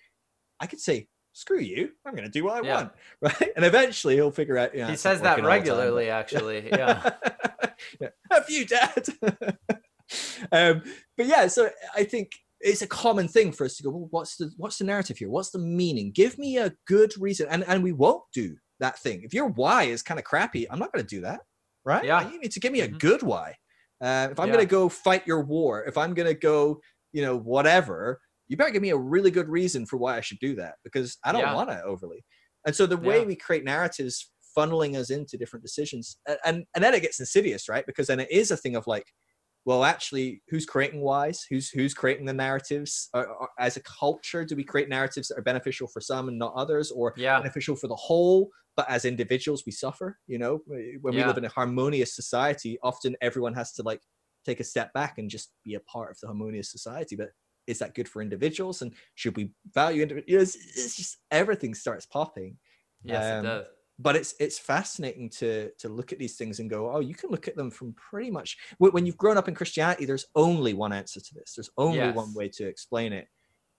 [0.60, 2.76] I could say, screw you i'm going to do what i yeah.
[2.76, 7.12] want right and eventually he'll figure out Yeah, he says that regularly time, actually yeah.
[8.00, 9.06] yeah have you dad
[10.54, 10.82] um,
[11.18, 12.32] but yeah so i think
[12.62, 15.30] it's a common thing for us to go well what's the what's the narrative here
[15.30, 19.22] what's the meaning give me a good reason and and we won't do that thing
[19.24, 21.42] if your why is kind of crappy i'm not going to do that
[21.86, 22.98] right yeah you need to give me a mm-hmm.
[22.98, 23.56] good why
[24.02, 24.54] uh, if i'm yeah.
[24.54, 26.80] going to go fight your war if i'm going to go
[27.14, 30.40] you know whatever you better give me a really good reason for why I should
[30.40, 31.56] do that because I don't yeah.
[31.56, 32.24] want to overly.
[32.66, 33.26] And so the way yeah.
[33.26, 37.86] we create narratives funneling us into different decisions and, and then it gets insidious, right?
[37.86, 39.06] Because then it is a thing of like,
[39.66, 41.46] well, actually, who's creating wise?
[41.50, 43.10] Who's who's creating the narratives?
[43.16, 46.38] Or, or, as a culture, do we create narratives that are beneficial for some and
[46.38, 47.40] not others, or yeah.
[47.40, 48.52] beneficial for the whole?
[48.76, 50.20] But as individuals, we suffer.
[50.28, 51.22] You know, when yeah.
[51.22, 54.02] we live in a harmonious society, often everyone has to like
[54.46, 57.16] take a step back and just be a part of the harmonious society.
[57.16, 57.30] But
[57.66, 62.06] is that good for individuals and should we value individuals it's, it's just everything starts
[62.06, 62.56] popping
[63.04, 63.66] yes um, it does
[63.98, 67.30] but it's it's fascinating to to look at these things and go oh you can
[67.30, 70.94] look at them from pretty much when you've grown up in christianity there's only one
[70.94, 71.54] answer to this.
[71.56, 72.16] There's only yes.
[72.16, 73.28] one way to explain it.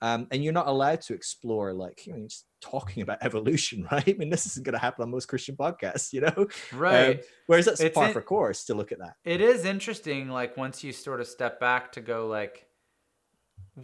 [0.02, 4.06] Um, and you're not allowed to explore like you know just talking about evolution right?
[4.06, 6.48] I mean this isn't going to happen on most christian podcasts you know?
[6.70, 7.16] Right.
[7.16, 9.14] um, whereas that's it's par in, for course to look at that.
[9.24, 12.66] It is interesting like once you sort of step back to go like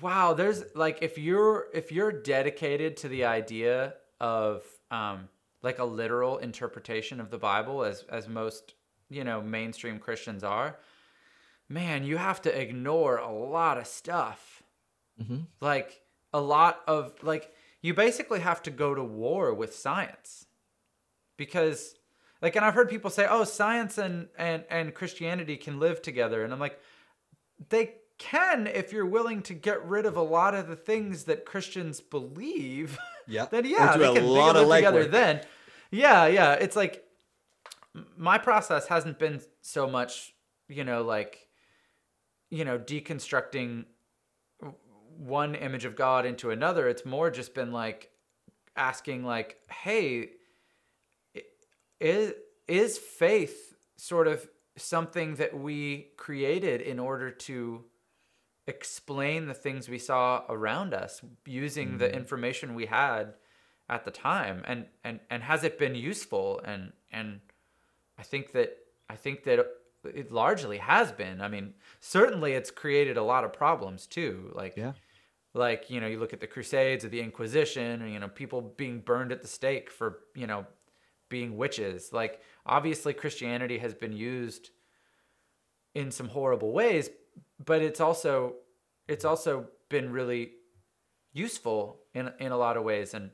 [0.01, 5.29] Wow, there's like if you're if you're dedicated to the idea of um
[5.63, 8.75] like a literal interpretation of the Bible as as most,
[9.09, 10.79] you know, mainstream Christians are,
[11.69, 14.63] man, you have to ignore a lot of stuff.
[15.21, 15.41] Mm-hmm.
[15.61, 16.03] Like
[16.33, 20.47] a lot of like you basically have to go to war with science.
[21.37, 21.95] Because
[22.41, 26.45] like and I've heard people say, "Oh, science and and and Christianity can live together."
[26.45, 26.79] And I'm like,
[27.69, 31.45] they can if you're willing to get rid of a lot of the things that
[31.45, 32.99] Christians believe.
[33.27, 33.47] Yeah.
[33.51, 35.41] then yeah, they can, lot they can live together then.
[35.91, 36.53] Yeah, yeah.
[36.53, 37.05] It's like
[38.17, 40.35] my process hasn't been so much,
[40.69, 41.49] you know, like
[42.51, 43.87] you know, deconstructing
[45.17, 46.89] one image of God into another.
[46.89, 48.11] It's more just been like
[48.77, 50.31] asking like, "Hey,
[52.01, 52.35] is
[52.69, 57.85] is faith sort of something that we created in order to
[58.67, 61.99] explain the things we saw around us using mm-hmm.
[61.99, 63.35] the information we had
[63.89, 64.63] at the time.
[64.67, 66.61] And and and has it been useful?
[66.65, 67.41] And and
[68.19, 68.77] I think that
[69.09, 69.67] I think that
[70.05, 71.41] it largely has been.
[71.41, 74.53] I mean certainly it's created a lot of problems too.
[74.55, 74.93] Like yeah.
[75.55, 78.61] like you know you look at the crusades or the inquisition or you know people
[78.61, 80.67] being burned at the stake for you know
[81.29, 82.13] being witches.
[82.13, 84.71] Like obviously christianity has been used
[85.95, 87.11] in some horrible ways
[87.65, 88.55] but it's also
[89.09, 90.53] it's also been really
[91.33, 93.31] useful in in a lot of ways and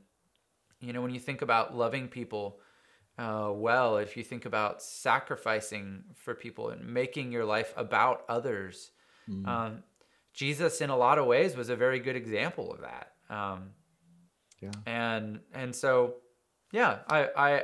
[0.80, 2.58] you know when you think about loving people
[3.18, 8.92] uh, well if you think about sacrificing for people and making your life about others
[9.28, 9.46] mm.
[9.46, 9.82] um,
[10.32, 13.70] jesus in a lot of ways was a very good example of that um,
[14.60, 14.70] yeah.
[14.86, 16.14] and and so
[16.72, 17.62] yeah i i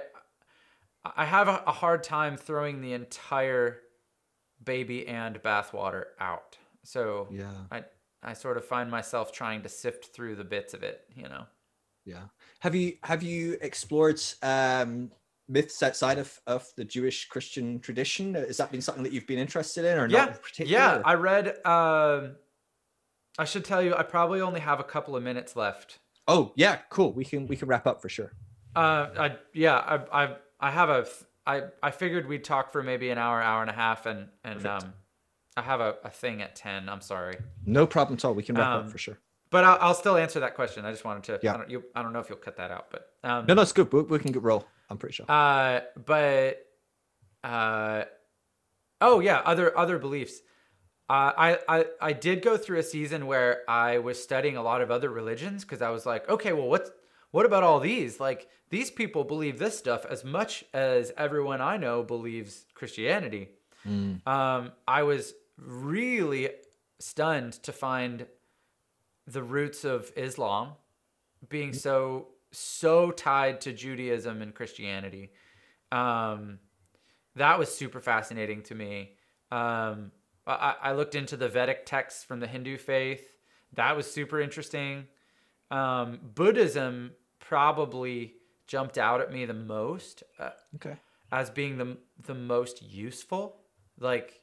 [1.16, 3.78] i have a, a hard time throwing the entire
[4.64, 6.56] baby and bathwater out.
[6.84, 7.84] So yeah, I
[8.22, 11.44] I sort of find myself trying to sift through the bits of it, you know.
[12.04, 12.22] Yeah.
[12.60, 15.10] Have you have you explored um,
[15.48, 18.34] myths outside of, of the Jewish Christian tradition?
[18.34, 20.58] Has that been something that you've been interested in, or yeah, not?
[20.58, 21.56] Yeah, I read.
[21.64, 22.28] Uh,
[23.38, 25.98] I should tell you, I probably only have a couple of minutes left.
[26.28, 27.12] Oh yeah, cool.
[27.12, 28.32] We can we can wrap up for sure.
[28.74, 31.06] Uh, I yeah, I I I have a
[31.46, 34.62] I I figured we'd talk for maybe an hour, hour and a half, and and
[34.62, 34.84] Perfect.
[34.84, 34.94] um,
[35.56, 36.88] I have a, a thing at ten.
[36.88, 37.36] I'm sorry.
[37.64, 38.34] No problem at all.
[38.34, 39.18] We can wrap um, up for sure.
[39.50, 40.84] But I'll, I'll, still answer that question.
[40.84, 41.38] I just wanted to.
[41.40, 41.54] Yeah.
[41.54, 43.62] I don't, you, I don't know if you'll cut that out, but um, no, no,
[43.62, 43.92] it's good.
[43.92, 44.66] We, we can get roll.
[44.90, 45.26] I'm pretty sure.
[45.28, 46.66] Uh, but
[47.44, 48.04] uh,
[49.00, 50.40] oh yeah, other other beliefs.
[51.08, 54.80] Uh, I, I I did go through a season where I was studying a lot
[54.80, 56.90] of other religions because I was like, okay, well, what's
[57.34, 58.20] what about all these?
[58.20, 63.48] Like, these people believe this stuff as much as everyone I know believes Christianity.
[63.84, 64.24] Mm.
[64.24, 66.50] Um, I was really
[67.00, 68.26] stunned to find
[69.26, 70.74] the roots of Islam
[71.48, 75.32] being so so tied to Judaism and Christianity.
[75.90, 76.60] Um,
[77.34, 79.16] that was super fascinating to me.
[79.50, 80.12] Um,
[80.46, 83.26] I, I, looked into the Vedic texts from the Hindu faith.
[83.72, 85.08] That was super interesting.
[85.72, 87.10] Um, Buddhism
[87.48, 88.34] probably
[88.66, 90.22] jumped out at me the most.
[90.38, 90.96] Uh, okay.
[91.32, 91.96] As being the
[92.26, 93.56] the most useful,
[93.98, 94.40] like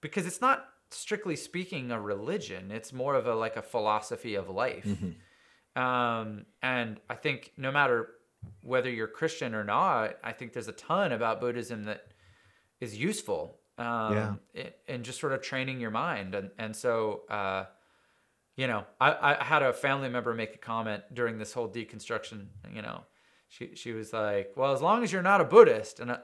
[0.00, 2.70] because it's not strictly speaking a religion.
[2.70, 4.84] It's more of a like a philosophy of life.
[4.84, 5.82] Mm-hmm.
[5.82, 8.08] Um, and I think no matter
[8.62, 12.06] whether you're Christian or not, I think there's a ton about Buddhism that
[12.80, 13.58] is useful.
[13.78, 14.70] Um, yeah.
[14.88, 16.34] and just sort of training your mind.
[16.34, 17.66] And, and so, uh,
[18.56, 22.46] you know, I, I had a family member make a comment during this whole deconstruction,
[22.72, 23.02] you know,
[23.48, 26.00] she, she was like, well, as long as you're not a Buddhist.
[26.00, 26.18] And I,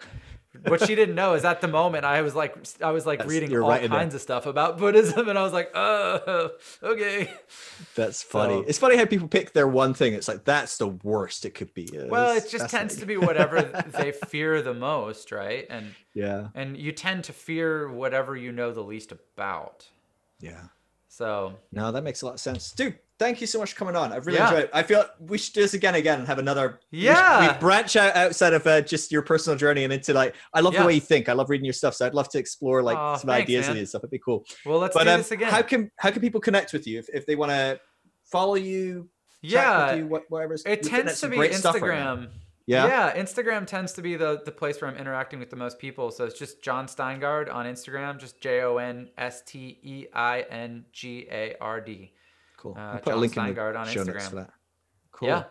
[0.66, 3.30] what she didn't know is at the moment I was like I was like That's,
[3.30, 6.50] reading all right kinds of stuff about Buddhism and I was like, oh
[6.82, 7.32] okay.
[7.94, 8.54] That's funny.
[8.54, 10.12] So, it's funny how people pick their one thing.
[10.14, 11.88] It's like that's the worst it could be.
[12.08, 15.66] well, it just tends to be whatever they fear the most, right?
[15.70, 16.48] And yeah.
[16.54, 19.88] And you tend to fear whatever you know the least about.
[20.40, 20.64] Yeah.
[21.12, 23.94] So no, that makes a lot of sense, dude thank you so much for coming
[23.94, 24.12] on.
[24.12, 24.48] I've really yeah.
[24.48, 24.70] enjoyed it.
[24.72, 26.80] I feel we should do this again, again, and have another.
[26.90, 27.40] Yeah.
[27.40, 30.60] We, we branch out outside of uh, just your personal journey and into like, I
[30.60, 30.80] love yeah.
[30.80, 31.28] the way you think.
[31.28, 33.68] I love reading your stuff, so I'd love to explore like oh, some thanks, ideas
[33.68, 33.76] man.
[33.76, 34.00] and stuff.
[34.00, 34.44] It'd be cool.
[34.66, 35.50] Well, let's but, do um, this again.
[35.50, 37.80] How can how can people connect with you if, if they want to
[38.24, 39.08] follow you?
[39.40, 40.56] Yeah, you, whatever.
[40.66, 42.18] It tends to be Instagram.
[42.18, 42.28] Right
[42.66, 42.86] yeah.
[42.86, 43.22] Yeah.
[43.22, 46.10] Instagram tends to be the, the place where I'm interacting with the most people.
[46.10, 50.42] So it's just Jon Steingard on Instagram, just J O N S T E I
[50.50, 52.12] N G A R D.
[52.56, 52.76] Cool.
[52.78, 54.14] Uh, put Jon a link Steingard in the show Instagram.
[54.14, 54.50] notes for that.
[55.12, 55.28] Cool.
[55.28, 55.44] Yeah.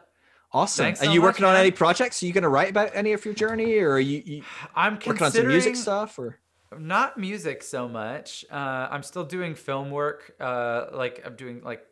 [0.53, 0.85] Awesome.
[0.85, 2.21] Thanks are so you working on any projects?
[2.21, 4.21] Are you going to write about any of your journey, or are you?
[4.25, 4.43] you
[4.75, 6.39] I'm working on some music stuff, or
[6.77, 8.43] not music so much.
[8.51, 10.35] Uh, I'm still doing film work.
[10.41, 11.85] Uh, like I'm doing like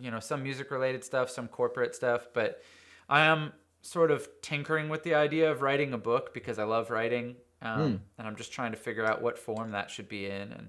[0.00, 2.60] you know some music related stuff, some corporate stuff, but
[3.08, 3.52] I am
[3.82, 7.80] sort of tinkering with the idea of writing a book because I love writing, um,
[7.80, 7.98] mm.
[8.18, 10.68] and I'm just trying to figure out what form that should be in, and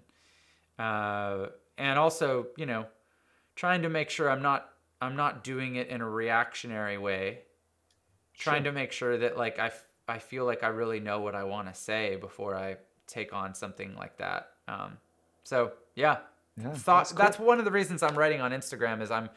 [0.80, 2.88] uh, and also you know
[3.56, 4.70] trying to make sure I'm not
[5.02, 7.40] I'm not doing it in a reactionary way.
[8.36, 8.72] Trying sure.
[8.72, 11.44] to make sure that like I, f- I feel like I really know what I
[11.44, 14.50] want to say before I take on something like that.
[14.68, 14.98] Um,
[15.44, 16.18] so yeah,
[16.58, 17.18] yeah thought that's, cool.
[17.20, 19.30] that's one of the reasons I'm writing on Instagram is I'm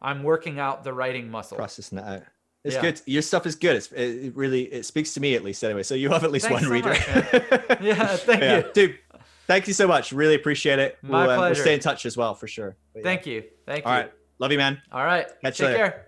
[0.00, 1.58] I'm working out the writing muscle.
[1.58, 2.22] Processing that out.
[2.64, 2.82] It's yeah.
[2.82, 3.00] good.
[3.06, 3.76] Your stuff is good.
[3.76, 5.82] It's, it really it speaks to me at least anyway.
[5.82, 6.88] So you have at least Thanks one so reader.
[6.90, 8.56] Much, yeah, thank yeah.
[8.58, 8.98] you, dude.
[9.46, 10.12] Thank you so much.
[10.12, 10.98] Really appreciate it.
[11.02, 11.42] My we'll, pleasure.
[11.42, 12.76] Uh, we'll stay in touch as well for sure.
[12.94, 13.02] Yeah.
[13.02, 13.44] Thank you.
[13.64, 13.90] Thank you.
[13.90, 14.12] All right.
[14.38, 14.80] Love you, man.
[14.92, 15.26] All right.
[15.42, 15.90] Catch Take you later.
[15.90, 16.07] care.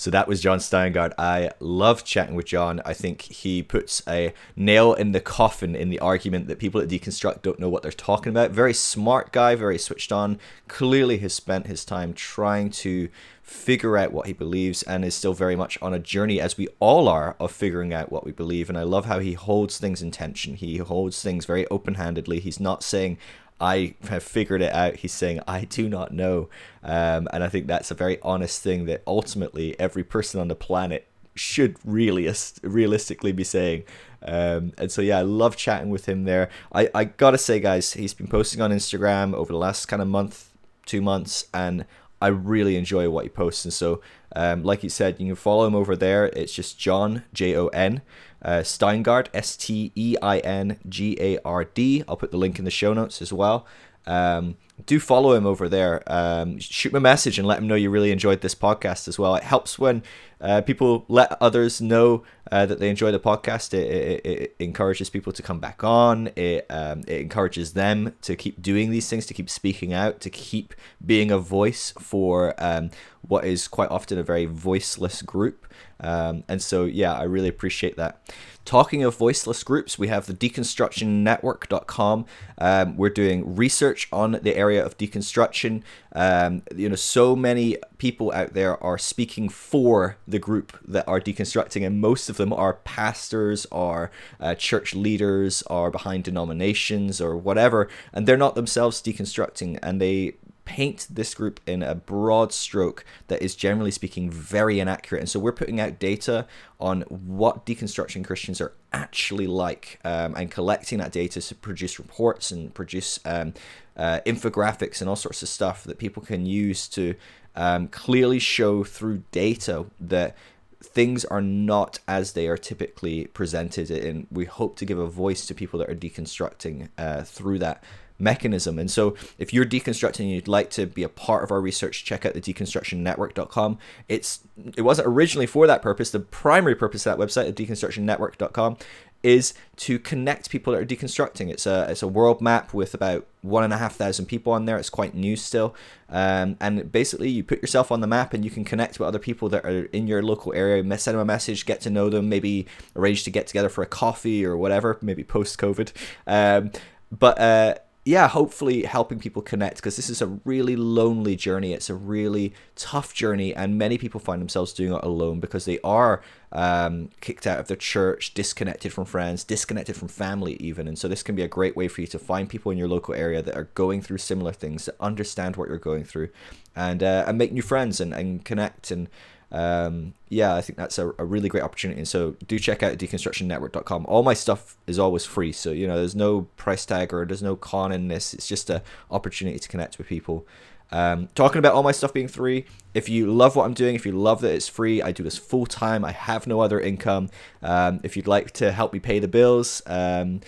[0.00, 1.12] So that was Jon Steingard.
[1.18, 2.80] I love chatting with Jon.
[2.86, 6.88] I think he puts a nail in the coffin in the argument that people at
[6.88, 8.50] Deconstruct don't know what they're talking about.
[8.50, 10.38] Very smart guy, very switched on.
[10.68, 13.10] Clearly has spent his time trying to
[13.42, 16.66] figure out what he believes and is still very much on a journey, as we
[16.78, 18.70] all are, of figuring out what we believe.
[18.70, 20.54] And I love how he holds things in tension.
[20.54, 22.40] He holds things very open handedly.
[22.40, 23.18] He's not saying,
[23.60, 24.96] I have figured it out.
[24.96, 26.48] He's saying, I do not know.
[26.82, 30.54] Um, and I think that's a very honest thing that ultimately every person on the
[30.54, 32.32] planet should really
[32.62, 33.84] realistically be saying.
[34.22, 36.50] Um, and so, yeah, I love chatting with him there.
[36.72, 40.08] I, I gotta say, guys, he's been posting on Instagram over the last kind of
[40.08, 40.50] month,
[40.86, 41.86] two months, and
[42.20, 43.64] I really enjoy what he posts.
[43.64, 44.02] And so,
[44.36, 46.26] um, like he said, you can follow him over there.
[46.26, 48.02] It's just Jon J O N,
[48.42, 52.04] uh, Steingard, S T E I N G A R D.
[52.08, 53.66] I'll put the link in the show notes as well.
[54.06, 54.56] Um,
[54.86, 56.02] do follow him over there.
[56.06, 59.18] Um, shoot him a message and let him know you really enjoyed this podcast as
[59.18, 59.34] well.
[59.34, 60.02] It helps when
[60.40, 63.74] uh, people let others know uh, that they enjoy the podcast.
[63.74, 66.30] It, it, it, encourages people to come back on.
[66.34, 70.30] It um, it encourages them to keep doing these things, to keep speaking out, to
[70.30, 72.90] keep being a voice for um,
[73.30, 75.72] what is quite often a very voiceless group.
[76.00, 78.20] Um, and so, yeah, I really appreciate that.
[78.64, 82.26] Talking of voiceless groups, we have the deconstructionnetwork.com.
[82.58, 85.82] Um, we're doing research on the area of deconstruction.
[86.12, 91.20] Um, you know, so many people out there are speaking for the group that are
[91.20, 97.36] deconstructing, and most of them are pastors, are uh, church leaders, are behind denominations, or
[97.36, 100.34] whatever, and they're not themselves deconstructing, and they
[100.70, 105.18] paint this group in a broad stroke that is generally speaking very inaccurate.
[105.18, 106.46] And so we're putting out data
[106.78, 112.52] on what deconstruction Christians are actually like um, and collecting that data to produce reports
[112.52, 113.52] and produce um,
[113.96, 117.16] uh, infographics and all sorts of stuff that people can use to
[117.56, 120.36] um, clearly show through data that
[120.80, 125.46] things are not as they are typically presented and we hope to give a voice
[125.46, 127.82] to people that are deconstructing uh, through that
[128.20, 128.78] mechanism.
[128.78, 132.04] And so if you're deconstructing and you'd like to be a part of our research,
[132.04, 133.78] check out the deconstructionnetwork.com.
[134.08, 134.40] It's
[134.76, 136.10] it wasn't originally for that purpose.
[136.10, 138.76] The primary purpose of that website, the deconstructionnetwork.com,
[139.22, 141.50] is to connect people that are deconstructing.
[141.50, 144.64] It's a it's a world map with about one and a half thousand people on
[144.64, 144.78] there.
[144.78, 145.74] It's quite new still,
[146.08, 149.18] um, and basically you put yourself on the map and you can connect with other
[149.18, 150.82] people that are in your local area.
[150.98, 152.66] Send them a message, get to know them, maybe
[152.96, 154.98] arrange to get together for a coffee or whatever.
[155.02, 155.92] Maybe post COVID,
[156.26, 156.70] um,
[157.10, 157.38] but.
[157.38, 157.74] Uh,
[158.04, 161.74] yeah, hopefully helping people connect because this is a really lonely journey.
[161.74, 165.78] It's a really tough journey, and many people find themselves doing it alone because they
[165.84, 170.88] are um, kicked out of their church, disconnected from friends, disconnected from family, even.
[170.88, 172.88] And so, this can be a great way for you to find people in your
[172.88, 176.30] local area that are going through similar things, that understand what you're going through,
[176.74, 179.08] and uh, and make new friends and, and connect and
[179.52, 181.98] um, yeah, I think that's a, a, really great opportunity.
[181.98, 184.06] And so do check out deconstructionnetwork.com.
[184.06, 185.50] All my stuff is always free.
[185.50, 188.32] So, you know, there's no price tag or there's no con in this.
[188.32, 190.46] It's just an opportunity to connect with people.
[190.92, 192.64] Um, talking about all my stuff being free,
[192.94, 195.36] if you love what I'm doing, if you love that it's free, I do this
[195.36, 196.04] full time.
[196.04, 197.28] I have no other income.
[197.62, 200.40] Um, if you'd like to help me pay the bills, um,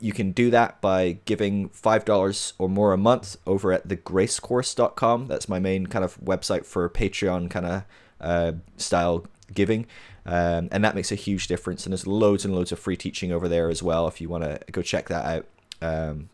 [0.00, 5.28] you can do that by giving $5 or more a month over at thegracecourse.com.
[5.28, 7.84] That's my main kind of website for Patreon kind of
[8.24, 9.86] uh, style giving.
[10.26, 11.84] Um, and that makes a huge difference.
[11.84, 14.44] And there's loads and loads of free teaching over there as well if you want
[14.44, 15.46] to go check that out.
[15.82, 16.30] Um,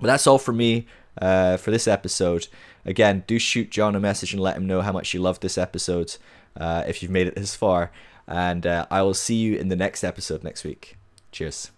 [0.00, 0.86] but that's all for me
[1.20, 2.48] uh, for this episode.
[2.84, 5.58] Again, do shoot Jon a message and let him know how much you loved this
[5.58, 6.16] episode
[6.56, 7.90] uh, if you've made it this far.
[8.26, 10.96] And uh, I will see you in the next episode next week.
[11.30, 11.70] Cheers.